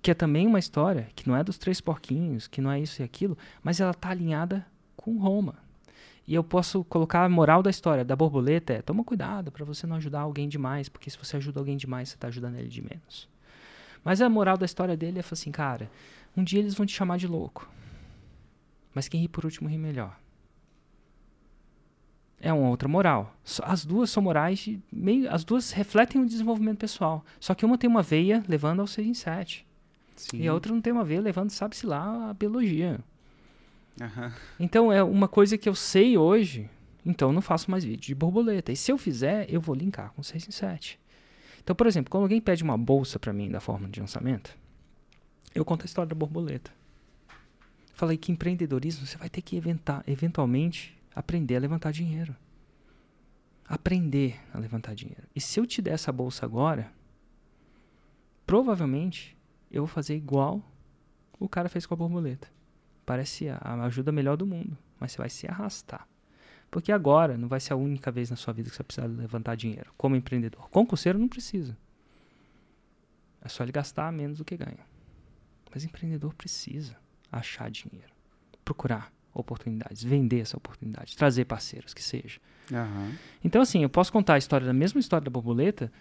que 0.01 0.11
é 0.11 0.13
também 0.13 0.47
uma 0.47 0.59
história, 0.59 1.07
que 1.15 1.27
não 1.27 1.35
é 1.35 1.43
dos 1.43 1.57
três 1.57 1.81
porquinhos, 1.81 2.47
que 2.47 2.61
não 2.61 2.71
é 2.71 2.79
isso 2.79 3.01
e 3.01 3.05
aquilo, 3.05 3.37
mas 3.61 3.79
ela 3.79 3.93
tá 3.93 4.09
alinhada 4.09 4.65
com 4.95 5.17
Roma. 5.17 5.55
E 6.27 6.33
eu 6.35 6.43
posso 6.43 6.83
colocar 6.83 7.25
a 7.25 7.29
moral 7.29 7.63
da 7.63 7.71
história 7.71 8.05
da 8.05 8.15
borboleta 8.15 8.73
é: 8.73 8.81
toma 8.81 9.03
cuidado 9.03 9.51
para 9.51 9.65
você 9.65 9.87
não 9.87 9.95
ajudar 9.95 10.21
alguém 10.21 10.47
demais, 10.47 10.87
porque 10.87 11.09
se 11.09 11.17
você 11.17 11.37
ajuda 11.37 11.59
alguém 11.59 11.75
demais, 11.75 12.09
você 12.09 12.17
tá 12.17 12.27
ajudando 12.27 12.55
ele 12.55 12.69
de 12.69 12.81
menos. 12.81 13.27
Mas 14.03 14.21
a 14.21 14.29
moral 14.29 14.57
da 14.57 14.65
história 14.65 14.95
dele 14.95 15.19
é 15.19 15.23
assim, 15.29 15.51
cara, 15.51 15.89
um 16.37 16.43
dia 16.43 16.59
eles 16.59 16.75
vão 16.75 16.85
te 16.85 16.93
chamar 16.93 17.17
de 17.17 17.27
louco. 17.27 17.67
Mas 18.93 19.07
quem 19.07 19.21
ri 19.21 19.27
por 19.27 19.43
último 19.43 19.67
ri 19.67 19.77
melhor. 19.77 20.17
É 22.39 22.53
uma 22.53 22.69
outra 22.69 22.87
moral. 22.87 23.35
As 23.63 23.83
duas 23.83 24.09
são 24.09 24.23
morais, 24.23 24.69
meio, 24.91 25.29
as 25.33 25.43
duas 25.43 25.71
refletem 25.71 26.21
o 26.21 26.25
desenvolvimento 26.25 26.77
pessoal. 26.77 27.25
Só 27.39 27.53
que 27.53 27.65
uma 27.65 27.77
tem 27.77 27.89
uma 27.89 28.01
veia 28.01 28.43
levando 28.47 28.79
ao 28.79 28.87
6 28.87 29.07
em 29.07 29.13
7. 29.13 29.68
Sim. 30.19 30.41
E 30.41 30.47
a 30.49 30.53
outra 30.53 30.73
não 30.73 30.81
tem 30.81 30.91
uma 30.91 31.05
veia 31.05 31.21
levando, 31.21 31.49
sabe-se 31.49 31.85
lá, 31.85 32.29
a 32.29 32.33
biologia. 32.33 32.99
Aham. 34.01 34.33
Então 34.59 34.91
é 34.91 35.01
uma 35.01 35.29
coisa 35.29 35.57
que 35.57 35.69
eu 35.69 35.73
sei 35.73 36.17
hoje, 36.17 36.69
então 37.05 37.29
eu 37.29 37.33
não 37.33 37.41
faço 37.41 37.71
mais 37.71 37.85
vídeo 37.85 38.07
de 38.07 38.15
borboleta. 38.15 38.69
E 38.69 38.75
se 38.75 38.91
eu 38.91 38.97
fizer, 38.97 39.45
eu 39.49 39.61
vou 39.61 39.73
linkar 39.73 40.11
com 40.11 40.21
6 40.21 40.49
em 40.49 40.51
7. 40.51 40.99
Então, 41.63 41.73
por 41.73 41.87
exemplo, 41.87 42.11
quando 42.11 42.23
alguém 42.23 42.41
pede 42.41 42.63
uma 42.63 42.77
bolsa 42.77 43.17
pra 43.17 43.31
mim 43.31 43.49
da 43.49 43.61
forma 43.61 43.87
de 43.87 44.01
lançamento, 44.01 44.57
eu 45.55 45.63
conto 45.63 45.83
a 45.83 45.85
história 45.85 46.09
da 46.09 46.15
borboleta. 46.15 46.69
Falei 47.93 48.17
que 48.17 48.29
empreendedorismo 48.29 49.07
você 49.07 49.17
vai 49.17 49.29
ter 49.29 49.41
que 49.41 49.55
eventar, 49.55 50.03
eventualmente 50.05 50.97
aprender 51.15 51.55
a 51.55 51.59
levantar 51.59 51.91
dinheiro. 51.91 52.35
Aprender 53.65 54.37
a 54.53 54.59
levantar 54.59 54.93
dinheiro. 54.95 55.23
E 55.33 55.39
se 55.39 55.61
eu 55.61 55.65
te 55.65 55.81
der 55.81 55.93
essa 55.93 56.11
bolsa 56.11 56.45
agora, 56.45 56.91
provavelmente 58.45 59.38
eu 59.71 59.83
vou 59.83 59.87
fazer 59.87 60.15
igual 60.15 60.61
o 61.39 61.47
cara 61.47 61.69
fez 61.69 61.85
com 61.85 61.93
a 61.93 61.97
borboleta. 61.97 62.47
Parece 63.05 63.49
a 63.49 63.83
ajuda 63.85 64.11
melhor 64.11 64.37
do 64.37 64.45
mundo, 64.45 64.77
mas 64.99 65.11
você 65.11 65.17
vai 65.17 65.29
se 65.29 65.47
arrastar. 65.47 66.07
Porque 66.69 66.91
agora 66.91 67.37
não 67.37 67.47
vai 67.47 67.59
ser 67.59 67.73
a 67.73 67.75
única 67.75 68.11
vez 68.11 68.29
na 68.29 68.35
sua 68.35 68.53
vida 68.53 68.69
que 68.69 68.75
você 68.75 68.83
vai 68.83 68.87
precisar 68.87 69.07
levantar 69.07 69.55
dinheiro 69.55 69.91
como 69.97 70.15
empreendedor. 70.15 70.69
Concurseiro 70.69 71.17
não 71.17 71.27
precisa. 71.27 71.75
É 73.41 73.47
só 73.47 73.63
ele 73.63 73.71
gastar 73.71 74.11
menos 74.11 74.37
do 74.37 74.45
que 74.45 74.55
ganha. 74.55 74.85
Mas 75.73 75.83
empreendedor 75.83 76.33
precisa 76.33 76.95
achar 77.31 77.69
dinheiro, 77.71 78.11
procurar 78.63 79.11
oportunidades, 79.33 80.03
vender 80.03 80.41
essa 80.41 80.57
oportunidade, 80.57 81.15
trazer 81.15 81.45
parceiros, 81.45 81.93
que 81.93 82.03
seja. 82.03 82.39
Aham. 82.71 83.13
Então, 83.43 83.61
assim, 83.61 83.83
eu 83.83 83.89
posso 83.89 84.11
contar 84.11 84.35
a 84.35 84.37
história 84.37 84.65
da 84.65 84.73
mesma 84.73 84.99
história 84.99 85.25
da 85.25 85.31
borboleta 85.31 85.91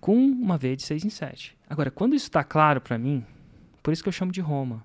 com 0.00 0.16
uma 0.16 0.56
veia 0.56 0.76
de 0.76 0.82
6 0.82 1.04
em 1.04 1.10
7. 1.10 1.56
Agora, 1.68 1.90
quando 1.90 2.14
isso 2.14 2.26
está 2.26 2.42
claro 2.42 2.80
para 2.80 2.98
mim, 2.98 3.24
por 3.82 3.92
isso 3.92 4.02
que 4.02 4.08
eu 4.08 4.12
chamo 4.12 4.32
de 4.32 4.40
Roma, 4.40 4.84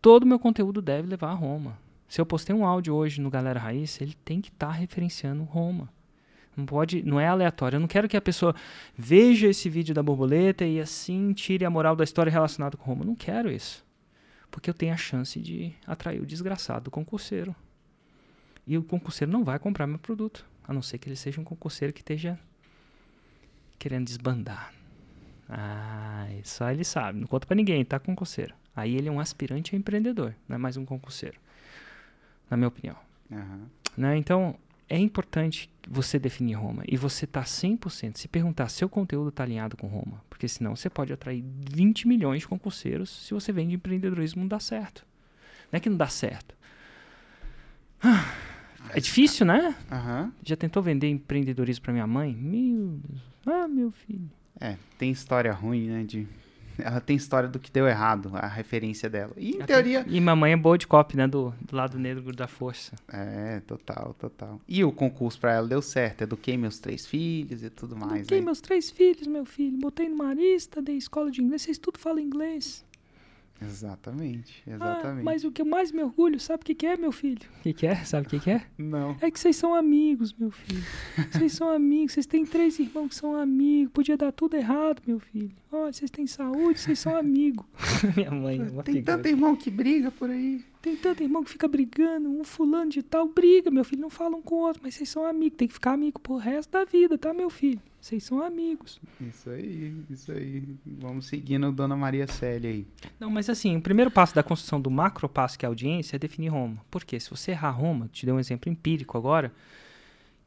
todo 0.00 0.22
o 0.22 0.26
meu 0.26 0.38
conteúdo 0.38 0.80
deve 0.80 1.08
levar 1.08 1.30
a 1.30 1.34
Roma. 1.34 1.78
Se 2.08 2.20
eu 2.20 2.26
postei 2.26 2.54
um 2.54 2.64
áudio 2.64 2.94
hoje 2.94 3.20
no 3.20 3.28
Galera 3.28 3.58
Raiz, 3.58 4.00
ele 4.00 4.14
tem 4.24 4.40
que 4.40 4.48
estar 4.48 4.70
referenciando 4.70 5.42
Roma. 5.42 5.88
Não 6.56 6.64
pode, 6.64 7.02
não 7.02 7.20
é 7.20 7.26
aleatório. 7.26 7.76
Eu 7.76 7.80
não 7.80 7.88
quero 7.88 8.08
que 8.08 8.16
a 8.16 8.20
pessoa 8.20 8.54
veja 8.96 9.48
esse 9.48 9.68
vídeo 9.68 9.94
da 9.94 10.02
borboleta 10.02 10.64
e 10.64 10.80
assim 10.80 11.32
tire 11.32 11.64
a 11.64 11.70
moral 11.70 11.94
da 11.94 12.04
história 12.04 12.30
relacionada 12.30 12.76
com 12.76 12.84
Roma. 12.84 13.02
Eu 13.02 13.08
não 13.08 13.14
quero 13.14 13.50
isso. 13.50 13.84
Porque 14.50 14.70
eu 14.70 14.74
tenho 14.74 14.94
a 14.94 14.96
chance 14.96 15.38
de 15.38 15.74
atrair 15.86 16.22
o 16.22 16.24
desgraçado 16.24 16.84
do 16.84 16.90
concurseiro. 16.90 17.54
E 18.66 18.78
o 18.78 18.82
concurseiro 18.82 19.30
não 19.30 19.44
vai 19.44 19.58
comprar 19.58 19.86
meu 19.86 19.98
produto. 19.98 20.46
A 20.66 20.72
não 20.72 20.80
ser 20.80 20.98
que 20.98 21.08
ele 21.08 21.16
seja 21.16 21.40
um 21.40 21.44
concurseiro 21.44 21.92
que 21.92 22.00
esteja 22.00 22.38
querendo 23.78 24.06
desbandar. 24.06 24.72
Ah, 25.48 26.26
só 26.44 26.70
ele 26.70 26.84
sabe. 26.84 27.20
Não 27.20 27.26
conta 27.26 27.46
pra 27.46 27.54
ninguém, 27.54 27.84
tá, 27.84 27.98
concurseiro? 27.98 28.54
Aí 28.74 28.96
ele 28.96 29.08
é 29.08 29.12
um 29.12 29.20
aspirante 29.20 29.74
a 29.74 29.78
empreendedor, 29.78 30.34
não 30.48 30.56
é 30.56 30.58
mais 30.58 30.76
um 30.76 30.84
concurseiro. 30.84 31.38
Na 32.50 32.56
minha 32.56 32.68
opinião. 32.68 32.96
Aham. 33.32 33.70
Né? 33.96 34.16
Então, 34.18 34.56
é 34.88 34.98
importante 34.98 35.70
você 35.88 36.18
definir 36.18 36.54
Roma. 36.54 36.82
E 36.86 36.96
você 36.96 37.26
tá 37.26 37.42
100%. 37.42 38.16
Se 38.16 38.28
perguntar 38.28 38.68
se 38.68 38.76
seu 38.76 38.88
conteúdo 38.88 39.30
tá 39.30 39.42
alinhado 39.42 39.76
com 39.76 39.86
Roma. 39.86 40.22
Porque 40.28 40.46
senão 40.46 40.76
você 40.76 40.88
pode 40.88 41.12
atrair 41.12 41.42
20 41.70 42.06
milhões 42.06 42.40
de 42.40 42.48
concurseiros 42.48 43.26
se 43.26 43.34
você 43.34 43.52
vende 43.52 43.74
empreendedorismo 43.74 44.42
não 44.42 44.48
dá 44.48 44.60
certo. 44.60 45.04
Não 45.72 45.78
é 45.78 45.80
que 45.80 45.90
não 45.90 45.96
dá 45.96 46.08
certo. 46.08 46.54
Ah, 48.02 48.32
É 48.94 49.00
difícil, 49.00 49.44
né? 49.46 49.74
Aham. 49.90 50.32
Já 50.44 50.56
tentou 50.56 50.82
vender 50.82 51.08
empreendedorismo 51.08 51.82
pra 51.84 51.92
minha 51.92 52.06
mãe? 52.06 52.34
Meu 52.34 52.98
Deus. 53.08 53.20
Ah, 53.46 53.68
meu 53.68 53.90
filho. 53.90 54.30
É, 54.60 54.76
tem 54.98 55.10
história 55.10 55.52
ruim, 55.52 55.88
né? 55.88 56.04
De... 56.04 56.26
Ela 56.78 57.00
tem 57.00 57.16
história 57.16 57.48
do 57.48 57.58
que 57.58 57.70
deu 57.70 57.86
errado, 57.88 58.30
a 58.34 58.46
referência 58.46 59.08
dela. 59.08 59.32
E 59.36 59.52
em 59.52 59.62
Até- 59.62 59.66
teoria. 59.74 60.04
E 60.06 60.20
mamãe 60.20 60.52
é 60.52 60.56
boa 60.56 60.76
de 60.76 60.86
copy, 60.86 61.16
né? 61.16 61.26
Do, 61.26 61.54
do 61.60 61.74
lado 61.74 61.98
negro 61.98 62.34
da 62.34 62.46
força. 62.46 62.94
É, 63.08 63.60
total, 63.60 64.14
total. 64.18 64.60
E 64.68 64.84
o 64.84 64.92
concurso 64.92 65.40
pra 65.40 65.54
ela 65.54 65.66
deu 65.66 65.80
certo. 65.80 66.22
Eduquei 66.22 66.56
meus 66.58 66.78
três 66.78 67.06
filhos 67.06 67.62
e 67.62 67.70
tudo 67.70 67.96
mais. 67.96 68.20
Eduquei 68.20 68.40
né? 68.40 68.44
meus 68.44 68.60
três 68.60 68.90
filhos, 68.90 69.26
meu 69.26 69.46
filho. 69.46 69.78
Botei 69.78 70.08
no 70.08 70.16
Marista, 70.16 70.82
dei 70.82 70.96
escola 70.96 71.30
de 71.30 71.42
inglês. 71.42 71.62
Vocês 71.62 71.78
tudo 71.78 71.98
falam 71.98 72.20
inglês. 72.20 72.84
Exatamente, 73.60 74.62
Ah, 74.66 74.70
exatamente. 74.74 75.24
mas 75.24 75.44
o 75.44 75.50
que 75.50 75.62
eu 75.62 75.66
mais 75.66 75.90
me 75.92 76.02
orgulho, 76.02 76.38
sabe 76.38 76.62
o 76.62 76.64
que, 76.66 76.74
que 76.74 76.86
é, 76.86 76.96
meu 76.96 77.12
filho? 77.12 77.40
O 77.58 77.62
que, 77.62 77.72
que 77.72 77.86
é? 77.86 77.94
Sabe 78.04 78.26
o 78.26 78.30
que, 78.30 78.38
que 78.40 78.50
é? 78.50 78.62
Não. 78.76 79.16
É 79.20 79.30
que 79.30 79.38
vocês 79.40 79.56
são 79.56 79.74
amigos, 79.74 80.32
meu 80.34 80.50
filho. 80.50 80.82
Vocês 81.32 81.52
são 81.52 81.68
amigos. 81.70 82.12
Vocês 82.12 82.26
têm 82.26 82.44
três 82.44 82.78
irmãos 82.78 83.08
que 83.08 83.14
são 83.14 83.34
amigos. 83.36 83.92
Podia 83.92 84.16
dar 84.16 84.32
tudo 84.32 84.54
errado, 84.56 85.00
meu 85.06 85.18
filho. 85.18 85.50
Olha, 85.72 85.92
vocês 85.92 86.10
têm 86.10 86.26
saúde, 86.26 86.78
vocês 86.80 86.98
são 86.98 87.16
amigos. 87.16 87.64
Minha 88.16 88.30
mãe 88.30 88.58
é 88.60 88.62
uma 88.70 88.82
Tem 88.82 88.94
figura. 88.96 89.16
tanto 89.16 89.28
irmão 89.28 89.56
que 89.56 89.70
briga 89.70 90.10
por 90.10 90.30
aí. 90.30 90.64
Tem 90.80 90.96
tanto 90.96 91.22
irmão 91.22 91.42
que 91.42 91.50
fica 91.50 91.66
brigando, 91.66 92.28
um 92.28 92.44
fulano 92.44 92.90
de 92.90 93.02
tal 93.02 93.26
briga, 93.28 93.70
meu 93.70 93.82
filho, 93.84 94.00
não 94.00 94.10
fala 94.10 94.36
um 94.36 94.42
com 94.42 94.54
o 94.54 94.58
outro, 94.58 94.80
mas 94.84 94.94
vocês 94.94 95.08
são 95.08 95.26
amigos, 95.26 95.56
tem 95.56 95.66
que 95.66 95.74
ficar 95.74 95.92
amigo 95.94 96.20
pro 96.20 96.36
resto 96.36 96.70
da 96.70 96.84
vida, 96.84 97.18
tá, 97.18 97.34
meu 97.34 97.50
filho? 97.50 97.80
Vocês 98.06 98.22
são 98.22 98.40
amigos. 98.40 99.00
Isso 99.20 99.50
aí, 99.50 99.92
isso 100.08 100.30
aí. 100.30 100.78
Vamos 100.86 101.26
seguindo 101.26 101.72
Dona 101.72 101.96
Maria 101.96 102.28
Célia 102.28 102.70
aí. 102.70 102.86
Não, 103.18 103.28
mas 103.28 103.50
assim, 103.50 103.76
o 103.76 103.82
primeiro 103.82 104.12
passo 104.12 104.32
da 104.32 104.44
construção 104.44 104.80
do 104.80 104.88
macro 104.88 105.28
passo, 105.28 105.58
que 105.58 105.66
é 105.66 105.66
a 105.66 105.70
audiência, 105.70 106.14
é 106.14 106.18
definir 106.18 106.50
Roma. 106.50 106.80
Por 106.88 107.04
quê? 107.04 107.18
Se 107.18 107.28
você 107.28 107.50
errar 107.50 107.72
Roma, 107.72 108.08
te 108.12 108.24
dei 108.24 108.32
um 108.32 108.38
exemplo 108.38 108.70
empírico 108.70 109.18
agora, 109.18 109.52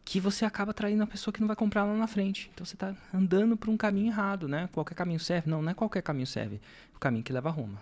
que 0.06 0.22
você 0.22 0.45
acaba 0.45 0.74
traindo 0.74 1.04
a 1.04 1.08
pessoa 1.08 1.34
que 1.34 1.41
não 1.41 1.48
vai 1.48 1.56
comprar 1.58 1.84
lá 1.84 1.93
na 1.98 2.08
frente. 2.08 2.50
Então 2.54 2.65
você 2.65 2.78
tá 2.78 2.95
andando 3.13 3.58
por 3.58 3.69
um 3.69 3.76
caminho 3.76 4.08
errado, 4.08 4.48
né? 4.48 4.69
Qualquer 4.72 4.95
caminho 4.95 5.19
serve? 5.19 5.50
Não, 5.50 5.62
não 5.62 5.72
é 5.72 5.74
qualquer 5.74 6.02
caminho 6.02 6.28
serve. 6.28 6.62
O 6.95 7.00
caminho 7.00 7.26
que 7.26 7.34
leva 7.34 7.50
a 7.50 7.52
Roma. 7.52 7.78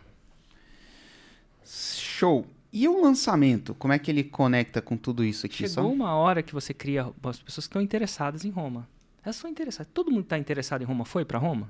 Show. 1.63 2.48
E 2.74 2.88
o 2.88 3.00
lançamento? 3.00 3.76
Como 3.76 3.94
é 3.94 4.00
que 4.00 4.10
ele 4.10 4.24
conecta 4.24 4.82
com 4.82 4.98
tudo 4.98 5.24
isso 5.24 5.46
aqui? 5.46 5.70
Chegou 5.70 5.94
uma 5.94 6.16
hora 6.16 6.42
que 6.42 6.52
você 6.52 6.74
cria 6.74 7.13
as 7.24 7.40
pessoas 7.44 7.68
que 7.68 7.70
estão 7.70 7.80
interessadas 7.80 8.44
em 8.44 8.50
Roma. 8.50 8.90
Elas 9.28 9.36
são 9.36 9.50
interessadas. 9.50 9.92
Todo 9.94 10.10
mundo 10.10 10.24
está 10.24 10.38
interessado 10.38 10.84
em 10.84 10.86
Roma 10.86 11.04
foi 11.04 11.26
para 11.26 11.38
Roma? 11.38 11.70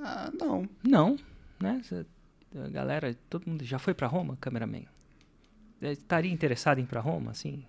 Ah, 0.00 0.28
não. 0.36 0.68
Não, 0.82 1.16
né? 1.60 1.80
A 2.52 2.68
galera, 2.68 3.16
todo 3.30 3.48
mundo 3.48 3.64
já 3.64 3.78
foi 3.78 3.94
para 3.94 4.08
Roma, 4.08 4.36
cameraman? 4.40 4.82
eh, 5.80 5.92
estaria 5.92 6.32
interessado 6.32 6.80
em 6.80 6.82
ir 6.82 6.86
para 6.86 7.00
Roma, 7.00 7.30
assim, 7.30 7.64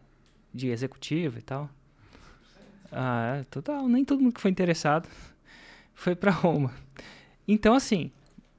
de 0.52 0.70
executivo 0.70 1.38
e 1.38 1.42
tal? 1.44 1.70
Ah, 2.92 3.36
é, 3.40 3.44
total. 3.44 3.88
Nem 3.88 4.04
todo 4.04 4.24
mundo 4.24 4.34
que 4.34 4.42
foi 4.42 4.50
interessado 4.50 5.08
foi 5.94 6.16
para 6.16 6.32
Roma. 6.32 6.74
Então, 7.48 7.76
assim, 7.76 8.12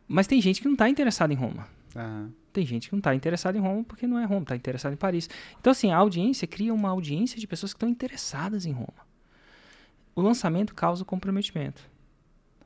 mas 0.07 0.29
tem 0.29 0.41
gente 0.41 0.61
que 0.61 0.69
não 0.69 0.75
está 0.75 0.89
interessada 0.89 1.33
em 1.33 1.37
Roma. 1.37 1.67
Aham. 1.97 2.33
Tem 2.53 2.65
gente 2.65 2.89
que 2.89 2.95
não 2.95 3.01
está 3.01 3.17
interessada 3.17 3.59
em 3.59 3.61
Roma 3.61 3.83
porque 3.83 4.07
não 4.07 4.17
é 4.17 4.25
Roma, 4.27 4.43
está 4.43 4.55
interessada 4.55 4.95
em 4.95 4.97
Paris. 4.97 5.29
Então, 5.59 5.73
assim, 5.73 5.91
a 5.91 5.97
audiência 5.97 6.47
cria 6.47 6.73
uma 6.73 6.89
audiência 6.89 7.41
de 7.41 7.49
pessoas 7.49 7.73
que 7.73 7.79
estão 7.79 7.89
interessadas 7.89 8.65
em 8.65 8.71
Roma. 8.71 9.10
O 10.21 10.23
lançamento 10.23 10.75
causa 10.75 11.03
comprometimento. 11.03 11.83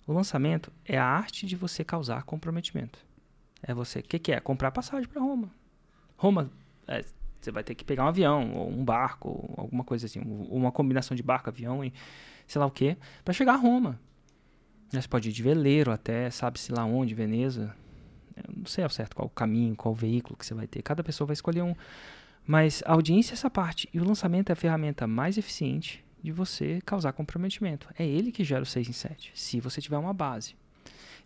O 0.08 0.12
lançamento 0.12 0.72
é 0.84 0.98
a 0.98 1.06
arte 1.06 1.46
de 1.46 1.54
você 1.54 1.84
causar 1.84 2.24
comprometimento. 2.24 2.98
É 3.62 3.72
você. 3.72 4.00
O 4.00 4.02
que, 4.02 4.18
que 4.18 4.32
é? 4.32 4.40
Comprar 4.40 4.72
passagem 4.72 5.08
para 5.08 5.22
Roma. 5.22 5.52
Roma, 6.16 6.50
é, 6.88 7.04
você 7.40 7.52
vai 7.52 7.62
ter 7.62 7.76
que 7.76 7.84
pegar 7.84 8.06
um 8.06 8.08
avião, 8.08 8.52
ou 8.54 8.68
um 8.68 8.84
barco, 8.84 9.28
ou 9.28 9.54
alguma 9.56 9.84
coisa 9.84 10.06
assim. 10.06 10.18
Uma 10.18 10.72
combinação 10.72 11.16
de 11.16 11.22
barco, 11.22 11.48
avião 11.48 11.84
e 11.84 11.92
sei 12.44 12.58
lá 12.58 12.66
o 12.66 12.72
que, 12.72 12.96
para 13.24 13.32
chegar 13.32 13.52
a 13.52 13.56
Roma. 13.56 14.00
Você 14.90 15.06
pode 15.06 15.28
ir 15.28 15.32
de 15.32 15.40
veleiro 15.40 15.92
até, 15.92 16.28
sabe-se 16.30 16.72
lá 16.72 16.84
onde, 16.84 17.14
Veneza. 17.14 17.72
Eu 18.36 18.52
não 18.52 18.66
sei 18.66 18.82
ao 18.82 18.90
certo 18.90 19.14
qual 19.14 19.28
o 19.28 19.30
caminho, 19.30 19.76
qual 19.76 19.92
o 19.92 19.96
veículo 19.96 20.36
que 20.36 20.44
você 20.44 20.54
vai 20.54 20.66
ter. 20.66 20.82
Cada 20.82 21.04
pessoa 21.04 21.28
vai 21.28 21.34
escolher 21.34 21.62
um. 21.62 21.76
Mas 22.44 22.82
a 22.84 22.94
audiência 22.94 23.32
é 23.32 23.34
essa 23.34 23.48
parte. 23.48 23.88
E 23.94 24.00
o 24.00 24.04
lançamento 24.04 24.50
é 24.50 24.54
a 24.54 24.56
ferramenta 24.56 25.06
mais 25.06 25.38
eficiente 25.38 26.04
de 26.24 26.32
você 26.32 26.80
causar 26.87 27.12
comprometimento. 27.12 27.87
É 27.98 28.06
ele 28.06 28.32
que 28.32 28.42
gera 28.42 28.62
o 28.62 28.66
6 28.66 28.88
em 28.88 28.92
7, 28.92 29.30
se 29.34 29.60
você 29.60 29.78
tiver 29.78 29.98
uma 29.98 30.14
base. 30.14 30.56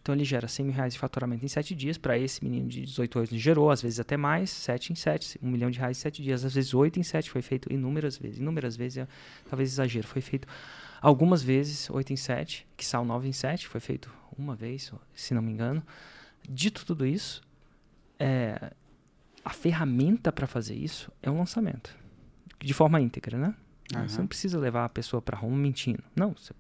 Então 0.03 0.13
ele 0.13 0.25
gera 0.25 0.49
100 0.49 0.67
mil 0.67 0.75
reais 0.75 0.95
de 0.95 0.99
faturamento 0.99 1.45
em 1.45 1.49
7 1.49 1.73
dias. 1.73 1.97
Para 1.97 2.19
esse 2.19 2.43
menino 2.43 2.69
de 2.69 2.83
18 2.83 3.19
anos, 3.19 3.31
ele 3.31 3.41
gerou, 3.41 3.71
às 3.71 3.81
vezes 3.81 4.01
até 4.01 4.17
mais, 4.17 4.51
7 4.51 4.93
em 4.93 4.97
7, 4.97 5.39
1 5.41 5.49
milhão 5.49 5.71
de 5.71 5.79
reais 5.79 5.99
em 5.99 6.01
7 6.01 6.21
dias, 6.21 6.45
às 6.45 6.53
vezes 6.53 6.75
8 6.75 6.99
em 6.99 7.05
7. 7.05 7.31
Foi 7.31 7.43
feito 7.43 7.73
inúmeras 7.73 8.19
vezes. 8.19 8.39
Inúmeras 8.39 8.77
vezes, 8.77 8.99
é, 8.99 9.09
talvez 9.49 9.71
exagero. 9.71 10.07
Foi 10.07 10.21
feito 10.21 10.49
algumas 11.01 11.43
vezes, 11.43 11.89
8 11.91 12.13
em 12.13 12.17
7, 12.17 12.67
que 12.77 12.85
sal 12.85 13.05
9 13.05 13.29
em 13.29 13.33
7. 13.33 13.69
Foi 13.69 13.81
feito 13.81 14.13
uma 14.37 14.57
vez, 14.57 14.93
se 15.15 15.33
não 15.33 15.43
me 15.43 15.53
engano. 15.53 15.81
Dito 16.49 16.85
tudo 16.85 17.07
isso, 17.07 17.43
é, 18.19 18.73
a 19.45 19.51
ferramenta 19.51 20.33
para 20.33 20.47
fazer 20.49 20.75
isso 20.75 21.13
é 21.23 21.31
um 21.31 21.39
lançamento. 21.39 21.95
De 22.59 22.75
forma 22.75 23.01
íntegra, 23.01 23.39
né? 23.39 23.55
Aham. 23.95 24.09
Você 24.09 24.21
não 24.21 24.27
precisa 24.27 24.59
levar 24.59 24.85
a 24.85 24.89
pessoa 24.89 25.23
para 25.23 25.37
Roma 25.37 25.57
mentindo. 25.57 26.03
Não, 26.15 26.35
você, 26.35 26.53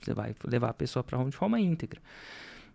você 0.00 0.14
vai 0.14 0.34
levar 0.46 0.70
a 0.70 0.74
pessoa 0.74 1.02
para 1.02 1.18
Roma 1.18 1.30
de 1.30 1.36
forma 1.36 1.60
íntegra. 1.60 2.00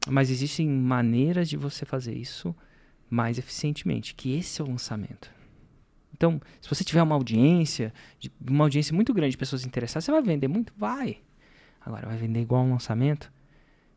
Mas 0.08 0.30
existem 0.30 0.68
maneiras 0.68 1.50
de 1.50 1.58
você 1.58 1.86
fazer 1.86 2.14
isso 2.14 2.56
mais 3.10 3.38
eficientemente, 3.38 4.14
que 4.14 4.38
esse 4.38 4.62
é 4.62 4.64
o 4.64 4.68
lançamento. 4.68 5.32
Então, 6.14 6.40
se 6.62 6.70
você 6.70 6.84
tiver 6.84 7.02
uma 7.02 7.16
audiência, 7.16 7.94
uma 8.48 8.66
audiência 8.66 8.94
muito 8.94 9.14
grande 9.14 9.32
de 9.32 9.38
pessoas 9.38 9.66
interessadas, 9.66 10.06
você 10.06 10.12
vai 10.12 10.22
vender 10.22 10.48
muito? 10.48 10.74
Vai. 10.78 11.18
Agora, 11.82 12.08
vai 12.08 12.18
vender 12.18 12.42
igual 12.42 12.64
um 12.64 12.72
lançamento? 12.72 13.32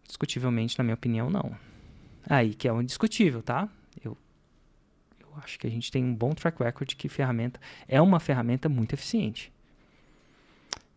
Discutivelmente, 0.07 0.79
na 0.79 0.85
minha 0.85 0.95
opinião, 0.95 1.29
não. 1.29 1.55
Aí, 2.29 2.55
que 2.55 2.67
é 2.67 2.73
um 2.73 2.81
indiscutível, 2.81 3.43
tá? 3.43 3.69
Eu, 4.03 4.17
eu 5.21 5.29
acho 5.43 5.59
que 5.59 5.67
a 5.67 5.71
gente 5.71 5.91
tem 5.91 6.05
um 6.05 6.15
bom 6.15 6.31
track 6.31 6.63
record 6.63 6.95
que 6.95 7.09
ferramenta 7.09 7.61
é 7.87 8.01
uma 8.01 8.21
ferramenta 8.21 8.69
muito 8.69 8.95
eficiente 8.95 9.52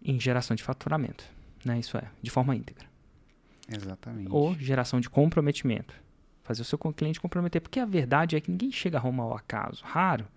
em 0.06 0.20
geração 0.20 0.56
de 0.56 0.64
faturamento, 0.64 1.26
né? 1.66 1.80
Isso 1.80 1.98
é, 1.98 2.04
de 2.22 2.30
forma 2.30 2.56
íntegra. 2.56 2.88
Exatamente. 3.68 4.32
Ou 4.32 4.54
geração 4.56 5.00
de 5.00 5.10
comprometimento. 5.10 5.96
Fazer 6.44 6.62
o 6.62 6.66
seu 6.66 6.78
cliente 6.78 7.20
comprometer. 7.20 7.60
Porque 7.60 7.80
a 7.80 7.86
verdade 7.86 8.36
é 8.36 8.40
que 8.40 8.52
ninguém 8.52 8.72
chega 8.72 9.00
a 9.00 9.02
Roma 9.02 9.24
ao 9.24 9.36
acaso. 9.36 9.84
Raro. 9.84 10.28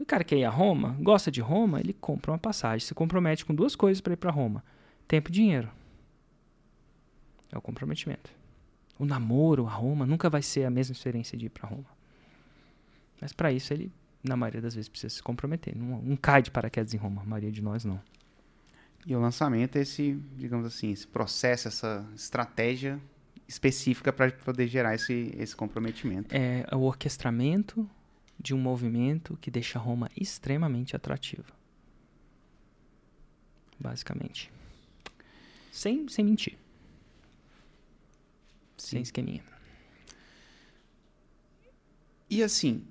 O 0.00 0.04
cara 0.04 0.24
quer 0.24 0.36
ir 0.36 0.44
a 0.44 0.50
Roma, 0.50 0.96
gosta 1.00 1.30
de 1.30 1.40
Roma, 1.40 1.78
ele 1.78 1.92
compra 1.92 2.32
uma 2.32 2.38
passagem. 2.38 2.84
Se 2.84 2.92
compromete 2.92 3.44
com 3.44 3.54
duas 3.54 3.76
coisas 3.76 4.00
para 4.00 4.14
ir 4.14 4.16
para 4.16 4.32
Roma: 4.32 4.64
tempo 5.06 5.30
e 5.30 5.32
dinheiro. 5.32 5.70
É 7.52 7.56
o 7.56 7.60
comprometimento. 7.60 8.30
O 8.98 9.04
namoro 9.04 9.66
a 9.66 9.70
Roma 9.70 10.04
nunca 10.04 10.28
vai 10.28 10.42
ser 10.42 10.64
a 10.64 10.70
mesma 10.70 10.92
experiência 10.92 11.38
de 11.38 11.46
ir 11.46 11.50
para 11.50 11.68
Roma. 11.68 11.86
Mas 13.20 13.32
para 13.32 13.52
isso 13.52 13.72
ele, 13.72 13.92
na 14.24 14.36
maioria 14.36 14.60
das 14.60 14.74
vezes, 14.74 14.88
precisa 14.88 15.14
se 15.14 15.22
comprometer. 15.22 15.76
Não, 15.76 16.02
não 16.02 16.16
cai 16.16 16.42
de 16.42 16.50
paraquedas 16.50 16.92
em 16.92 16.96
Roma. 16.96 17.22
A 17.22 17.24
maioria 17.24 17.52
de 17.52 17.62
nós 17.62 17.84
não. 17.84 18.00
E 19.06 19.14
o 19.16 19.20
lançamento 19.20 19.76
é 19.76 19.80
esse, 19.80 20.12
digamos 20.36 20.64
assim, 20.66 20.92
esse 20.92 21.06
processo, 21.06 21.66
essa 21.68 22.06
estratégia 22.14 23.00
específica 23.48 24.12
para 24.12 24.30
poder 24.30 24.68
gerar 24.68 24.94
esse, 24.94 25.34
esse 25.36 25.54
comprometimento. 25.56 26.34
é 26.34 26.64
o 26.74 26.80
orquestramento 26.82 27.88
de 28.38 28.54
um 28.54 28.58
movimento 28.58 29.36
que 29.40 29.50
deixa 29.50 29.78
Roma 29.78 30.08
extremamente 30.16 30.94
atrativa. 30.96 31.52
Basicamente. 33.78 34.50
Sem, 35.72 36.08
sem 36.08 36.24
mentir. 36.24 36.56
Sem 38.76 38.98
Sim. 38.98 39.02
esqueminha. 39.02 39.42
E 42.30 42.42
assim, 42.42 42.84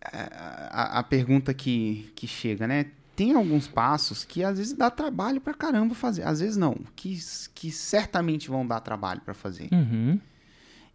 a, 0.00 0.96
a- 0.96 0.98
a 1.00 1.02
pergunta 1.02 1.52
que, 1.52 2.10
que 2.14 2.26
chega, 2.26 2.66
né? 2.66 2.92
Tem 3.18 3.34
alguns 3.34 3.66
passos 3.66 4.24
que 4.24 4.44
às 4.44 4.58
vezes 4.58 4.74
dá 4.74 4.88
trabalho 4.88 5.40
pra 5.40 5.52
caramba 5.52 5.92
fazer. 5.92 6.22
Às 6.22 6.38
vezes 6.38 6.56
não, 6.56 6.76
que, 6.94 7.18
que 7.52 7.68
certamente 7.72 8.48
vão 8.48 8.64
dar 8.64 8.78
trabalho 8.78 9.20
pra 9.22 9.34
fazer. 9.34 9.68
Uhum. 9.72 10.20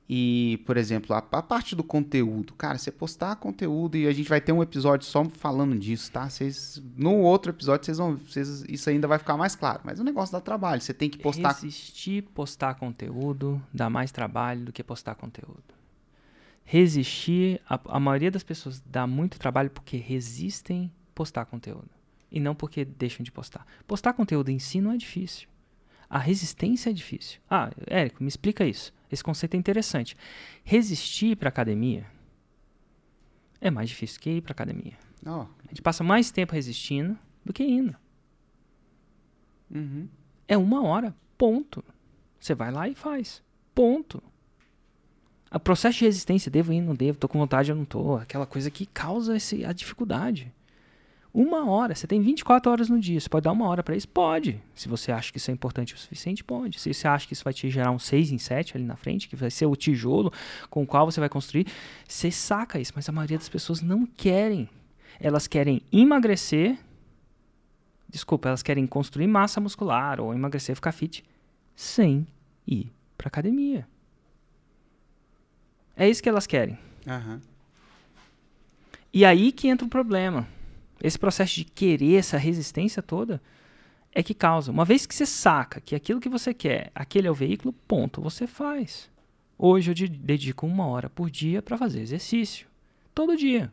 E, 0.07 0.63
por 0.65 0.77
exemplo, 0.77 1.13
a, 1.13 1.17
a 1.17 1.41
parte 1.41 1.75
do 1.75 1.83
conteúdo. 1.83 2.53
Cara, 2.53 2.77
você 2.77 2.93
postar 2.93 3.35
conteúdo 3.35 3.97
e 3.97 4.07
a 4.07 4.13
gente 4.13 4.29
vai 4.29 4.39
ter 4.39 4.53
um 4.53 4.63
episódio 4.63 5.05
só 5.05 5.25
falando 5.25 5.77
disso, 5.77 6.09
tá? 6.13 6.29
Vocês, 6.29 6.81
no 6.95 7.17
outro 7.17 7.51
episódio, 7.51 7.85
vocês 7.85 7.97
vão. 7.97 8.15
Vocês, 8.15 8.63
isso 8.69 8.89
ainda 8.89 9.05
vai 9.05 9.19
ficar 9.19 9.35
mais 9.35 9.53
claro. 9.53 9.81
Mas 9.83 9.99
o 9.99 10.03
negócio 10.05 10.31
dá 10.31 10.39
trabalho. 10.39 10.79
Você 10.79 10.93
tem 10.93 11.09
que 11.09 11.17
postar. 11.17 11.51
Resistir 11.51 12.23
postar 12.33 12.75
conteúdo 12.75 13.61
dá 13.73 13.89
mais 13.89 14.13
trabalho 14.13 14.63
do 14.63 14.71
que 14.71 14.81
postar 14.81 15.15
conteúdo. 15.15 15.73
Resistir, 16.63 17.59
a, 17.67 17.77
a 17.89 17.99
maioria 17.99 18.31
das 18.31 18.43
pessoas 18.43 18.81
dá 18.85 19.05
muito 19.05 19.37
trabalho 19.37 19.69
porque 19.69 19.97
resistem 19.97 20.89
postar 21.13 21.43
conteúdo. 21.43 21.89
E 22.33 22.39
não 22.39 22.55
porque 22.55 22.83
deixam 22.83 23.23
de 23.23 23.31
postar. 23.31 23.65
Postar 23.87 24.11
conteúdo 24.13 24.49
em 24.49 24.57
si 24.59 24.81
não 24.81 24.91
é 24.91 24.97
difícil. 24.97 25.47
A 26.09 26.17
resistência 26.17 26.89
é 26.89 26.93
difícil. 26.93 27.39
Ah, 27.49 27.69
Érico, 27.87 28.21
me 28.23 28.27
explica 28.27 28.65
isso. 28.65 28.91
Esse 29.11 29.23
conceito 29.23 29.53
é 29.53 29.57
interessante. 29.57 30.17
Resistir 30.63 31.37
para 31.37 31.49
academia 31.49 32.05
é 33.61 33.69
mais 33.71 33.87
difícil 33.89 34.19
que 34.19 34.29
ir 34.31 34.41
para 34.41 34.51
academia. 34.51 34.97
Ó, 35.25 35.41
A 35.43 35.67
gente 35.69 35.81
passa 35.81 36.03
mais 36.03 36.31
tempo 36.31 36.53
resistindo 36.53 37.17
do 37.45 37.53
que 37.53 37.63
indo. 37.63 37.95
uhum. 39.73 40.07
É 40.47 40.57
uma 40.57 40.83
hora, 40.83 41.15
ponto. 41.37 41.83
Você 42.39 42.53
vai 42.53 42.71
lá 42.71 42.89
e 42.89 42.95
faz. 42.95 43.41
Ponto. 43.73 44.21
O 45.51 45.59
processo 45.59 45.99
de 45.99 46.05
resistência, 46.05 46.51
devo 46.51 46.73
ir, 46.73 46.81
não 46.81 46.93
devo, 46.95 47.17
tô 47.17 47.27
com 47.29 47.39
vontade, 47.39 47.69
eu 47.71 47.75
não 47.75 47.85
tô. 47.85 48.15
Aquela 48.17 48.45
coisa 48.45 48.69
que 48.69 48.85
causa 48.87 49.37
esse, 49.37 49.63
a 49.63 49.71
dificuldade. 49.71 50.51
Uma 51.33 51.67
hora, 51.67 51.95
você 51.95 52.05
tem 52.05 52.21
24 52.21 52.71
horas 52.71 52.89
no 52.89 52.99
dia. 52.99 53.19
Você 53.19 53.27
pode 53.27 53.45
dar 53.45 53.51
uma 53.51 53.67
hora 53.67 53.81
para 53.81 53.95
isso? 53.95 54.07
Pode. 54.07 54.61
Se 54.75 54.87
você 54.87 55.11
acha 55.11 55.31
que 55.31 55.39
isso 55.39 55.49
é 55.49 55.53
importante 55.53 55.95
o 55.95 55.97
suficiente, 55.97 56.43
pode. 56.43 56.79
Se 56.79 56.93
você 56.93 57.07
acha 57.07 57.25
que 57.25 57.33
isso 57.33 57.43
vai 57.43 57.51
te 57.51 57.67
gerar 57.71 57.89
um 57.89 57.97
6 57.97 58.31
em 58.31 58.37
7 58.37 58.77
ali 58.77 58.85
na 58.85 58.95
frente, 58.95 59.27
que 59.27 59.35
vai 59.35 59.49
ser 59.49 59.65
o 59.65 59.75
tijolo 59.75 60.31
com 60.69 60.83
o 60.83 60.85
qual 60.85 61.09
você 61.09 61.19
vai 61.19 61.29
construir, 61.29 61.65
você 62.07 62.29
saca 62.29 62.79
isso. 62.79 62.93
Mas 62.95 63.09
a 63.09 63.11
maioria 63.11 63.39
das 63.39 63.49
pessoas 63.49 63.81
não 63.81 64.05
querem. 64.05 64.69
Elas 65.19 65.47
querem 65.47 65.81
emagrecer. 65.91 66.77
Desculpa, 68.07 68.49
elas 68.49 68.61
querem 68.61 68.85
construir 68.85 69.25
massa 69.25 69.59
muscular 69.59 70.21
ou 70.21 70.35
emagrecer, 70.35 70.75
ficar 70.75 70.91
fit, 70.91 71.25
sem 71.75 72.27
ir 72.67 72.91
pra 73.17 73.27
academia. 73.27 73.87
É 75.97 76.07
isso 76.07 76.21
que 76.21 76.29
elas 76.29 76.45
querem. 76.45 76.77
Aham. 77.07 77.41
E 79.11 79.25
aí 79.25 79.51
que 79.51 79.67
entra 79.67 79.85
o 79.85 79.89
problema. 79.89 80.47
Esse 81.03 81.19
processo 81.19 81.53
de 81.55 81.65
querer 81.65 82.15
essa 82.15 82.37
resistência 82.37 83.03
toda 83.03 83.41
é 84.15 84.23
que 84.23 84.33
causa. 84.33 84.71
Uma 84.71 84.85
vez 84.85 85.05
que 85.05 85.13
você 85.13 85.25
saca 85.25 85.81
que 85.81 85.93
aquilo 85.95 86.21
que 86.21 86.29
você 86.29 86.53
quer, 86.53 86.91
aquele 86.95 87.27
é 87.27 87.31
o 87.31 87.35
veículo, 87.35 87.73
ponto, 87.87 88.21
você 88.21 88.47
faz. 88.47 89.11
Hoje 89.57 89.91
eu 89.91 89.95
de- 89.95 90.07
dedico 90.07 90.65
uma 90.65 90.87
hora 90.87 91.09
por 91.09 91.29
dia 91.29 91.61
para 91.61 91.77
fazer 91.77 91.99
exercício. 92.01 92.67
Todo 93.13 93.35
dia. 93.35 93.71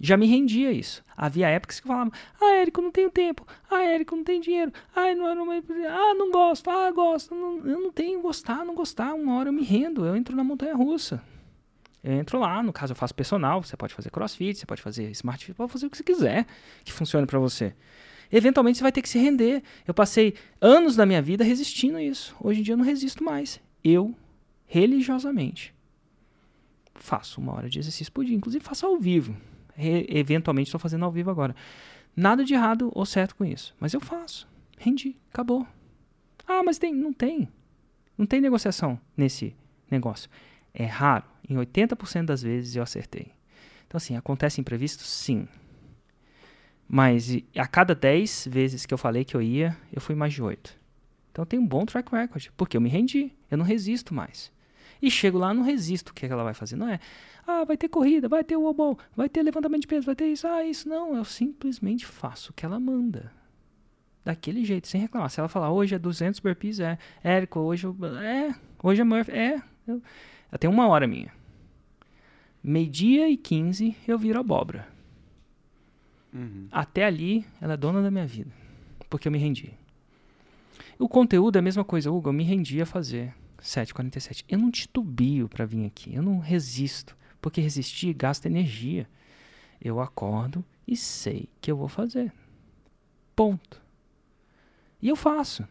Já 0.00 0.16
me 0.16 0.26
rendia 0.26 0.70
isso. 0.72 1.02
Havia 1.16 1.48
épocas 1.48 1.80
que 1.80 1.86
eu 1.86 1.88
falava, 1.92 2.12
ah, 2.40 2.54
Érico, 2.54 2.80
não 2.80 2.90
tenho 2.92 3.10
tempo. 3.10 3.44
Ah, 3.70 3.82
Érico, 3.82 4.14
não 4.14 4.22
tenho 4.22 4.40
dinheiro. 4.40 4.72
Ah, 4.94 5.12
não, 5.14 5.34
não, 5.34 5.50
ah, 5.52 6.14
não 6.14 6.30
gosto. 6.30 6.70
Ah, 6.70 6.90
gosto. 6.92 7.34
Não- 7.34 7.58
eu 7.66 7.80
não 7.80 7.90
tenho 7.92 8.20
gostar, 8.20 8.64
não 8.64 8.74
gostar. 8.76 9.12
Uma 9.14 9.36
hora 9.36 9.48
eu 9.48 9.52
me 9.52 9.64
rendo. 9.64 10.04
Eu 10.06 10.14
entro 10.14 10.36
na 10.36 10.44
montanha 10.44 10.74
russa. 10.76 11.20
Entro 12.10 12.40
lá, 12.40 12.62
no 12.62 12.72
caso 12.72 12.92
eu 12.92 12.96
faço 12.96 13.14
personal, 13.14 13.62
você 13.62 13.76
pode 13.76 13.92
fazer 13.92 14.08
crossfit, 14.10 14.58
você 14.58 14.64
pode 14.64 14.80
fazer 14.80 15.10
smart 15.10 15.44
fit, 15.44 15.54
pode 15.54 15.70
fazer 15.70 15.86
o 15.86 15.90
que 15.90 15.96
você 15.98 16.02
quiser 16.02 16.46
que 16.82 16.90
funcione 16.90 17.26
pra 17.26 17.38
você. 17.38 17.74
Eventualmente 18.32 18.78
você 18.78 18.82
vai 18.82 18.92
ter 18.92 19.02
que 19.02 19.08
se 19.08 19.18
render. 19.18 19.62
Eu 19.86 19.92
passei 19.92 20.34
anos 20.58 20.96
da 20.96 21.04
minha 21.04 21.20
vida 21.20 21.44
resistindo 21.44 21.98
a 21.98 22.02
isso. 22.02 22.34
Hoje 22.40 22.60
em 22.60 22.62
dia 22.62 22.72
eu 22.72 22.78
não 22.78 22.84
resisto 22.84 23.22
mais. 23.22 23.60
Eu, 23.84 24.14
religiosamente, 24.66 25.74
faço 26.94 27.40
uma 27.40 27.54
hora 27.54 27.68
de 27.68 27.78
exercício 27.78 28.12
por 28.12 28.24
dia. 28.24 28.34
Inclusive 28.34 28.64
faço 28.64 28.86
ao 28.86 28.98
vivo. 28.98 29.36
eventualmente 29.76 30.68
estou 30.68 30.80
fazendo 30.80 31.04
ao 31.04 31.12
vivo 31.12 31.30
agora. 31.30 31.54
Nada 32.16 32.42
de 32.42 32.54
errado 32.54 32.90
ou 32.94 33.04
certo 33.04 33.36
com 33.36 33.44
isso. 33.44 33.74
Mas 33.78 33.92
eu 33.92 34.00
faço. 34.00 34.48
Rendi. 34.78 35.14
Acabou. 35.30 35.66
Ah, 36.46 36.62
mas 36.62 36.78
tem. 36.78 36.94
Não 36.94 37.12
tem. 37.12 37.48
Não 38.16 38.26
tem 38.26 38.40
negociação 38.40 38.98
nesse 39.16 39.54
negócio. 39.90 40.28
É 40.78 40.84
raro. 40.84 41.24
Em 41.48 41.56
80% 41.56 42.26
das 42.26 42.40
vezes 42.40 42.76
eu 42.76 42.82
acertei. 42.82 43.32
Então, 43.86 43.96
assim, 43.96 44.16
acontece 44.16 44.60
imprevisto? 44.60 45.02
Sim. 45.02 45.48
Mas 46.88 47.36
a 47.56 47.66
cada 47.66 47.94
10 47.94 48.46
vezes 48.48 48.86
que 48.86 48.94
eu 48.94 48.98
falei 48.98 49.24
que 49.24 49.36
eu 49.36 49.42
ia, 49.42 49.76
eu 49.92 50.00
fui 50.00 50.14
mais 50.14 50.32
de 50.32 50.40
8. 50.40 50.78
Então 51.32 51.42
eu 51.42 51.46
tenho 51.46 51.62
um 51.62 51.66
bom 51.66 51.84
track 51.84 52.10
record. 52.14 52.48
Porque 52.56 52.76
eu 52.76 52.80
me 52.80 52.88
rendi. 52.88 53.32
Eu 53.50 53.58
não 53.58 53.64
resisto 53.64 54.14
mais. 54.14 54.52
E 55.02 55.10
chego 55.10 55.38
lá, 55.38 55.52
não 55.52 55.62
resisto 55.62 56.10
o 56.10 56.14
que 56.14 56.26
ela 56.26 56.44
vai 56.44 56.54
fazer. 56.54 56.76
Não 56.76 56.88
é, 56.88 57.00
ah, 57.46 57.64
vai 57.64 57.76
ter 57.76 57.88
corrida, 57.88 58.28
vai 58.28 58.44
ter 58.44 58.56
o 58.56 58.62
wobble, 58.62 59.02
vai 59.16 59.28
ter 59.28 59.42
levantamento 59.42 59.82
de 59.82 59.86
peso, 59.86 60.06
vai 60.06 60.14
ter 60.14 60.26
isso, 60.26 60.46
ah, 60.46 60.64
isso. 60.64 60.88
Não, 60.88 61.16
eu 61.16 61.24
simplesmente 61.24 62.04
faço 62.04 62.50
o 62.50 62.54
que 62.54 62.64
ela 62.64 62.78
manda. 62.78 63.32
Daquele 64.24 64.64
jeito, 64.64 64.88
sem 64.88 65.00
reclamar. 65.00 65.30
Se 65.30 65.40
ela 65.40 65.48
falar, 65.48 65.70
hoje 65.70 65.94
é 65.94 65.98
200 65.98 66.40
burpees, 66.40 66.80
é. 66.80 66.98
Érico, 67.22 67.60
hoje 67.60 67.86
é. 68.22 68.54
Hoje 68.82 69.00
é 69.00 69.04
Murphy, 69.04 69.32
é. 69.32 69.62
Eu, 69.86 70.02
eu 70.50 70.58
tenho 70.58 70.72
uma 70.72 70.88
hora 70.88 71.06
minha. 71.06 71.32
Meio-dia 72.62 73.28
e 73.28 73.36
15 73.36 73.96
eu 74.06 74.18
viro 74.18 74.40
abóbora. 74.40 74.88
Uhum. 76.32 76.68
Até 76.70 77.04
ali, 77.04 77.44
ela 77.60 77.74
é 77.74 77.76
dona 77.76 78.02
da 78.02 78.10
minha 78.10 78.26
vida. 78.26 78.50
Porque 79.08 79.28
eu 79.28 79.32
me 79.32 79.38
rendi. 79.38 79.72
O 80.98 81.08
conteúdo 81.08 81.56
é 81.56 81.58
a 81.60 81.62
mesma 81.62 81.84
coisa, 81.84 82.10
Hugo. 82.10 82.28
Eu 82.28 82.32
me 82.32 82.44
rendi 82.44 82.80
a 82.82 82.86
fazer 82.86 83.34
7h47. 83.60 84.44
Eu 84.48 84.58
não 84.58 84.70
titubio 84.70 85.48
pra 85.48 85.64
vir 85.64 85.86
aqui. 85.86 86.14
Eu 86.14 86.22
não 86.22 86.38
resisto. 86.38 87.16
Porque 87.40 87.60
resistir 87.60 88.12
gasta 88.12 88.48
energia. 88.48 89.08
Eu 89.80 90.00
acordo 90.00 90.64
e 90.86 90.96
sei 90.96 91.48
que 91.60 91.70
eu 91.70 91.76
vou 91.76 91.88
fazer. 91.88 92.32
Ponto. 93.36 93.80
E 95.00 95.08
eu 95.08 95.14
faço. 95.14 95.66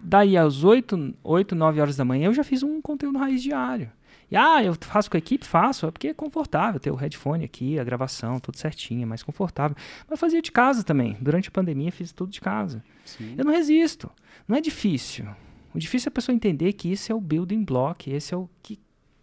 Daí 0.00 0.36
às 0.36 0.64
8, 0.64 1.14
8, 1.22 1.54
9 1.54 1.80
horas 1.80 1.96
da 1.96 2.04
manhã 2.04 2.26
eu 2.26 2.34
já 2.34 2.42
fiz 2.42 2.62
um 2.62 2.80
conteúdo 2.80 3.18
raiz 3.18 3.42
diário. 3.42 3.92
E 4.32 4.36
ah, 4.36 4.64
eu 4.64 4.74
faço 4.80 5.10
com 5.10 5.16
a 5.16 5.18
equipe? 5.18 5.46
Faço. 5.46 5.86
É 5.86 5.90
porque 5.90 6.08
é 6.08 6.14
confortável 6.14 6.80
ter 6.80 6.90
o 6.90 6.94
headphone 6.94 7.44
aqui, 7.44 7.78
a 7.78 7.84
gravação, 7.84 8.40
tudo 8.40 8.56
certinho, 8.56 9.02
é 9.02 9.06
mais 9.06 9.22
confortável. 9.22 9.76
Mas 10.08 10.18
fazia 10.18 10.40
de 10.40 10.50
casa 10.50 10.82
também. 10.82 11.16
Durante 11.20 11.48
a 11.48 11.52
pandemia 11.52 11.92
fiz 11.92 12.12
tudo 12.12 12.32
de 12.32 12.40
casa. 12.40 12.82
Sim. 13.04 13.34
Eu 13.36 13.44
não 13.44 13.52
resisto. 13.52 14.10
Não 14.48 14.56
é 14.56 14.60
difícil. 14.62 15.26
O 15.74 15.78
difícil 15.78 16.08
é 16.08 16.10
a 16.10 16.14
pessoa 16.14 16.34
entender 16.34 16.72
que 16.72 16.90
esse 16.90 17.12
é 17.12 17.14
o 17.14 17.20
building 17.20 17.62
block, 17.62 18.10
esse 18.10 18.32
é 18.32 18.36
o 18.36 18.48
que, 18.62 18.78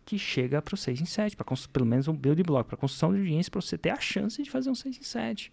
que 0.05 0.17
chega 0.19 0.61
para 0.61 0.75
o 0.75 0.77
6 0.77 1.01
em 1.01 1.05
7, 1.05 1.35
pra 1.35 1.43
cons- 1.43 1.65
pelo 1.67 1.85
menos 1.85 2.07
um 2.07 2.13
building 2.13 2.43
block, 2.43 2.67
para 2.67 2.77
construção 2.77 3.11
de 3.11 3.19
audiência, 3.19 3.51
para 3.51 3.61
você 3.61 3.77
ter 3.77 3.89
a 3.89 3.99
chance 3.99 4.41
de 4.41 4.49
fazer 4.49 4.69
um 4.69 4.75
6 4.75 4.97
em 4.99 5.03
7. 5.03 5.51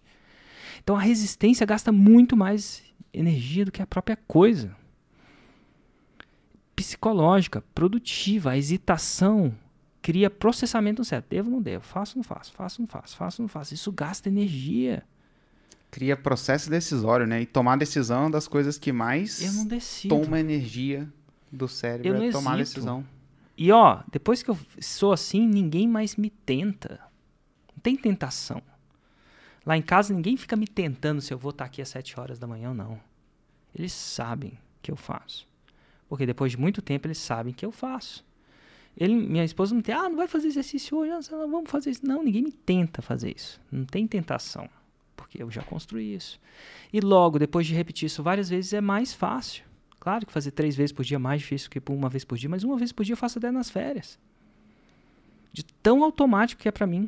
Então 0.83 0.95
a 0.95 0.99
resistência 1.01 1.65
gasta 1.65 1.91
muito 1.91 2.37
mais 2.37 2.83
energia 3.13 3.65
do 3.65 3.71
que 3.71 3.81
a 3.81 3.87
própria 3.87 4.17
coisa. 4.27 4.75
Psicológica, 6.77 7.63
produtiva, 7.73 8.51
a 8.51 8.57
hesitação 8.57 9.51
cria 9.99 10.29
processamento 10.29 11.01
no 11.01 11.05
cérebro. 11.05 11.27
Devo 11.31 11.49
ou 11.49 11.55
não 11.55 11.61
devo? 11.61 11.83
Faço 11.83 12.13
ou 12.13 12.17
não 12.17 12.23
faço? 12.23 12.51
Faço 12.53 12.79
ou 12.79 12.83
não 12.83 12.87
faço? 12.87 13.17
Faço 13.17 13.41
ou 13.41 13.43
não 13.45 13.49
faço? 13.49 13.73
Isso 13.73 13.91
gasta 13.91 14.29
energia. 14.29 15.03
Cria 15.89 16.15
processo 16.15 16.69
decisório, 16.69 17.25
né? 17.25 17.41
E 17.41 17.47
tomar 17.47 17.77
decisão 17.79 18.19
é 18.19 18.23
uma 18.25 18.29
das 18.29 18.47
coisas 18.47 18.77
que 18.77 18.91
mais 18.91 19.41
Eu 19.41 19.53
não 19.53 19.65
decido. 19.65 20.15
toma 20.15 20.39
energia 20.39 21.11
do 21.51 21.67
cérebro. 21.67 22.09
Eu 22.09 22.13
não 22.13 22.23
é 22.23 22.31
tomar 22.31 22.59
hesito. 22.59 22.75
decisão. 22.75 23.03
E 23.57 23.71
ó, 23.71 24.03
depois 24.11 24.43
que 24.43 24.51
eu 24.51 24.57
sou 24.79 25.11
assim, 25.11 25.47
ninguém 25.47 25.87
mais 25.87 26.15
me 26.15 26.29
tenta. 26.29 26.99
Não 27.75 27.81
tem 27.81 27.95
tentação. 27.97 28.61
Lá 29.65 29.75
em 29.75 29.81
casa 29.81 30.13
ninguém 30.13 30.37
fica 30.37 30.55
me 30.55 30.67
tentando 30.67 31.21
se 31.21 31.33
eu 31.33 31.39
vou 31.39 31.49
estar 31.49 31.65
aqui 31.65 31.81
às 31.81 31.89
7 31.89 32.19
horas 32.19 32.37
da 32.37 32.45
manhã 32.45 32.69
ou 32.69 32.75
não. 32.75 32.99
Eles 33.73 33.93
sabem 33.93 34.53
que 34.79 34.91
eu 34.91 34.95
faço. 34.95 35.47
Porque 36.07 36.25
depois 36.25 36.51
de 36.51 36.57
muito 36.57 36.81
tempo 36.81 37.07
eles 37.07 37.17
sabem 37.17 37.53
que 37.53 37.65
eu 37.65 37.71
faço. 37.71 38.25
Ele, 38.95 39.13
minha 39.13 39.43
esposa 39.43 39.75
não 39.75 39.81
tem, 39.81 39.93
ah, 39.93 40.09
não 40.09 40.15
vai 40.15 40.27
fazer 40.27 40.47
exercício 40.47 40.97
hoje, 40.97 41.11
não, 41.31 41.49
vamos 41.49 41.69
fazer 41.69 41.91
isso. 41.91 42.05
Não, 42.05 42.23
ninguém 42.23 42.41
me 42.41 42.51
tenta 42.51 43.01
fazer 43.01 43.35
isso. 43.35 43.61
Não 43.71 43.85
tem 43.85 44.07
tentação. 44.07 44.67
Porque 45.15 45.41
eu 45.41 45.51
já 45.51 45.61
construí 45.61 46.15
isso. 46.15 46.39
E 46.91 46.99
logo, 46.99 47.37
depois 47.37 47.67
de 47.67 47.75
repetir 47.75 48.07
isso 48.07 48.23
várias 48.23 48.49
vezes, 48.49 48.73
é 48.73 48.81
mais 48.81 49.13
fácil. 49.13 49.63
Claro 49.99 50.25
que 50.25 50.31
fazer 50.31 50.51
três 50.51 50.75
vezes 50.75 50.91
por 50.91 51.03
dia 51.03 51.15
é 51.15 51.19
mais 51.19 51.41
difícil 51.41 51.69
que 51.69 51.79
por 51.79 51.93
uma 51.93 52.09
vez 52.09 52.23
por 52.23 52.37
dia, 52.37 52.49
mas 52.49 52.63
uma 52.63 52.77
vez 52.77 52.91
por 52.91 53.03
dia 53.03 53.13
eu 53.13 53.17
faço 53.17 53.37
até 53.37 53.51
nas 53.51 53.69
férias. 53.69 54.17
De 55.51 55.63
tão 55.63 56.03
automático 56.03 56.61
que 56.61 56.67
é 56.67 56.71
pra 56.71 56.87
mim. 56.87 57.07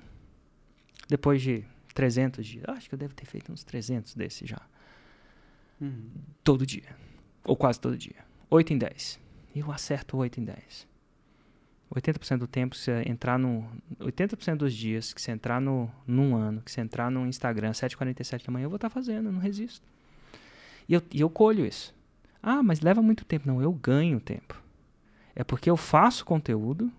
Depois 1.08 1.42
de 1.42 1.66
300 1.94 2.46
dias. 2.46 2.66
Acho 2.68 2.88
que 2.88 2.96
eu 2.96 3.00
devo 3.00 3.14
ter 3.14 3.26
feito 3.26 3.52
uns 3.52 3.64
300 3.64 4.14
desses 4.16 4.48
já. 4.48 4.62
Uhum. 5.82 6.10
Todo 6.44 6.66
dia. 6.66 6.96
Ou 7.46 7.56
quase 7.56 7.80
todo 7.80 7.98
dia. 7.98 8.29
8 8.50 8.74
em 8.74 8.78
10. 8.78 9.20
E 9.56 9.60
eu 9.60 9.72
acerto 9.72 10.18
8 10.18 10.40
em 10.40 10.44
10. 10.44 10.88
80% 11.94 12.38
do 12.38 12.48
tempo, 12.48 12.76
se 12.76 12.92
entrar 13.08 13.40
no. 13.40 13.68
80% 14.00 14.58
dos 14.58 14.74
dias 14.74 15.12
que 15.12 15.22
você 15.22 15.32
entrar 15.32 15.60
no, 15.60 15.90
num 16.06 16.36
ano, 16.36 16.62
que 16.62 16.72
você 16.72 16.82
entrar 16.82 17.10
no 17.10 17.26
Instagram, 17.26 17.72
7h47 17.72 18.46
da 18.46 18.52
manhã, 18.52 18.66
eu 18.66 18.70
vou 18.70 18.76
estar 18.76 18.90
fazendo, 18.90 19.28
eu 19.28 19.32
não 19.32 19.40
resisto. 19.40 19.86
E 20.88 20.94
eu, 20.94 21.02
e 21.12 21.22
eu 21.22 21.30
colho 21.30 21.66
isso. 21.66 21.94
Ah, 22.42 22.62
mas 22.62 22.82
leva 22.82 23.02
muito 23.02 23.26
tempo. 23.26 23.48
Não, 23.48 23.62
eu 23.62 23.72
ganho 23.72 24.20
tempo. 24.20 24.62
É 25.36 25.44
porque 25.44 25.70
eu 25.70 25.78
faço 25.78 26.26
conteúdo, 26.26 26.92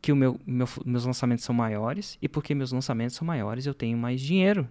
que 0.00 0.12
o 0.12 0.16
meu, 0.16 0.40
meu, 0.46 0.66
meus 0.84 1.04
lançamentos 1.04 1.44
são 1.44 1.54
maiores, 1.54 2.16
e 2.22 2.28
porque 2.28 2.54
meus 2.54 2.72
lançamentos 2.72 3.16
são 3.16 3.26
maiores, 3.26 3.66
eu 3.66 3.74
tenho 3.74 3.98
mais 3.98 4.20
dinheiro. 4.20 4.68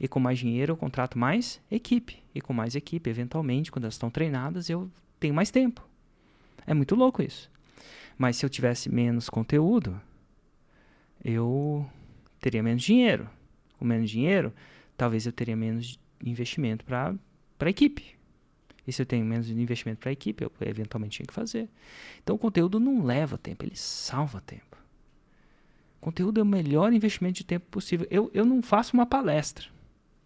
E 0.00 0.08
com 0.08 0.18
mais 0.18 0.38
dinheiro, 0.38 0.72
eu 0.72 0.76
contrato 0.76 1.18
mais 1.18 1.60
equipe. 1.70 2.21
E 2.34 2.40
com 2.40 2.52
mais 2.52 2.74
equipe, 2.74 3.08
eventualmente, 3.08 3.70
quando 3.70 3.84
elas 3.84 3.94
estão 3.94 4.10
treinadas, 4.10 4.70
eu 4.70 4.90
tenho 5.20 5.34
mais 5.34 5.50
tempo. 5.50 5.86
É 6.66 6.74
muito 6.74 6.94
louco 6.94 7.22
isso. 7.22 7.50
Mas 8.16 8.36
se 8.36 8.46
eu 8.46 8.50
tivesse 8.50 8.88
menos 8.88 9.28
conteúdo, 9.28 10.00
eu 11.24 11.86
teria 12.40 12.62
menos 12.62 12.82
dinheiro. 12.82 13.28
Com 13.78 13.84
menos 13.84 14.10
dinheiro, 14.10 14.52
talvez 14.96 15.26
eu 15.26 15.32
teria 15.32 15.56
menos 15.56 15.98
investimento 16.24 16.84
para 16.84 17.14
a 17.60 17.68
equipe. 17.68 18.16
E 18.86 18.92
se 18.92 19.00
eu 19.00 19.06
tenho 19.06 19.24
menos 19.24 19.48
investimento 19.48 20.00
para 20.00 20.10
a 20.10 20.12
equipe, 20.12 20.44
eu 20.44 20.52
eventualmente 20.60 21.16
tinha 21.16 21.26
que 21.26 21.32
fazer. 21.32 21.68
Então 22.22 22.34
o 22.36 22.38
conteúdo 22.38 22.80
não 22.80 23.04
leva 23.04 23.38
tempo, 23.38 23.64
ele 23.64 23.76
salva 23.76 24.40
tempo. 24.40 24.76
O 26.00 26.04
conteúdo 26.04 26.40
é 26.40 26.42
o 26.42 26.46
melhor 26.46 26.92
investimento 26.92 27.38
de 27.38 27.44
tempo 27.44 27.66
possível. 27.70 28.06
Eu, 28.10 28.30
eu 28.34 28.44
não 28.44 28.60
faço 28.60 28.94
uma 28.94 29.06
palestra. 29.06 29.66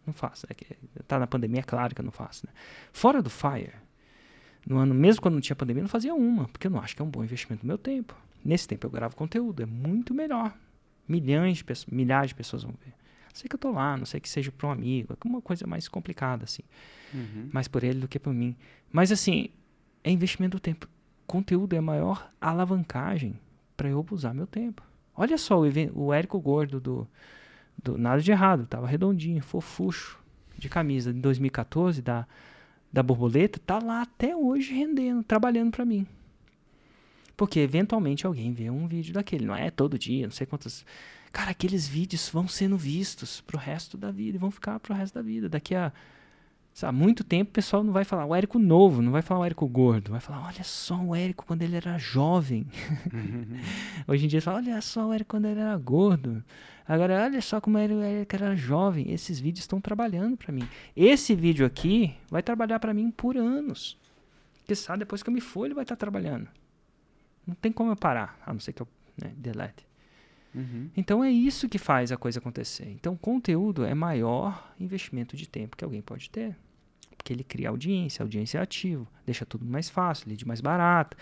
Não 0.07 0.15
faço. 0.15 0.47
É 0.49 0.55
que 0.55 0.77
tá 1.07 1.19
na 1.19 1.27
pandemia, 1.27 1.61
é 1.61 1.63
claro 1.63 1.95
que 1.95 2.01
eu 2.01 2.05
não 2.05 2.13
faço. 2.13 2.47
Né? 2.47 2.53
Fora 2.93 3.21
do 3.21 3.29
Fire, 3.29 3.73
no 4.67 4.79
ano, 4.79 4.95
mesmo 4.95 5.23
quando 5.23 5.35
não 5.35 5.41
tinha 5.41 5.57
pandemia, 5.57 5.81
eu 5.81 5.85
não 5.85 5.89
fazia 5.89 6.15
uma, 6.15 6.49
porque 6.49 6.67
eu 6.67 6.71
não 6.71 6.81
acho 6.81 6.95
que 6.95 7.03
é 7.03 7.05
um 7.05 7.11
bom 7.11 7.23
investimento 7.23 7.63
do 7.63 7.67
meu 7.67 7.79
tempo. 7.79 8.17
Nesse 8.45 8.67
tempo 8.67 8.87
eu 8.87 8.91
gravo 8.91 9.17
conteúdo, 9.17 9.63
é 9.63 9.67
muito 9.67 10.15
melhor. 10.15 10.57
Milhões 11.09 11.59
de 11.59 11.65
pessoas, 11.65 11.93
milhares 11.93 12.29
de 12.31 12.35
pessoas 12.35 12.63
vão 12.63 12.73
ver. 12.85 12.93
Não 13.29 13.35
sei 13.35 13.49
que 13.49 13.55
eu 13.55 13.59
tô 13.59 13.71
lá, 13.71 13.97
não 13.97 14.07
sei 14.07 14.19
que 14.19 14.29
seja 14.29 14.51
para 14.51 14.67
um 14.69 14.71
amigo, 14.71 15.13
é 15.13 15.29
uma 15.29 15.43
coisa 15.43 15.67
mais 15.67 15.89
complicada, 15.89 16.45
assim. 16.45 16.63
Uhum. 17.13 17.51
Mais 17.53 17.69
por 17.69 17.85
ele 17.85 18.01
do 18.01 18.09
que 18.09 18.19
por 18.19 18.33
mim. 18.33 18.57
Mas 18.91 19.13
assim, 19.13 19.51
é 20.03 20.11
investimento 20.11 20.57
do 20.57 20.61
tempo. 20.61 20.89
Conteúdo 21.27 21.75
é 21.75 21.79
a 21.79 21.83
maior 21.83 22.31
alavancagem 22.41 23.39
para 23.77 23.89
eu 23.89 24.05
usar 24.11 24.33
meu 24.33 24.47
tempo. 24.47 24.83
Olha 25.15 25.39
só 25.39 25.61
o, 25.61 25.65
o 25.95 26.13
Érico 26.13 26.41
Gordo 26.41 26.81
do, 26.81 27.09
do 27.83 27.97
Nada 27.99 28.21
de 28.21 28.31
Errado, 28.31 28.67
tava 28.67 28.87
redondinho, 28.87 29.43
fofucho, 29.43 30.19
de 30.57 30.69
camisa 30.69 31.13
de 31.13 31.21
2014 31.21 32.01
da, 32.01 32.27
da 32.93 33.03
borboleta, 33.03 33.61
tá 33.65 33.79
lá 33.79 34.03
até 34.03 34.35
hoje 34.35 34.73
rendendo, 34.73 35.23
trabalhando 35.23 35.71
para 35.71 35.85
mim. 35.85 36.07
Porque 37.37 37.61
eventualmente 37.61 38.27
alguém 38.27 38.53
vê 38.53 38.71
um 38.71 38.87
vídeo 38.87 39.13
daquele, 39.13 39.45
não 39.45 39.55
é 39.55 39.71
todo 39.71 39.99
dia, 39.99 40.27
não 40.27 40.33
sei 40.33 40.47
quantas. 40.47 40.85
Cara, 41.31 41.51
aqueles 41.51 41.87
vídeos 41.87 42.31
vão 42.31 42.49
sendo 42.49 42.79
vistos 42.79 43.43
pro 43.43 43.59
resto 43.59 43.99
da 43.99 44.11
vida 44.11 44.39
vão 44.39 44.51
ficar 44.51 44.81
pro 44.81 44.95
resto 44.95 45.15
da 45.15 45.23
vida. 45.23 45.49
Daqui 45.49 45.75
a 45.75 45.93
há 46.83 46.93
muito 46.93 47.25
tempo 47.25 47.51
o 47.51 47.55
pessoal 47.55 47.83
não 47.83 47.93
vai 47.93 48.05
falar 48.05 48.27
o 48.27 48.35
Érico 48.35 48.59
novo, 48.59 49.01
não 49.01 49.13
vai 49.13 49.23
falar 49.23 49.41
o 49.41 49.45
Érico 49.45 49.67
gordo, 49.67 50.11
vai 50.11 50.21
falar, 50.21 50.45
olha 50.47 50.63
só 50.63 51.01
o 51.01 51.15
Érico 51.15 51.47
quando 51.47 51.63
ele 51.63 51.77
era 51.77 51.97
jovem. 51.97 52.67
Hoje 54.07 54.27
em 54.27 54.29
dia 54.29 54.43
fala, 54.43 54.59
olha 54.59 54.81
só 54.83 55.07
o 55.07 55.13
Érico 55.13 55.31
quando 55.31 55.47
ele 55.47 55.61
era 55.61 55.77
gordo. 55.79 56.45
Agora, 56.87 57.25
olha 57.25 57.41
só 57.41 57.61
como 57.61 57.79
ele, 57.79 57.95
o 57.95 58.03
Érico 58.03 58.37
era 58.37 58.55
jovem. 58.55 59.11
Esses 59.11 59.41
vídeos 59.41 59.63
estão 59.63 59.81
trabalhando 59.81 60.37
para 60.37 60.53
mim. 60.53 60.69
Esse 60.95 61.35
vídeo 61.35 61.65
aqui 61.65 62.15
vai 62.31 62.43
trabalhar 62.43 62.79
para 62.79 62.93
mim 62.93 63.11
por 63.11 63.37
anos. 63.37 63.99
Porque 64.59 64.75
sabe, 64.75 65.01
depois 65.01 65.23
que 65.23 65.31
eu 65.31 65.35
me 65.35 65.41
for, 65.41 65.65
ele 65.65 65.75
vai 65.75 65.85
estar 65.85 65.97
trabalhando. 65.97 66.49
Não 67.47 67.55
tem 67.55 67.73
como 67.73 67.91
eu 67.91 67.97
parar, 67.97 68.39
a 68.45 68.53
não 68.53 68.61
ser 68.61 68.73
que 68.73 68.83
eu 68.83 68.89
né, 69.17 69.33
delete. 69.37 69.87
Uhum. 70.55 70.91
Então 70.97 71.23
é 71.23 71.31
isso 71.31 71.69
que 71.69 71.79
faz 71.79 72.11
a 72.11 72.17
coisa 72.17 72.39
acontecer. 72.39 72.89
Então, 72.91 73.17
conteúdo 73.17 73.85
é 73.85 73.95
maior 73.95 74.73
investimento 74.81 75.37
de 75.37 75.49
tempo 75.49 75.77
que 75.77 75.85
alguém 75.85 76.03
pode 76.03 76.31
ter. 76.31 76.57
Porque 77.17 77.33
ele 77.33 77.45
cria 77.45 77.71
audiência, 77.71 78.23
audiência 78.23 78.59
é 78.59 78.63
ativo, 78.63 79.07
deixa 79.25 79.45
tudo 79.45 79.65
mais 79.65 79.89
fácil, 79.89 80.29
lead 80.29 80.47
mais 80.47 80.61
barato, 80.61 81.17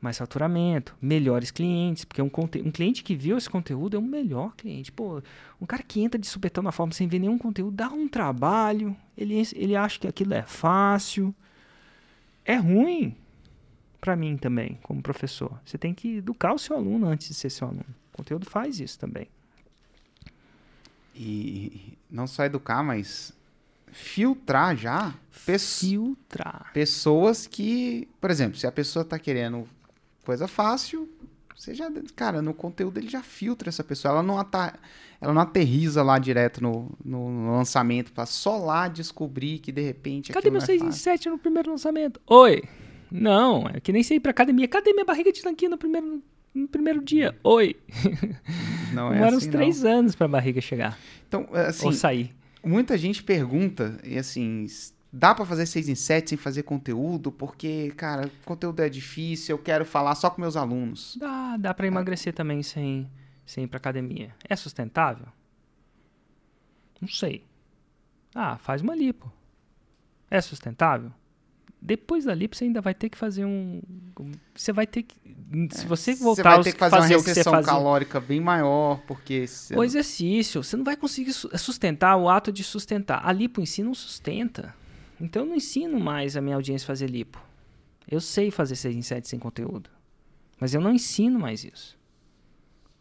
mais 0.00 0.18
faturamento, 0.18 0.94
melhores 1.00 1.50
clientes, 1.50 2.04
porque 2.04 2.20
um, 2.20 2.30
um, 2.64 2.70
cliente 2.70 3.02
que 3.02 3.16
viu 3.16 3.38
esse 3.38 3.48
conteúdo 3.48 3.96
é 3.96 3.98
um 3.98 4.02
melhor 4.02 4.54
cliente. 4.54 4.92
Pô, 4.92 5.22
um 5.60 5.64
cara 5.64 5.82
que 5.82 6.00
entra 6.00 6.20
de 6.20 6.26
supetão 6.26 6.62
na 6.62 6.72
forma 6.72 6.92
sem 6.92 7.08
ver 7.08 7.18
nenhum 7.18 7.38
conteúdo 7.38 7.74
dá 7.74 7.88
um 7.88 8.06
trabalho, 8.06 8.94
ele, 9.16 9.42
ele 9.54 9.74
acha 9.74 9.98
que 9.98 10.06
aquilo 10.06 10.34
é 10.34 10.42
fácil. 10.42 11.34
É 12.44 12.56
ruim 12.56 13.16
para 13.98 14.14
mim 14.14 14.36
também, 14.36 14.78
como 14.82 15.00
professor. 15.00 15.58
Você 15.64 15.78
tem 15.78 15.94
que 15.94 16.18
educar 16.18 16.52
o 16.52 16.58
seu 16.58 16.76
aluno 16.76 17.06
antes 17.06 17.28
de 17.28 17.34
ser 17.34 17.48
seu 17.48 17.66
aluno. 17.66 17.86
O 18.12 18.18
conteúdo 18.18 18.44
faz 18.44 18.78
isso 18.78 18.98
também. 18.98 19.26
E 21.14 21.96
não 22.10 22.26
só 22.26 22.44
educar, 22.44 22.82
mas 22.82 23.32
filtrar 23.94 24.76
já 24.76 25.14
filtrar 25.30 26.70
pessoas 26.72 27.46
que, 27.46 28.08
por 28.20 28.30
exemplo, 28.30 28.58
se 28.58 28.66
a 28.66 28.72
pessoa 28.72 29.02
está 29.02 29.18
querendo 29.18 29.68
coisa 30.24 30.48
fácil, 30.48 31.08
você 31.54 31.74
já, 31.74 31.90
cara, 32.16 32.42
no 32.42 32.52
conteúdo 32.52 32.98
ele 32.98 33.08
já 33.08 33.22
filtra 33.22 33.68
essa 33.68 33.84
pessoa. 33.84 34.12
Ela 34.12 34.22
não, 34.22 34.38
ata, 34.38 34.74
ela 35.20 35.32
não 35.32 35.40
aterriza 35.40 36.02
lá 36.02 36.18
direto 36.18 36.62
no, 36.62 36.90
no 37.04 37.52
lançamento 37.52 38.12
para 38.12 38.26
só 38.26 38.56
lá 38.58 38.88
descobrir 38.88 39.58
que 39.58 39.70
de 39.70 39.82
repente. 39.82 40.32
Cadê 40.32 40.50
meu 40.50 40.60
6 40.60 40.82
é 40.82 40.84
em 40.84 40.92
7 40.92 41.28
no 41.28 41.38
primeiro 41.38 41.70
lançamento? 41.70 42.20
Oi! 42.26 42.62
Não, 43.10 43.68
é 43.68 43.80
que 43.80 43.92
nem 43.92 44.02
sei 44.02 44.16
ir 44.16 44.20
pra 44.20 44.30
academia. 44.30 44.66
Cadê 44.66 44.92
minha 44.92 45.04
barriga 45.04 45.30
de 45.30 45.40
tanquinho 45.40 45.70
no 45.70 45.78
primeiro, 45.78 46.22
no 46.52 46.66
primeiro 46.66 47.00
dia? 47.02 47.38
Oi! 47.44 47.76
Não 48.92 49.12
é 49.12 49.14
Demoram 49.14 49.36
assim, 49.36 49.46
uns 49.48 49.52
três 49.52 49.82
não. 49.82 49.90
anos 49.90 50.14
pra 50.16 50.26
barriga 50.26 50.60
chegar. 50.60 50.98
Então, 51.28 51.48
assim. 51.52 51.86
Ou 51.86 51.92
sair. 51.92 52.34
Muita 52.64 52.96
gente 52.96 53.22
pergunta, 53.22 53.98
e 54.02 54.16
assim, 54.16 54.66
dá 55.12 55.34
para 55.34 55.44
fazer 55.44 55.66
6 55.66 55.88
em 55.88 55.94
7 55.94 56.30
sem 56.30 56.38
fazer 56.38 56.62
conteúdo? 56.62 57.30
Porque, 57.30 57.92
cara, 57.96 58.30
conteúdo 58.44 58.80
é 58.80 58.88
difícil, 58.88 59.56
eu 59.56 59.62
quero 59.62 59.84
falar 59.84 60.14
só 60.14 60.30
com 60.30 60.40
meus 60.40 60.56
alunos. 60.56 61.16
Dá, 61.18 61.56
dá 61.56 61.74
para 61.74 61.86
emagrecer 61.86 62.32
é. 62.32 62.36
também 62.36 62.62
sem, 62.62 63.10
sem 63.44 63.64
ir 63.64 63.68
pra 63.68 63.76
academia. 63.76 64.34
É 64.48 64.56
sustentável? 64.56 65.26
Não 67.00 67.08
sei. 67.08 67.44
Ah, 68.34 68.56
faz 68.56 68.80
uma 68.80 68.94
lipo. 68.94 69.30
É 70.30 70.40
sustentável? 70.40 71.12
Depois 71.86 72.24
da 72.24 72.34
lipo 72.34 72.56
você 72.56 72.64
ainda 72.64 72.80
vai 72.80 72.94
ter 72.94 73.10
que 73.10 73.18
fazer 73.18 73.44
um. 73.44 73.82
Você 74.54 74.72
vai 74.72 74.86
ter 74.86 75.02
que. 75.02 75.16
Se 75.70 75.84
é, 75.84 75.86
você 75.86 76.14
voltar 76.14 76.42
você 76.42 76.42
vai 76.42 76.62
ter 76.62 76.72
que 76.72 76.78
fazer, 76.78 76.96
fazer 76.96 77.14
uma 77.16 77.22
restrição 77.22 77.62
calórica 77.62 78.18
bem 78.18 78.40
maior, 78.40 79.02
porque. 79.06 79.44
O 79.76 79.84
exercício, 79.84 80.64
você 80.64 80.78
não 80.78 80.84
vai 80.84 80.96
conseguir 80.96 81.34
sustentar 81.34 82.16
o 82.16 82.26
ato 82.26 82.50
de 82.50 82.64
sustentar. 82.64 83.20
A 83.22 83.30
lipo 83.30 83.60
em 83.60 83.66
si 83.66 83.82
não 83.82 83.92
sustenta. 83.92 84.74
Então 85.20 85.42
eu 85.42 85.48
não 85.48 85.56
ensino 85.56 86.00
mais 86.00 86.38
a 86.38 86.40
minha 86.40 86.56
audiência 86.56 86.86
a 86.86 86.88
fazer 86.88 87.10
lipo. 87.10 87.38
Eu 88.10 88.18
sei 88.18 88.50
fazer 88.50 88.76
6 88.76 88.96
em 88.96 89.02
7 89.02 89.28
sem 89.28 89.38
conteúdo. 89.38 89.90
Mas 90.58 90.72
eu 90.72 90.80
não 90.80 90.90
ensino 90.90 91.38
mais 91.38 91.64
isso. 91.64 91.98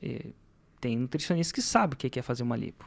E 0.01 0.33
tem 0.81 0.97
nutricionistas 0.97 1.53
que 1.53 1.61
sabem 1.61 1.95
o 1.95 1.97
que 1.97 2.19
é 2.19 2.21
fazer 2.21 2.43
uma 2.43 2.57
lipo. 2.57 2.85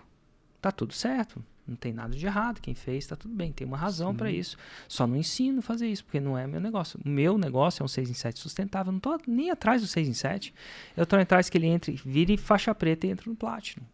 Tá 0.60 0.70
tudo 0.70 0.92
certo. 0.92 1.42
Não 1.66 1.76
tem 1.76 1.92
nada 1.92 2.14
de 2.14 2.24
errado. 2.24 2.60
Quem 2.60 2.74
fez, 2.74 3.06
tá 3.06 3.16
tudo 3.16 3.34
bem. 3.34 3.52
Tem 3.52 3.66
uma 3.66 3.76
razão 3.76 4.14
para 4.14 4.30
isso. 4.30 4.56
Só 4.86 5.06
não 5.06 5.16
ensino 5.16 5.58
a 5.58 5.62
fazer 5.62 5.88
isso, 5.88 6.04
porque 6.04 6.20
não 6.20 6.38
é 6.38 6.46
meu 6.46 6.60
negócio. 6.60 7.00
O 7.04 7.08
meu 7.08 7.36
negócio 7.36 7.82
é 7.82 7.84
um 7.84 7.88
6 7.88 8.10
em 8.10 8.14
7 8.14 8.38
sustentável. 8.38 8.90
Eu 8.90 8.94
não 8.94 9.00
tô 9.00 9.18
nem 9.26 9.50
atrás 9.50 9.82
do 9.82 9.88
6 9.88 10.08
em 10.08 10.12
7. 10.12 10.54
Eu 10.96 11.04
tô 11.04 11.16
atrás 11.16 11.50
que 11.50 11.58
ele 11.58 11.66
entre, 11.66 12.00
vire 12.04 12.36
faixa 12.36 12.74
preta 12.74 13.06
e 13.06 13.10
entre 13.10 13.28
no 13.28 13.34
Platinum. 13.34 13.84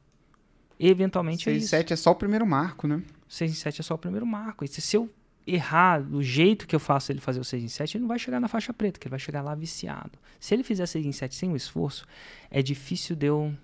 Eventualmente 0.79 1.45
6 1.45 1.55
é 1.55 1.59
isso. 1.59 1.69
6 1.69 1.81
em 1.81 1.85
7 1.85 1.93
é 1.93 1.97
só 1.97 2.11
o 2.11 2.15
primeiro 2.15 2.47
marco, 2.47 2.87
né? 2.87 3.03
6 3.29 3.51
em 3.51 3.55
7 3.55 3.81
é 3.81 3.85
só 3.85 3.95
o 3.95 3.99
primeiro 3.99 4.27
marco. 4.27 4.65
E 4.65 4.69
se 4.69 4.97
eu 4.97 5.09
errar 5.47 6.01
do 6.01 6.23
jeito 6.23 6.67
que 6.67 6.75
eu 6.75 6.81
faço 6.81 7.11
ele 7.11 7.21
fazer 7.21 7.41
o 7.41 7.45
6 7.45 7.65
em 7.65 7.69
7, 7.69 7.97
ele 7.97 8.03
não 8.03 8.09
vai 8.09 8.19
chegar 8.19 8.41
na 8.41 8.49
faixa 8.49 8.73
preta, 8.73 8.99
que 8.99 9.07
ele 9.07 9.11
vai 9.11 9.19
chegar 9.19 9.43
lá 9.43 9.55
viciado. 9.55 10.13
Se 10.39 10.55
ele 10.55 10.63
fizer 10.63 10.87
6 10.87 11.07
em 11.07 11.13
7 11.13 11.35
sem 11.35 11.51
o 11.51 11.57
esforço, 11.57 12.07
é 12.51 12.63
difícil 12.63 13.17
de 13.17 13.27
eu 13.27 13.55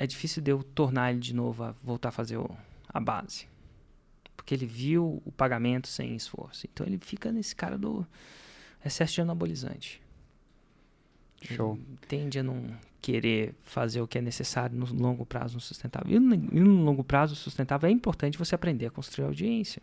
é 0.00 0.06
difícil 0.06 0.42
de 0.42 0.50
eu 0.50 0.62
tornar 0.62 1.10
ele 1.10 1.20
de 1.20 1.34
novo 1.34 1.62
a 1.62 1.72
voltar 1.72 2.08
a 2.08 2.12
fazer 2.12 2.38
o, 2.38 2.48
a 2.88 2.98
base. 2.98 3.46
Porque 4.34 4.54
ele 4.54 4.64
viu 4.64 5.20
o 5.26 5.30
pagamento 5.30 5.88
sem 5.88 6.16
esforço. 6.16 6.66
Então 6.72 6.86
ele 6.86 6.98
fica 6.98 7.30
nesse 7.30 7.54
cara 7.54 7.76
do 7.76 8.06
excesso 8.82 9.12
de 9.12 9.20
anabolizante. 9.20 10.00
Show. 11.42 11.74
Ele 11.74 11.98
tende 12.08 12.38
a 12.38 12.42
não 12.42 12.64
querer 13.02 13.54
fazer 13.62 14.00
o 14.00 14.08
que 14.08 14.16
é 14.16 14.22
necessário 14.22 14.74
no 14.74 14.86
longo 14.90 15.26
prazo 15.26 15.56
no 15.56 15.60
sustentável. 15.60 16.10
E 16.10 16.18
no, 16.18 16.34
e 16.34 16.60
no 16.60 16.82
longo 16.82 17.04
prazo 17.04 17.36
sustentável 17.36 17.86
é 17.86 17.92
importante 17.92 18.38
você 18.38 18.54
aprender 18.54 18.86
a 18.86 18.90
construir 18.90 19.26
audiência. 19.26 19.82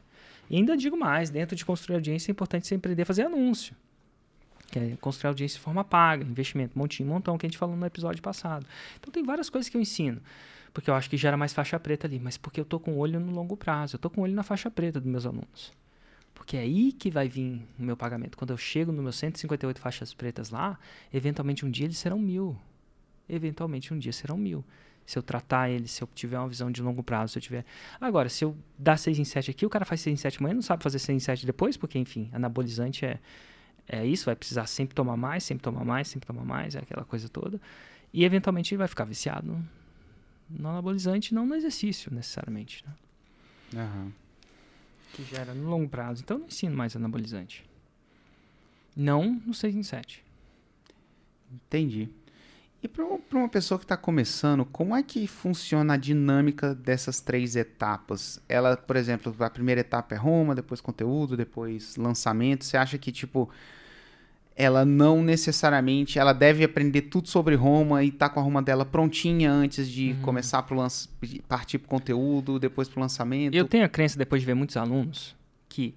E 0.49 0.55
ainda 0.55 0.75
digo 0.75 0.97
mais, 0.97 1.29
dentro 1.29 1.55
de 1.55 1.63
construir 1.63 1.93
audiência 1.97 2.31
é 2.31 2.33
importante 2.33 2.65
você 2.65 2.73
aprender 2.73 3.03
a 3.03 3.05
fazer 3.05 3.21
anúncio. 3.21 3.75
Que 4.71 4.79
é 4.79 4.97
construir 4.99 5.29
audiência 5.29 5.57
de 5.57 5.63
forma 5.63 5.83
paga, 5.83 6.23
investimento, 6.23 6.77
montinho, 6.77 7.09
montão, 7.09 7.37
que 7.37 7.45
a 7.45 7.49
gente 7.49 7.57
falou 7.57 7.75
no 7.75 7.85
episódio 7.85 8.21
passado. 8.21 8.65
Então 8.99 9.11
tem 9.11 9.23
várias 9.23 9.49
coisas 9.49 9.69
que 9.69 9.77
eu 9.77 9.81
ensino. 9.81 10.21
Porque 10.73 10.89
eu 10.89 10.93
acho 10.93 11.09
que 11.09 11.17
gera 11.17 11.35
mais 11.35 11.53
faixa 11.53 11.79
preta 11.79 12.05
ali, 12.05 12.19
mas 12.19 12.37
porque 12.37 12.59
eu 12.59 12.65
tô 12.65 12.79
com 12.79 12.93
o 12.93 12.97
olho 12.97 13.19
no 13.19 13.31
longo 13.31 13.57
prazo, 13.57 13.95
eu 13.95 13.99
tô 13.99 14.09
com 14.09 14.21
o 14.21 14.23
olho 14.23 14.33
na 14.33 14.43
faixa 14.43 14.69
preta 14.69 14.99
dos 14.99 15.09
meus 15.09 15.25
alunos. 15.25 15.73
Porque 16.33 16.55
é 16.55 16.59
aí 16.59 16.91
que 16.91 17.09
vai 17.09 17.27
vir 17.27 17.65
o 17.79 17.83
meu 17.83 17.97
pagamento. 17.97 18.37
Quando 18.37 18.51
eu 18.51 18.57
chego 18.57 18.91
nos 18.91 19.01
meus 19.01 19.15
158 19.15 19.79
faixas 19.81 20.13
pretas 20.13 20.51
lá, 20.51 20.77
eventualmente 21.11 21.65
um 21.65 21.71
dia 21.71 21.87
eles 21.87 21.97
serão 21.97 22.19
mil. 22.19 22.55
Eventualmente 23.27 23.91
um 23.91 23.97
dia 23.97 24.13
serão 24.13 24.37
mil. 24.37 24.63
Se 25.03 25.17
eu 25.17 25.23
tratar 25.23 25.69
eles, 25.69 25.89
se 25.89 26.03
eu 26.03 26.09
tiver 26.13 26.37
uma 26.37 26.47
visão 26.47 26.69
de 26.69 26.79
longo 26.81 27.01
prazo, 27.01 27.33
se 27.33 27.39
eu 27.39 27.41
tiver. 27.41 27.65
Agora, 27.99 28.29
se 28.29 28.45
eu 28.45 28.55
dar 28.77 28.97
6 28.97 29.17
em 29.17 29.23
7 29.23 29.49
aqui, 29.49 29.65
o 29.65 29.69
cara 29.69 29.83
faz 29.83 30.01
6 30.01 30.13
em 30.13 30.17
7 30.17 30.37
amanhã, 30.37 30.53
não 30.53 30.61
sabe 30.61 30.83
fazer 30.83 30.99
6 30.99 31.15
em 31.15 31.19
7 31.19 31.45
depois, 31.45 31.75
porque, 31.75 31.97
enfim, 31.97 32.29
anabolizante 32.31 33.03
é, 33.03 33.19
é 33.87 34.05
isso, 34.05 34.25
vai 34.25 34.35
precisar 34.35 34.67
sempre 34.67 34.95
tomar 34.95 35.17
mais, 35.17 35.43
sempre 35.43 35.63
tomar 35.63 35.85
mais, 35.85 36.07
sempre 36.07 36.27
tomar 36.27 36.43
mais, 36.43 36.75
é 36.75 36.79
aquela 36.79 37.05
coisa 37.05 37.29
toda. 37.29 37.59
E 38.13 38.23
eventualmente 38.23 38.73
ele 38.73 38.79
vai 38.79 38.87
ficar 38.87 39.05
viciado 39.05 39.47
no, 39.47 39.69
no 40.49 40.69
anabolizante, 40.69 41.33
não 41.33 41.45
no 41.45 41.55
exercício, 41.55 42.13
necessariamente. 42.13 42.83
Né? 43.73 43.83
Uhum 43.83 44.11
que 45.17 45.23
gera 45.23 45.53
no 45.53 45.67
longo 45.67 45.89
prazo. 45.89 46.21
Então, 46.23 46.37
eu 46.37 46.41
não 46.41 46.47
ensino 46.47 46.75
mais 46.75 46.95
anabolizante. 46.95 47.65
Não 48.95 49.41
no 49.45 49.53
6 49.53 49.75
em 49.75 49.83
7. 49.83 50.23
Entendi. 51.51 52.09
E 52.83 52.87
para 52.87 53.03
uma 53.03 53.49
pessoa 53.49 53.79
que 53.79 53.85
está 53.85 53.97
começando, 53.97 54.63
como 54.63 54.95
é 54.95 55.01
que 55.01 55.25
funciona 55.25 55.95
a 55.95 55.97
dinâmica 55.97 56.75
dessas 56.75 57.19
três 57.19 57.55
etapas? 57.55 58.39
Ela, 58.47 58.77
por 58.77 58.95
exemplo, 58.95 59.35
a 59.39 59.49
primeira 59.49 59.81
etapa 59.81 60.13
é 60.13 60.17
Roma, 60.17 60.53
depois 60.53 60.79
conteúdo, 60.79 61.35
depois 61.35 61.95
lançamento. 61.95 62.63
Você 62.63 62.77
acha 62.77 62.97
que, 62.97 63.11
tipo, 63.11 63.49
ela 64.59 64.83
não 64.83 65.21
necessariamente, 65.21 66.17
ela 66.17 66.33
deve 66.33 66.63
aprender 66.63 67.03
tudo 67.03 67.29
sobre 67.29 67.53
Roma 67.53 68.03
e 68.03 68.11
tá 68.11 68.27
com 68.27 68.39
a 68.39 68.43
Roma 68.43 68.59
dela 68.59 68.83
prontinha 68.83 69.51
antes 69.51 69.87
de 69.87 70.13
uhum. 70.13 70.21
começar 70.23 70.63
pro 70.63 70.75
lance, 70.75 71.07
partir 71.47 71.77
pro 71.77 71.87
conteúdo, 71.87 72.57
depois 72.57 72.89
pro 72.89 72.99
lançamento. 72.99 73.53
Eu 73.53 73.67
tenho 73.67 73.85
a 73.85 73.87
crença 73.87 74.17
depois 74.17 74.41
de 74.41 74.47
ver 74.47 74.55
muitos 74.55 74.75
alunos 74.75 75.35
que 75.69 75.93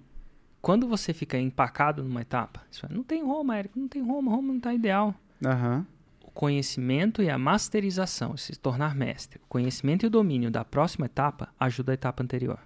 quando 0.61 0.87
você 0.87 1.11
fica 1.11 1.39
empacado 1.39 2.03
numa 2.03 2.21
etapa, 2.21 2.61
é, 2.83 2.93
não 2.93 3.01
tem 3.01 3.23
Roma, 3.25 3.57
Érico, 3.57 3.79
não 3.79 3.87
tem 3.87 4.03
Roma, 4.03 4.31
Roma 4.31 4.53
não 4.53 4.59
tá 4.59 4.71
ideal. 4.71 5.15
Uhum. 5.43 5.83
O 6.23 6.29
conhecimento 6.29 7.23
e 7.23 7.31
a 7.31 7.39
masterização, 7.39 8.37
se 8.37 8.55
tornar 8.59 8.93
mestre, 8.93 9.39
o 9.43 9.47
conhecimento 9.49 10.05
e 10.05 10.07
o 10.07 10.09
domínio 10.09 10.51
da 10.51 10.63
próxima 10.63 11.07
etapa 11.07 11.49
ajuda 11.59 11.93
a 11.93 11.95
etapa 11.95 12.21
anterior. 12.21 12.59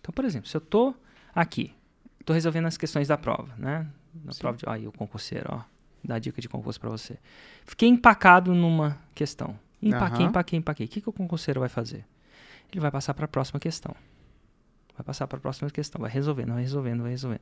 Então, 0.00 0.12
por 0.12 0.24
exemplo, 0.24 0.48
se 0.48 0.56
eu 0.56 0.60
tô 0.60 0.92
aqui, 1.32 1.72
tô 2.24 2.32
resolvendo 2.32 2.66
as 2.66 2.76
questões 2.76 3.06
da 3.06 3.16
prova, 3.16 3.54
né? 3.56 3.86
Na 4.24 4.32
Sim. 4.32 4.40
prova 4.40 4.56
de. 4.56 4.64
Aí, 4.68 4.86
o 4.86 4.92
concurseiro, 4.92 5.46
ó. 5.50 5.62
Dá 6.02 6.18
dica 6.18 6.40
de 6.40 6.48
concurso 6.48 6.78
para 6.78 6.88
você. 6.88 7.18
Fiquei 7.64 7.88
empacado 7.88 8.54
numa 8.54 8.98
questão. 9.14 9.58
Empaquei, 9.82 10.24
uhum. 10.24 10.30
empaquei, 10.30 10.58
empaquei. 10.58 10.86
O 10.86 10.88
que, 10.88 11.00
que 11.00 11.08
o 11.08 11.12
concurseiro 11.12 11.60
vai 11.60 11.68
fazer? 11.68 12.04
Ele 12.70 12.80
vai 12.80 12.90
passar 12.90 13.14
para 13.14 13.24
a 13.24 13.28
próxima 13.28 13.58
questão. 13.58 13.94
Vai 14.96 15.04
passar 15.04 15.26
para 15.26 15.38
a 15.38 15.40
próxima 15.40 15.68
questão. 15.70 16.00
Vai 16.00 16.10
resolvendo, 16.10 16.52
vai 16.52 16.62
resolvendo, 16.62 17.02
vai 17.02 17.10
resolvendo. 17.10 17.40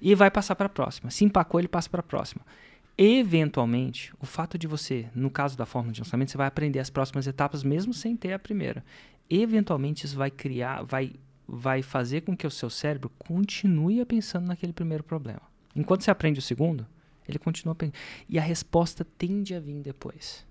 E 0.00 0.14
vai 0.14 0.30
passar 0.30 0.54
para 0.54 0.66
a 0.66 0.68
próxima. 0.68 1.10
Se 1.10 1.24
empacou, 1.24 1.60
ele 1.60 1.68
passa 1.68 1.88
para 1.88 2.00
a 2.00 2.04
próxima. 2.04 2.44
Eventualmente, 2.96 4.14
o 4.20 4.26
fato 4.26 4.56
de 4.56 4.66
você, 4.66 5.08
no 5.14 5.28
caso 5.28 5.58
da 5.58 5.66
fórmula 5.66 5.92
de 5.92 6.00
lançamento, 6.00 6.30
você 6.30 6.38
vai 6.38 6.46
aprender 6.46 6.78
as 6.78 6.90
próximas 6.90 7.26
etapas 7.26 7.64
mesmo 7.64 7.92
sem 7.92 8.16
ter 8.16 8.32
a 8.32 8.38
primeira. 8.38 8.84
Eventualmente, 9.28 10.06
isso 10.06 10.16
vai 10.16 10.30
criar, 10.30 10.82
vai, 10.84 11.12
vai 11.46 11.82
fazer 11.82 12.20
com 12.20 12.36
que 12.36 12.46
o 12.46 12.50
seu 12.50 12.70
cérebro 12.70 13.10
continue 13.18 14.04
pensando 14.04 14.46
naquele 14.46 14.72
primeiro 14.72 15.02
problema. 15.02 15.42
Enquanto 15.74 16.02
você 16.02 16.10
aprende 16.10 16.38
o 16.38 16.42
segundo, 16.42 16.86
ele 17.28 17.38
continua 17.38 17.72
aprendendo. 17.72 17.98
E 18.28 18.38
a 18.38 18.42
resposta 18.42 19.04
tende 19.16 19.54
a 19.54 19.60
vir 19.60 19.80
depois. 19.80 20.46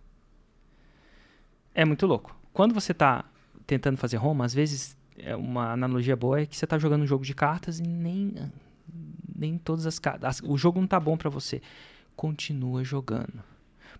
É 1.73 1.85
muito 1.85 2.05
louco. 2.05 2.35
Quando 2.51 2.73
você 2.73 2.91
está 2.91 3.25
tentando 3.65 3.97
fazer 3.97 4.17
Roma, 4.17 4.45
às 4.45 4.53
vezes 4.53 4.97
é 5.17 5.35
uma 5.35 5.71
analogia 5.71 6.15
boa 6.15 6.41
é 6.41 6.45
que 6.45 6.55
você 6.55 6.65
está 6.65 6.77
jogando 6.77 7.03
um 7.03 7.07
jogo 7.07 7.23
de 7.23 7.33
cartas 7.33 7.79
e 7.79 7.83
nem 7.83 8.33
nem 9.35 9.57
todas 9.57 9.85
as 9.85 9.99
cartas, 9.99 10.41
o 10.43 10.57
jogo 10.57 10.79
não 10.79 10.85
está 10.85 10.99
bom 10.99 11.17
para 11.17 11.29
você. 11.29 11.61
Continua 12.15 12.83
jogando. 12.83 13.43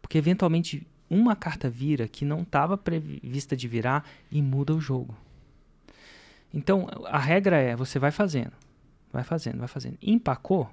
Porque 0.01 0.17
eventualmente 0.17 0.85
uma 1.09 1.35
carta 1.35 1.69
vira 1.69 2.07
que 2.07 2.23
não 2.23 2.41
estava 2.41 2.77
prevista 2.77 3.55
de 3.55 3.67
virar 3.67 4.05
e 4.31 4.41
muda 4.41 4.73
o 4.73 4.79
jogo. 4.79 5.15
Então, 6.53 6.87
a 7.05 7.17
regra 7.17 7.57
é, 7.57 7.75
você 7.75 7.97
vai 7.97 8.11
fazendo, 8.11 8.53
vai 9.11 9.23
fazendo, 9.23 9.57
vai 9.57 9.67
fazendo. 9.67 9.97
Empacou, 10.01 10.69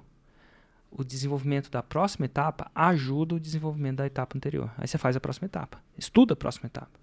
o 0.91 1.03
desenvolvimento 1.03 1.71
da 1.71 1.81
próxima 1.81 2.25
etapa 2.25 2.69
ajuda 2.75 3.35
o 3.35 3.39
desenvolvimento 3.39 3.97
da 3.97 4.05
etapa 4.05 4.37
anterior. 4.37 4.71
Aí 4.77 4.87
você 4.87 4.97
faz 4.97 5.15
a 5.15 5.19
próxima 5.19 5.45
etapa. 5.45 5.81
Estuda 5.97 6.33
a 6.33 6.35
próxima 6.35 6.67
etapa. 6.67 6.99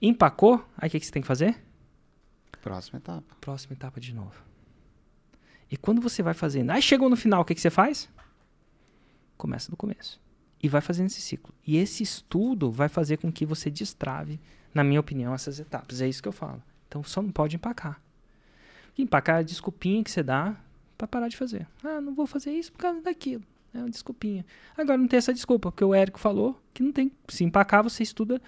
Empacou, 0.00 0.66
aí 0.76 0.88
o 0.88 0.90
que, 0.90 0.98
que 0.98 1.06
você 1.06 1.12
tem 1.12 1.22
que 1.22 1.28
fazer? 1.28 1.56
Próxima 2.60 2.98
etapa. 2.98 3.36
Próxima 3.40 3.74
etapa 3.74 4.00
de 4.00 4.12
novo. 4.12 4.42
E 5.70 5.76
quando 5.76 6.02
você 6.02 6.22
vai 6.22 6.34
fazendo, 6.34 6.70
aí 6.70 6.82
chegou 6.82 7.08
no 7.08 7.16
final, 7.16 7.42
o 7.42 7.44
que, 7.44 7.54
que 7.54 7.60
você 7.60 7.70
faz? 7.70 8.10
Começa 9.38 9.70
do 9.70 9.76
começo. 9.76 10.20
E 10.60 10.68
vai 10.68 10.80
fazendo 10.80 11.06
esse 11.06 11.20
ciclo. 11.20 11.54
E 11.66 11.76
esse 11.76 12.02
estudo 12.02 12.70
vai 12.70 12.88
fazer 12.88 13.16
com 13.16 13.32
que 13.32 13.46
você 13.46 13.70
destrave, 13.70 14.40
na 14.74 14.82
minha 14.82 15.00
opinião, 15.00 15.32
essas 15.32 15.58
etapas. 15.58 16.00
É 16.00 16.08
isso 16.08 16.22
que 16.22 16.28
eu 16.28 16.32
falo. 16.32 16.62
Então 16.88 17.02
só 17.04 17.22
não 17.22 17.30
pode 17.30 17.56
empacar. 17.56 18.00
Empacar 18.98 19.36
é 19.36 19.38
a 19.38 19.42
desculpinha 19.42 20.04
que 20.04 20.10
você 20.10 20.22
dá 20.22 20.54
para 21.02 21.08
parar 21.08 21.28
de 21.28 21.36
fazer. 21.36 21.66
Ah, 21.82 22.00
não 22.00 22.14
vou 22.14 22.26
fazer 22.26 22.52
isso 22.52 22.70
por 22.70 22.78
causa 22.78 23.00
daquilo. 23.00 23.42
É 23.74 23.78
uma 23.78 23.90
desculpinha. 23.90 24.46
Agora 24.76 24.96
não 24.96 25.08
tem 25.08 25.16
essa 25.16 25.32
desculpa, 25.32 25.72
porque 25.72 25.84
o 25.84 25.92
Érico 25.92 26.20
falou 26.20 26.60
que 26.72 26.82
não 26.82 26.92
tem. 26.92 27.10
Se 27.28 27.42
empacar, 27.42 27.82
você 27.82 28.02
estuda 28.04 28.40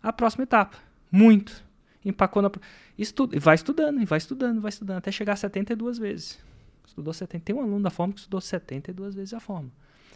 a 0.00 0.12
próxima 0.12 0.44
etapa. 0.44 0.76
Muito. 1.10 1.64
Empacou 2.04 2.42
na. 2.42 2.50
Estuda, 2.96 3.34
e 3.34 3.40
vai 3.40 3.56
estudando, 3.56 4.00
e 4.00 4.04
vai 4.04 4.18
estudando, 4.18 4.60
vai 4.60 4.68
estudando, 4.68 4.98
até 4.98 5.10
chegar 5.10 5.32
a 5.32 5.36
72 5.36 5.98
vezes. 5.98 6.38
Estudou 6.86 7.12
70. 7.12 7.44
Tem 7.44 7.56
um 7.56 7.60
aluno 7.60 7.82
da 7.82 7.90
forma 7.90 8.12
que 8.12 8.20
estudou 8.20 8.40
72 8.40 9.14
vezes 9.14 9.34
a 9.34 9.40
forma. 9.40 9.70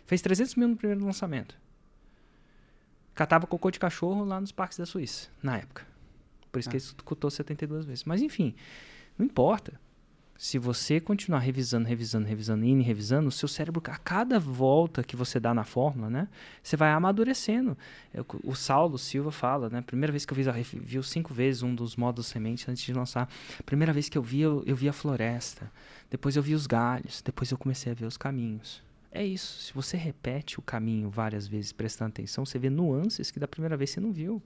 Fez 0.07 0.22
300 0.22 0.55
mil 0.55 0.68
no 0.68 0.76
primeiro 0.76 1.05
lançamento. 1.05 1.59
Catava 3.16 3.49
cocô 3.49 3.70
de 3.70 3.80
cachorro 3.80 4.24
lá 4.24 4.41
nos 4.41 4.53
parques 4.53 4.78
da 4.78 4.86
Suíça, 4.86 5.28
na 5.43 5.59
época. 5.59 5.84
Por 6.53 6.61
isso 6.61 6.68
ah. 6.68 6.70
que 6.70 6.76
ele 6.76 6.84
escutou 6.84 7.30
72 7.30 7.84
vezes. 7.84 8.05
Mas 8.05 8.22
enfim, 8.22 8.55
não 9.18 9.26
importa. 9.26 9.80
Se 10.43 10.59
você 10.59 10.99
continuar 10.99 11.41
revisando, 11.41 11.86
revisando, 11.86 12.26
revisando, 12.26 12.64
indo 12.64 12.80
e 12.80 12.82
revisando, 12.82 13.28
o 13.28 13.30
seu 13.30 13.47
cérebro, 13.47 13.82
a 13.84 13.99
cada 13.99 14.41
volta 14.41 15.05
que 15.05 15.14
você 15.14 15.38
dá 15.38 15.53
na 15.53 15.64
fórmula, 15.64 16.09
né? 16.09 16.28
Você 16.62 16.78
vai 16.78 16.91
amadurecendo. 16.93 17.76
O 18.43 18.55
Saulo 18.55 18.97
Silva 18.97 19.30
fala, 19.30 19.68
né? 19.68 19.82
Primeira 19.82 20.11
vez 20.11 20.24
que 20.24 20.32
eu 20.32 20.36
vi, 20.36 20.62
viu 20.78 21.03
cinco 21.03 21.34
vezes 21.34 21.62
um 21.62 21.74
dos 21.74 21.95
modos 21.95 22.26
sementes 22.26 22.66
antes 22.66 22.82
de 22.82 22.95
lançar. 22.95 23.28
Primeira 23.66 23.93
vez 23.93 24.09
que 24.09 24.16
eu 24.16 24.22
vi, 24.22 24.41
eu, 24.41 24.62
eu 24.64 24.74
vi 24.74 24.88
a 24.88 24.95
floresta. 24.95 25.70
Depois 26.11 26.36
eu 26.36 26.43
vi 26.43 26.55
os 26.55 26.66
galhos. 26.66 27.20
Depois 27.20 27.51
eu 27.51 27.59
comecei 27.59 27.93
a 27.93 27.95
ver 27.95 28.07
os 28.07 28.16
caminhos. 28.16 28.82
É 29.12 29.22
isso. 29.22 29.61
Se 29.61 29.74
você 29.74 29.99
repete 29.99 30.59
o 30.59 30.62
caminho 30.62 31.11
várias 31.11 31.47
vezes 31.47 31.70
prestando 31.70 32.12
atenção, 32.12 32.47
você 32.47 32.59
vê 32.59 32.70
nuances 32.70 33.30
que 33.30 33.38
da 33.38 33.47
primeira 33.47 33.76
vez 33.76 33.91
você 33.91 34.01
não 34.01 34.11
viu. 34.11 34.43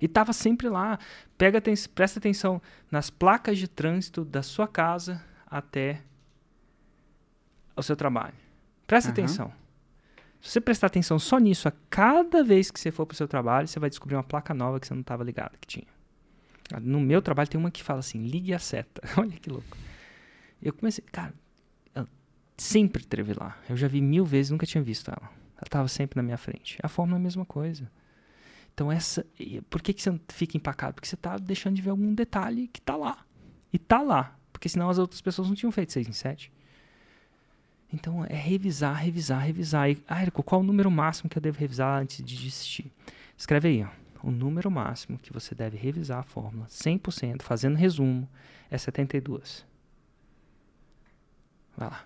E 0.00 0.06
estava 0.06 0.32
sempre 0.32 0.68
lá. 0.68 0.98
Pega, 1.38 1.62
presta 1.94 2.18
atenção 2.18 2.60
nas 2.90 3.10
placas 3.10 3.58
de 3.58 3.68
trânsito 3.68 4.24
da 4.24 4.42
sua 4.42 4.68
casa 4.68 5.22
até 5.46 6.02
o 7.74 7.82
seu 7.82 7.96
trabalho. 7.96 8.34
Presta 8.86 9.10
uhum. 9.10 9.12
atenção. 9.12 9.52
Se 10.40 10.52
você 10.52 10.60
prestar 10.60 10.86
atenção 10.86 11.18
só 11.18 11.38
nisso, 11.38 11.66
a 11.66 11.72
cada 11.90 12.44
vez 12.44 12.70
que 12.70 12.78
você 12.78 12.90
for 12.90 13.06
para 13.06 13.14
o 13.14 13.16
seu 13.16 13.26
trabalho, 13.26 13.66
você 13.66 13.80
vai 13.80 13.90
descobrir 13.90 14.16
uma 14.16 14.22
placa 14.22 14.54
nova 14.54 14.78
que 14.78 14.86
você 14.86 14.94
não 14.94 15.00
estava 15.00 15.24
ligado 15.24 15.58
que 15.58 15.66
tinha. 15.66 15.86
No 16.80 17.00
meu 17.00 17.22
trabalho 17.22 17.48
tem 17.48 17.58
uma 17.58 17.70
que 17.70 17.82
fala 17.82 18.00
assim, 18.00 18.22
ligue 18.22 18.52
a 18.52 18.58
seta. 18.58 19.02
Olha 19.18 19.32
que 19.32 19.50
louco. 19.50 19.76
Eu 20.62 20.72
comecei, 20.72 21.04
cara, 21.10 21.34
eu 21.94 22.06
sempre 22.56 23.04
teve 23.04 23.34
lá. 23.34 23.58
Eu 23.68 23.76
já 23.76 23.88
vi 23.88 24.00
mil 24.00 24.24
vezes, 24.24 24.50
nunca 24.50 24.66
tinha 24.66 24.82
visto 24.82 25.10
ela. 25.10 25.30
Ela 25.56 25.64
estava 25.64 25.88
sempre 25.88 26.16
na 26.16 26.22
minha 26.22 26.36
frente. 26.36 26.78
A 26.82 26.88
fórmula 26.88 27.18
é 27.18 27.20
a 27.20 27.22
mesma 27.22 27.44
coisa. 27.44 27.90
Então, 28.76 28.92
essa. 28.92 29.24
Por 29.70 29.80
que, 29.80 29.94
que 29.94 30.02
você 30.02 30.20
fica 30.28 30.54
empacado? 30.54 30.92
Porque 30.92 31.08
você 31.08 31.14
está 31.14 31.38
deixando 31.38 31.76
de 31.76 31.80
ver 31.80 31.88
algum 31.88 32.14
detalhe 32.14 32.68
que 32.68 32.78
está 32.78 32.94
lá. 32.94 33.24
E 33.72 33.76
está 33.76 34.02
lá. 34.02 34.36
Porque 34.52 34.68
senão 34.68 34.90
as 34.90 34.98
outras 34.98 35.22
pessoas 35.22 35.48
não 35.48 35.54
tinham 35.54 35.72
feito 35.72 35.94
6 35.94 36.06
em 36.06 36.12
7. 36.12 36.52
Então, 37.90 38.22
é 38.26 38.34
revisar, 38.34 38.94
revisar, 39.02 39.40
revisar. 39.40 39.90
E, 39.90 40.04
ah, 40.06 40.20
Érico, 40.20 40.42
qual 40.42 40.60
o 40.60 40.64
número 40.64 40.90
máximo 40.90 41.30
que 41.30 41.38
eu 41.38 41.40
devo 41.40 41.58
revisar 41.58 42.02
antes 42.02 42.18
de 42.18 42.36
desistir? 42.36 42.92
Escreve 43.34 43.68
aí, 43.68 43.82
ó. 43.82 43.88
O 44.22 44.30
número 44.30 44.70
máximo 44.70 45.18
que 45.18 45.32
você 45.32 45.54
deve 45.54 45.78
revisar 45.78 46.18
a 46.18 46.22
fórmula 46.22 46.66
100%, 46.66 47.40
fazendo 47.40 47.76
resumo, 47.76 48.28
é 48.70 48.76
72. 48.76 49.64
Vai 51.74 51.88
lá. 51.88 52.04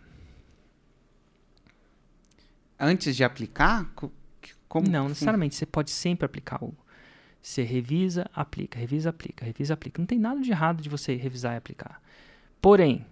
Antes 2.78 3.16
de 3.16 3.24
aplicar, 3.24 3.90
como 4.70 4.88
não, 4.88 5.08
necessariamente. 5.08 5.56
Você 5.56 5.66
pode 5.66 5.90
sempre 5.90 6.24
aplicar 6.24 6.62
o. 6.64 6.72
Você 7.42 7.64
revisa, 7.64 8.30
aplica, 8.32 8.78
revisa, 8.78 9.10
aplica, 9.10 9.44
revisa, 9.44 9.74
aplica. 9.74 10.00
Não 10.00 10.06
tem 10.06 10.18
nada 10.18 10.40
de 10.40 10.48
errado 10.48 10.80
de 10.80 10.88
você 10.88 11.16
revisar 11.16 11.54
e 11.54 11.56
aplicar. 11.56 12.00
Porém, 12.62 13.04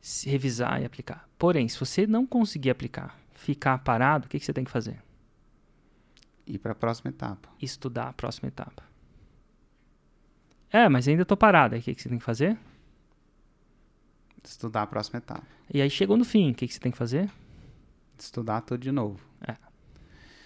se 0.00 0.30
revisar 0.30 0.80
e 0.80 0.84
aplicar. 0.84 1.28
Porém, 1.36 1.66
se 1.66 1.80
você 1.80 2.06
não 2.06 2.24
conseguir 2.24 2.70
aplicar, 2.70 3.18
ficar 3.32 3.76
parado, 3.78 4.26
o 4.26 4.28
que, 4.28 4.38
que 4.38 4.44
você 4.44 4.52
tem 4.52 4.62
que 4.62 4.70
fazer? 4.70 5.02
Ir 6.46 6.58
para 6.58 6.72
a 6.72 6.76
próxima 6.76 7.10
etapa. 7.10 7.48
Estudar 7.60 8.10
a 8.10 8.12
próxima 8.12 8.46
etapa. 8.46 8.84
É, 10.70 10.88
mas 10.88 11.08
ainda 11.08 11.22
estou 11.22 11.36
parado. 11.36 11.74
Aí 11.74 11.80
o 11.80 11.84
que, 11.84 11.92
que 11.92 12.02
você 12.02 12.08
tem 12.08 12.18
que 12.18 12.24
fazer? 12.24 12.56
Estudar 14.44 14.82
a 14.82 14.86
próxima 14.86 15.18
etapa. 15.18 15.46
E 15.74 15.82
aí 15.82 15.90
chegou 15.90 16.16
no 16.16 16.24
fim, 16.24 16.52
o 16.52 16.54
que, 16.54 16.68
que 16.68 16.72
você 16.72 16.78
tem 16.78 16.92
que 16.92 16.98
fazer? 16.98 17.28
Estudar 18.16 18.60
tudo 18.60 18.80
de 18.80 18.92
novo. 18.92 19.27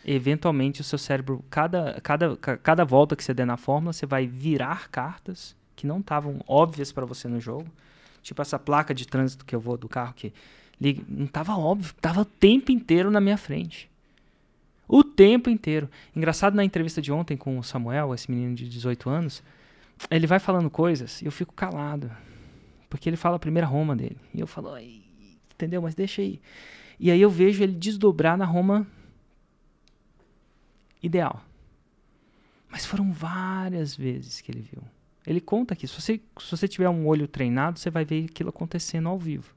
Eventualmente 0.04 0.80
o 0.80 0.84
seu 0.84 0.98
cérebro, 0.98 1.44
cada, 1.48 2.00
cada, 2.02 2.36
cada 2.36 2.84
volta 2.84 3.14
que 3.14 3.22
você 3.22 3.32
der 3.32 3.46
na 3.46 3.56
fórmula, 3.56 3.92
você 3.92 4.04
vai 4.04 4.26
virar 4.26 4.90
cartas 4.90 5.54
que 5.76 5.86
não 5.86 6.00
estavam 6.00 6.40
óbvias 6.46 6.90
para 6.90 7.06
você 7.06 7.28
no 7.28 7.40
jogo. 7.40 7.68
Tipo 8.22 8.42
essa 8.42 8.58
placa 8.58 8.94
de 8.94 9.06
trânsito 9.06 9.44
que 9.44 9.54
eu 9.54 9.60
vou 9.60 9.76
do 9.76 9.88
carro 9.88 10.12
que 10.14 10.32
liga, 10.80 11.02
não 11.08 11.26
estava 11.26 11.56
óbvio, 11.56 11.90
estava 11.90 12.22
o 12.22 12.24
tempo 12.24 12.72
inteiro 12.72 13.10
na 13.10 13.20
minha 13.20 13.36
frente. 13.36 13.88
O 14.88 15.04
tempo 15.04 15.48
inteiro. 15.48 15.88
Engraçado 16.14 16.54
na 16.54 16.64
entrevista 16.64 17.00
de 17.00 17.12
ontem 17.12 17.36
com 17.36 17.58
o 17.58 17.62
Samuel, 17.62 18.14
esse 18.14 18.30
menino 18.30 18.54
de 18.54 18.68
18 18.68 19.08
anos, 19.08 19.42
ele 20.10 20.26
vai 20.26 20.38
falando 20.38 20.68
coisas 20.68 21.22
e 21.22 21.26
eu 21.26 21.32
fico 21.32 21.54
calado. 21.54 22.10
Porque 22.90 23.08
ele 23.08 23.16
fala 23.16 23.36
a 23.36 23.38
primeira 23.38 23.66
Roma 23.66 23.96
dele. 23.96 24.18
E 24.34 24.40
eu 24.40 24.46
falo, 24.46 24.76
entendeu? 24.78 25.80
Mas 25.80 25.94
deixa 25.94 26.20
aí. 26.20 26.40
E 26.98 27.10
aí 27.10 27.20
eu 27.20 27.30
vejo 27.30 27.62
ele 27.62 27.72
desdobrar 27.72 28.36
na 28.36 28.44
Roma 28.44 28.86
ideal. 31.02 31.44
Mas 32.68 32.86
foram 32.86 33.12
várias 33.12 33.94
vezes 33.94 34.40
que 34.40 34.50
ele 34.50 34.60
viu. 34.62 34.82
Ele 35.26 35.40
conta 35.40 35.74
aqui, 35.74 35.86
se 35.86 36.00
você, 36.00 36.20
se 36.40 36.50
você 36.50 36.66
tiver 36.66 36.88
um 36.88 37.06
olho 37.06 37.28
treinado, 37.28 37.78
você 37.78 37.90
vai 37.90 38.04
ver 38.04 38.24
aquilo 38.24 38.48
acontecendo 38.48 39.08
ao 39.08 39.18
vivo. 39.18 39.54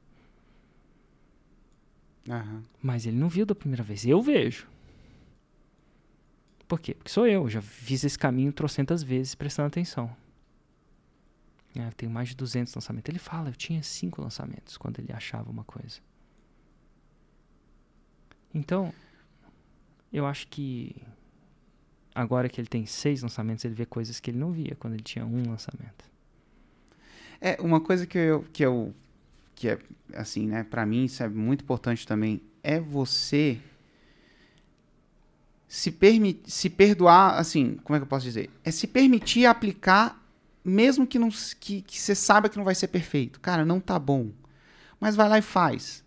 Uhum. 2.27 2.63
Mas 2.81 3.05
ele 3.05 3.17
não 3.17 3.29
viu 3.29 3.45
da 3.45 3.55
primeira 3.55 3.83
vez. 3.83 4.05
Eu 4.05 4.21
vejo. 4.21 4.67
Por 6.67 6.79
quê? 6.79 6.93
Porque 6.93 7.11
sou 7.11 7.27
eu. 7.27 7.49
Já 7.49 7.61
fiz 7.61 8.03
esse 8.03 8.17
caminho 8.17 8.51
trocentas 8.51 9.03
vezes 9.03 9.35
prestando 9.35 9.67
atenção. 9.67 10.15
É, 11.75 11.87
eu 11.87 11.93
tenho 11.93 12.11
mais 12.11 12.29
de 12.29 12.35
200 12.35 12.73
lançamentos. 12.73 13.09
Ele 13.09 13.19
fala, 13.19 13.49
eu 13.49 13.55
tinha 13.55 13.81
cinco 13.83 14.21
lançamentos 14.21 14.77
quando 14.77 14.99
ele 14.99 15.11
achava 15.11 15.49
uma 15.49 15.63
coisa. 15.63 15.99
Então, 18.53 18.93
eu 20.11 20.25
acho 20.25 20.47
que 20.47 20.95
agora 22.15 22.49
que 22.49 22.59
ele 22.59 22.67
tem 22.67 22.85
seis 22.85 23.21
lançamentos, 23.21 23.63
ele 23.65 23.75
vê 23.75 23.85
coisas 23.85 24.19
que 24.19 24.31
ele 24.31 24.39
não 24.39 24.51
via 24.51 24.75
quando 24.79 24.93
ele 24.93 25.03
tinha 25.03 25.25
um 25.25 25.49
lançamento. 25.49 26.05
É, 27.39 27.57
uma 27.61 27.81
coisa 27.81 28.07
que 28.07 28.17
eu, 28.17 28.45
que 28.51 28.63
eu 28.63 28.95
que 29.53 29.69
é 29.69 29.79
assim, 30.13 30.47
né, 30.47 30.63
para 30.63 30.85
mim 30.85 31.05
isso 31.05 31.21
é 31.21 31.29
muito 31.29 31.63
importante 31.63 32.05
também, 32.07 32.41
é 32.63 32.79
você 32.79 33.59
se 35.67 35.91
permitir, 35.91 36.49
se 36.49 36.69
perdoar, 36.69 37.37
assim, 37.37 37.75
como 37.83 37.95
é 37.95 37.99
que 37.99 38.03
eu 38.03 38.07
posso 38.07 38.25
dizer? 38.25 38.49
É 38.63 38.71
se 38.71 38.87
permitir 38.87 39.45
aplicar 39.45 40.21
mesmo 40.63 41.05
que 41.05 41.19
não 41.19 41.29
que, 41.59 41.81
que 41.81 41.99
você 41.99 42.15
saiba 42.15 42.49
que 42.49 42.57
não 42.57 42.63
vai 42.63 42.73
ser 42.73 42.87
perfeito. 42.87 43.39
Cara, 43.39 43.63
não 43.63 43.79
tá 43.79 43.99
bom. 43.99 44.31
Mas 44.99 45.15
vai 45.15 45.29
lá 45.29 45.37
e 45.37 45.41
faz. 45.43 46.03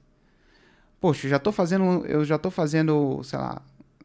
Poxa, 1.00 1.26
eu 1.26 1.30
já 1.30 1.38
tô 1.38 1.52
fazendo, 1.52 2.04
eu 2.06 2.24
já 2.24 2.36
tô 2.38 2.50
fazendo, 2.50 3.22
sei 3.22 3.38
lá, 3.38 3.62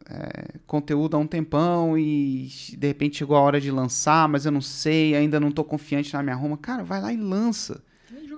é, 0.09 0.59
conteúdo 0.67 1.15
há 1.15 1.19
um 1.19 1.27
tempão 1.27 1.97
e 1.97 2.49
de 2.77 2.87
repente 2.87 3.17
chegou 3.17 3.35
a 3.35 3.41
hora 3.41 3.59
de 3.59 3.71
lançar, 3.71 4.27
mas 4.27 4.45
eu 4.45 4.51
não 4.51 4.61
sei, 4.61 5.15
ainda 5.15 5.39
não 5.39 5.49
estou 5.49 5.63
confiante 5.63 6.13
na 6.13 6.23
minha 6.23 6.35
Roma. 6.35 6.57
Cara, 6.57 6.83
vai 6.83 7.01
lá 7.01 7.13
e 7.13 7.17
lança. 7.17 7.81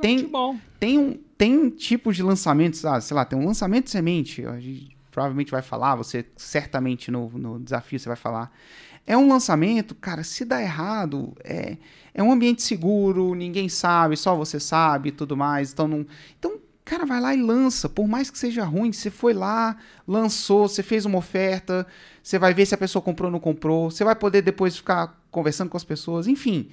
Tem, 0.01 0.30
tem, 0.80 0.99
um, 0.99 1.20
tem 1.38 1.70
tipos 1.70 2.16
de 2.16 2.24
lançamentos, 2.24 2.86
ah, 2.86 2.99
sei 2.99 3.16
lá, 3.16 3.26
tem 3.26 3.39
um 3.39 3.45
lançamento 3.45 3.86
de 3.86 3.91
semente, 3.91 4.45
a 4.45 4.59
gente 4.59 4.95
provavelmente 5.09 5.51
vai 5.51 5.61
falar, 5.61 5.95
você 5.95 6.26
certamente 6.36 7.09
no, 7.09 7.30
no 7.30 7.59
desafio 7.59 7.97
você 7.97 8.07
vai 8.07 8.18
falar. 8.18 8.51
É 9.07 9.16
um 9.16 9.30
lançamento, 9.30 9.95
cara, 9.95 10.24
se 10.24 10.43
dá 10.43 10.61
errado, 10.61 11.34
é, 11.43 11.78
é 12.13 12.24
um 12.24 12.32
ambiente 12.32 12.63
seguro, 12.63 13.34
ninguém 13.34 13.70
sabe, 13.70 14.18
só 14.18 14.36
você 14.36 14.59
sabe 14.59 15.09
e 15.09 15.11
tudo 15.11 15.38
mais. 15.38 15.72
Então, 15.72 15.88
não, 15.88 16.05
então 16.38 16.59
Cara, 16.86 17.04
vai 17.04 17.20
lá 17.20 17.34
e 17.34 17.42
lança. 17.42 17.90
Por 17.90 18.08
mais 18.08 18.30
que 18.30 18.38
seja 18.38 18.64
ruim, 18.64 18.94
você 18.94 19.10
foi 19.10 19.34
lá, 19.34 19.76
lançou, 20.08 20.68
você 20.68 20.84
fez 20.84 21.04
uma 21.04 21.18
oferta, 21.18 21.86
você 22.22 22.38
vai 22.38 22.54
ver 22.54 22.68
se 22.68 22.76
a 22.76 22.78
pessoa 22.78 23.02
comprou 23.02 23.28
ou 23.28 23.32
não 23.32 23.40
comprou, 23.40 23.90
você 23.90 24.04
vai 24.04 24.16
poder 24.16 24.44
depois 24.44 24.78
ficar 24.78 25.20
conversando 25.32 25.70
com 25.70 25.78
as 25.78 25.84
pessoas, 25.84 26.28
enfim. 26.28 26.70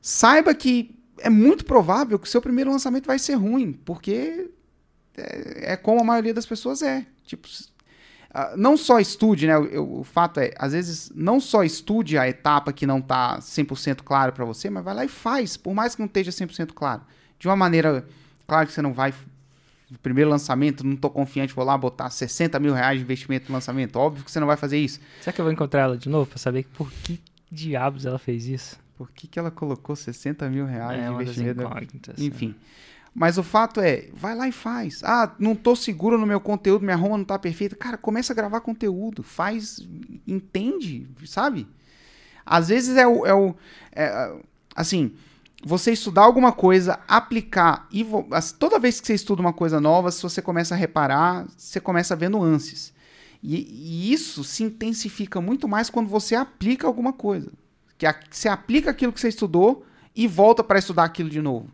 Saiba 0.00 0.54
que 0.54 0.96
é 1.18 1.28
muito 1.28 1.64
provável 1.64 2.18
que 2.20 2.28
o 2.28 2.30
seu 2.30 2.40
primeiro 2.40 2.70
lançamento 2.70 3.06
vai 3.06 3.18
ser 3.18 3.34
ruim, 3.34 3.72
porque 3.72 4.48
é, 5.16 5.72
é 5.72 5.76
como 5.76 6.00
a 6.00 6.04
maioria 6.04 6.32
das 6.32 6.46
pessoas 6.46 6.80
é. 6.80 7.04
Tipo, 7.24 7.48
ah, 8.32 8.54
não 8.56 8.76
só 8.76 9.00
estude, 9.00 9.48
né? 9.48 9.58
O, 9.58 10.00
o 10.00 10.04
fato 10.04 10.38
é, 10.38 10.52
às 10.56 10.72
vezes, 10.72 11.10
não 11.14 11.40
só 11.40 11.64
estude 11.64 12.16
a 12.16 12.28
etapa 12.28 12.72
que 12.72 12.86
não 12.86 13.00
tá 13.00 13.38
100% 13.40 14.02
claro 14.04 14.32
para 14.32 14.44
você, 14.44 14.70
mas 14.70 14.84
vai 14.84 14.94
lá 14.94 15.04
e 15.04 15.08
faz, 15.08 15.56
por 15.56 15.74
mais 15.74 15.96
que 15.96 16.00
não 16.00 16.06
esteja 16.06 16.30
100% 16.30 16.72
claro. 16.74 17.02
De 17.38 17.48
uma 17.48 17.56
maneira, 17.56 18.06
claro 18.46 18.66
que 18.66 18.72
você 18.72 18.82
não 18.82 18.92
vai 18.92 19.12
primeiro 20.02 20.28
lançamento, 20.28 20.84
não 20.84 20.96
tô 20.96 21.08
confiante, 21.08 21.54
vou 21.54 21.64
lá 21.64 21.78
botar 21.78 22.10
60 22.10 22.58
mil 22.58 22.74
reais 22.74 22.98
de 22.98 23.04
investimento 23.04 23.46
no 23.48 23.54
lançamento. 23.54 23.96
Óbvio 23.96 24.24
que 24.24 24.30
você 24.30 24.40
não 24.40 24.46
vai 24.46 24.56
fazer 24.56 24.78
isso. 24.78 25.00
Será 25.20 25.32
que 25.32 25.40
eu 25.40 25.44
vou 25.44 25.52
encontrar 25.52 25.82
ela 25.82 25.96
de 25.96 26.08
novo 26.08 26.28
pra 26.28 26.38
saber 26.38 26.66
por 26.74 26.90
que 26.90 27.20
diabos 27.50 28.04
ela 28.04 28.18
fez 28.18 28.46
isso? 28.46 28.78
Por 28.96 29.10
que, 29.10 29.26
que 29.26 29.38
ela 29.38 29.50
colocou 29.50 29.94
60 29.94 30.48
mil 30.48 30.64
reais 30.66 31.00
é 31.00 31.06
de 31.06 31.14
investimento? 31.14 31.62
incógnitas. 31.62 32.18
Enfim. 32.18 32.54
Mas 33.14 33.38
o 33.38 33.42
fato 33.42 33.80
é, 33.80 34.08
vai 34.12 34.34
lá 34.34 34.48
e 34.48 34.52
faz. 34.52 35.02
Ah, 35.04 35.34
não 35.38 35.54
tô 35.54 35.76
seguro 35.76 36.18
no 36.18 36.26
meu 36.26 36.40
conteúdo, 36.40 36.84
minha 36.84 36.96
Roma 36.96 37.16
não 37.16 37.24
tá 37.24 37.38
perfeita. 37.38 37.76
Cara, 37.76 37.96
começa 37.96 38.32
a 38.32 38.36
gravar 38.36 38.60
conteúdo, 38.60 39.22
faz, 39.22 39.86
entende, 40.26 41.06
sabe? 41.24 41.66
Às 42.44 42.68
vezes 42.68 42.96
é 42.96 43.06
o, 43.06 43.26
é 43.26 43.34
o 43.34 43.54
é, 43.92 44.34
assim, 44.74 45.12
você 45.68 45.90
estudar 45.90 46.22
alguma 46.22 46.52
coisa, 46.52 47.00
aplicar 47.08 47.88
e 47.90 48.06
toda 48.56 48.78
vez 48.78 49.00
que 49.00 49.06
você 49.08 49.14
estuda 49.14 49.40
uma 49.42 49.52
coisa 49.52 49.80
nova, 49.80 50.12
se 50.12 50.22
você 50.22 50.40
começa 50.40 50.76
a 50.76 50.78
reparar, 50.78 51.44
você 51.56 51.80
começa 51.80 52.14
a 52.14 52.16
ver 52.16 52.28
nuances. 52.30 52.94
E, 53.42 53.56
e 53.56 54.12
isso 54.12 54.44
se 54.44 54.62
intensifica 54.62 55.40
muito 55.40 55.66
mais 55.66 55.90
quando 55.90 56.08
você 56.08 56.36
aplica 56.36 56.86
alguma 56.86 57.12
coisa. 57.12 57.50
Que 57.98 58.06
a- 58.06 58.14
você 58.30 58.48
aplica 58.48 58.92
aquilo 58.92 59.12
que 59.12 59.18
você 59.20 59.28
estudou 59.28 59.84
e 60.14 60.28
volta 60.28 60.62
para 60.62 60.78
estudar 60.78 61.02
aquilo 61.02 61.28
de 61.28 61.42
novo. 61.42 61.68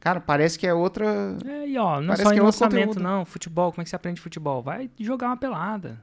Cara, 0.00 0.18
parece 0.18 0.58
que 0.58 0.66
é 0.66 0.72
outra. 0.72 1.36
É, 1.44 1.68
e 1.68 1.76
ó, 1.76 2.00
não 2.00 2.06
Parece 2.06 2.22
só 2.22 2.32
em 2.32 2.38
é 2.38 2.42
lançamento, 2.42 2.98
não. 2.98 3.26
Futebol, 3.26 3.70
como 3.70 3.82
é 3.82 3.84
que 3.84 3.90
você 3.90 3.96
aprende 3.96 4.18
futebol? 4.18 4.62
Vai 4.62 4.90
jogar 4.98 5.26
uma 5.26 5.36
pelada. 5.36 6.02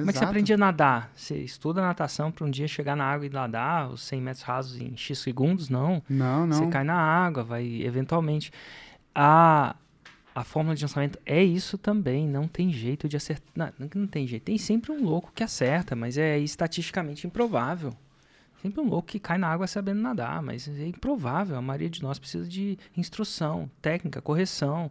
Como 0.00 0.10
é 0.10 0.12
que 0.12 0.18
você 0.18 0.24
aprende 0.24 0.52
a 0.52 0.56
nadar? 0.56 1.12
Você 1.14 1.36
estuda 1.38 1.80
natação 1.80 2.32
pra 2.32 2.44
um 2.44 2.50
dia 2.50 2.66
chegar 2.66 2.96
na 2.96 3.04
água 3.04 3.26
e 3.26 3.30
nadar 3.30 3.88
os 3.90 4.02
100 4.02 4.20
metros 4.20 4.42
rasos 4.42 4.80
em 4.80 4.96
X 4.96 5.18
segundos? 5.20 5.68
Não. 5.68 6.02
Não, 6.08 6.46
não. 6.46 6.58
Você 6.58 6.66
cai 6.66 6.82
na 6.82 6.96
água, 6.96 7.44
vai 7.44 7.82
eventualmente. 7.82 8.52
A, 9.14 9.76
a 10.34 10.42
fórmula 10.42 10.74
de 10.74 10.82
lançamento 10.82 11.18
é 11.24 11.42
isso 11.42 11.78
também. 11.78 12.28
Não 12.28 12.48
tem 12.48 12.72
jeito 12.72 13.08
de 13.08 13.16
acertar. 13.16 13.72
Não, 13.78 13.88
não 13.94 14.06
tem 14.08 14.26
jeito. 14.26 14.42
Tem 14.42 14.58
sempre 14.58 14.90
um 14.90 15.04
louco 15.04 15.30
que 15.32 15.44
acerta, 15.44 15.94
mas 15.94 16.18
é 16.18 16.38
estatisticamente 16.40 17.24
improvável. 17.26 17.94
Sempre 18.60 18.80
um 18.80 18.88
louco 18.88 19.06
que 19.06 19.20
cai 19.20 19.38
na 19.38 19.46
água 19.46 19.68
sabendo 19.68 20.00
nadar, 20.00 20.42
mas 20.42 20.66
é 20.66 20.86
improvável. 20.88 21.56
A 21.56 21.62
maioria 21.62 21.88
de 21.90 22.02
nós 22.02 22.18
precisa 22.18 22.48
de 22.48 22.76
instrução, 22.96 23.70
técnica, 23.80 24.20
correção, 24.20 24.90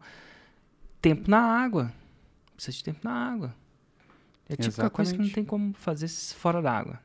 tempo 1.01 1.29
na 1.29 1.41
água. 1.41 1.91
Precisa 2.55 2.77
de 2.77 2.83
tempo 2.85 2.99
na 3.03 3.11
água. 3.11 3.62
É 4.49 4.55
tipo 4.55 4.81
a 4.81 4.89
coisa 4.89 5.13
que 5.13 5.21
não 5.21 5.29
tem 5.29 5.43
como 5.43 5.73
fazer 5.73 6.07
fora 6.07 6.61
d'água. 6.61 6.99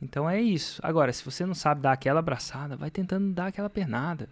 Então 0.00 0.28
é 0.28 0.40
isso. 0.40 0.80
Agora, 0.84 1.12
se 1.12 1.24
você 1.24 1.46
não 1.46 1.54
sabe 1.54 1.82
dar 1.82 1.92
aquela 1.92 2.18
abraçada, 2.18 2.76
vai 2.76 2.90
tentando 2.90 3.32
dar 3.32 3.46
aquela 3.46 3.70
pernada. 3.70 4.28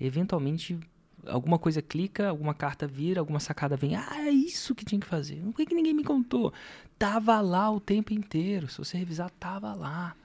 Eventualmente, 0.00 0.78
alguma 1.26 1.58
coisa 1.58 1.82
clica, 1.82 2.28
alguma 2.28 2.54
carta 2.54 2.86
vira, 2.86 3.20
alguma 3.20 3.38
sacada 3.38 3.76
vem. 3.76 3.96
Ah, 3.96 4.26
é 4.26 4.30
isso 4.30 4.74
que 4.74 4.84
tinha 4.84 5.00
que 5.00 5.06
fazer. 5.06 5.42
Por 5.42 5.54
que, 5.54 5.66
que 5.66 5.74
ninguém 5.74 5.92
me 5.92 6.04
contou? 6.04 6.52
Tava 6.98 7.38
lá 7.40 7.70
o 7.70 7.80
tempo 7.80 8.14
inteiro. 8.14 8.68
Se 8.68 8.78
você 8.78 8.96
revisar, 8.96 9.30
tava 9.38 9.74
lá. 9.74 10.16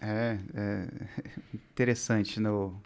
É, 0.00 0.38
é 0.54 0.88
interessante 1.54 2.38
no 2.38 2.78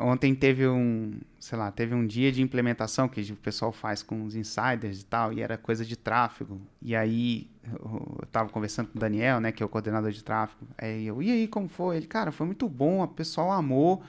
ontem 0.00 0.34
teve 0.34 0.66
um, 0.66 1.12
sei 1.38 1.58
lá, 1.58 1.70
teve 1.70 1.94
um 1.94 2.06
dia 2.06 2.32
de 2.32 2.40
implementação 2.40 3.06
que 3.06 3.20
o 3.20 3.36
pessoal 3.36 3.70
faz 3.70 4.02
com 4.02 4.24
os 4.24 4.34
insiders 4.34 5.02
e 5.02 5.04
tal, 5.04 5.30
e 5.32 5.42
era 5.42 5.58
coisa 5.58 5.84
de 5.84 5.94
tráfego. 5.94 6.58
E 6.80 6.96
aí 6.96 7.50
eu 7.70 8.26
tava 8.32 8.48
conversando 8.48 8.88
com 8.88 8.96
o 8.96 9.00
Daniel, 9.00 9.40
né, 9.40 9.52
que 9.52 9.62
é 9.62 9.66
o 9.66 9.68
coordenador 9.68 10.10
de 10.10 10.24
tráfego. 10.24 10.66
Aí 10.78 11.06
eu, 11.06 11.22
e 11.22 11.30
aí, 11.30 11.46
como 11.46 11.68
foi? 11.68 11.98
Ele, 11.98 12.06
cara, 12.06 12.32
foi 12.32 12.46
muito 12.46 12.66
bom, 12.66 13.02
o 13.02 13.08
pessoal 13.08 13.52
amou. 13.52 14.02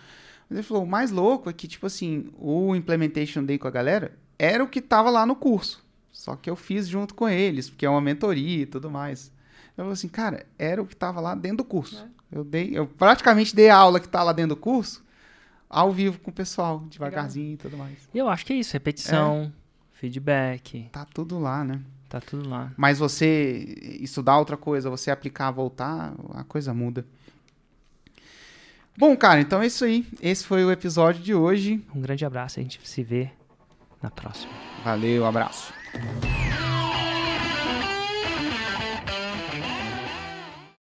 Mas 0.50 0.60
ele 0.60 0.68
falou, 0.68 0.84
o 0.84 0.88
mais 0.88 1.12
louco 1.12 1.50
é 1.50 1.54
que, 1.54 1.68
tipo 1.68 1.86
assim, 1.88 2.32
o 2.38 2.74
Implementation 2.74 3.44
Day 3.44 3.58
com 3.58 3.68
a 3.68 3.72
galera 3.72 4.18
era 4.40 4.64
o 4.64 4.68
que 4.68 4.82
tava 4.82 5.10
lá 5.10 5.26
no 5.26 5.36
curso. 5.36 5.84
Só 6.10 6.38
que 6.38 6.50
eu 6.50 6.56
fiz 6.56 6.88
junto 6.88 7.14
com 7.14 7.28
eles, 7.28 7.70
porque 7.70 7.86
é 7.86 7.90
uma 7.90 8.00
mentoria 8.00 8.62
e 8.64 8.66
tudo 8.66 8.90
mais. 8.90 9.30
Eu 9.76 9.84
falei 9.84 9.94
assim, 9.94 10.08
cara, 10.08 10.46
era 10.58 10.82
o 10.82 10.86
que 10.86 10.96
tava 10.96 11.20
lá 11.20 11.36
dentro 11.36 11.58
do 11.58 11.66
curso. 11.66 12.08
Eu 12.32 12.46
dei, 12.46 12.72
eu 12.74 12.88
praticamente 12.88 13.54
dei 13.54 13.70
a 13.70 13.76
aula 13.76 14.00
que 14.00 14.08
tá 14.08 14.24
lá 14.24 14.32
dentro 14.32 14.56
do 14.56 14.62
curso 14.62 15.03
ao 15.74 15.92
vivo 15.92 16.20
com 16.20 16.32
o 16.32 16.34
pessoal, 16.34 16.80
devagarzinho 16.90 17.54
e 17.54 17.58
tudo 17.58 17.78
mais. 17.78 17.98
E 18.14 18.18
eu 18.18 18.30
acho 18.30 18.46
que 18.46 18.54
é 18.54 18.56
isso. 18.58 18.74
Repetição, 18.74 19.52
feedback, 19.94 20.88
Tá 20.92 21.06
tudo 21.06 21.40
lá, 21.40 21.64
né? 21.64 21.82
tá 22.08 22.22
tudo 22.22 22.48
lá. 22.48 22.72
Mas 22.78 23.00
você 23.00 23.76
estudar 24.00 24.38
outra 24.38 24.56
coisa, 24.56 24.88
você 24.88 25.10
aplicar, 25.10 25.50
voltar, 25.50 26.14
a 26.36 26.44
coisa 26.44 26.72
muda. 26.72 27.04
Bom, 28.96 29.18
cara, 29.18 29.42
então 29.42 29.64
é 29.64 29.66
isso 29.66 29.84
aí. 29.84 30.06
Esse 30.22 30.46
foi 30.46 30.64
o 30.64 30.72
episódio 30.72 31.24
de 31.24 31.34
hoje. 31.34 31.84
Um 31.96 32.00
grande 32.00 32.24
abraço. 32.24 32.60
A 32.60 32.64
gente 32.64 32.80
se 32.88 33.02
vê 33.02 33.32
na 34.00 34.12
próxima. 34.12 34.54
Valeu, 34.84 35.26
abraço. 35.26 35.74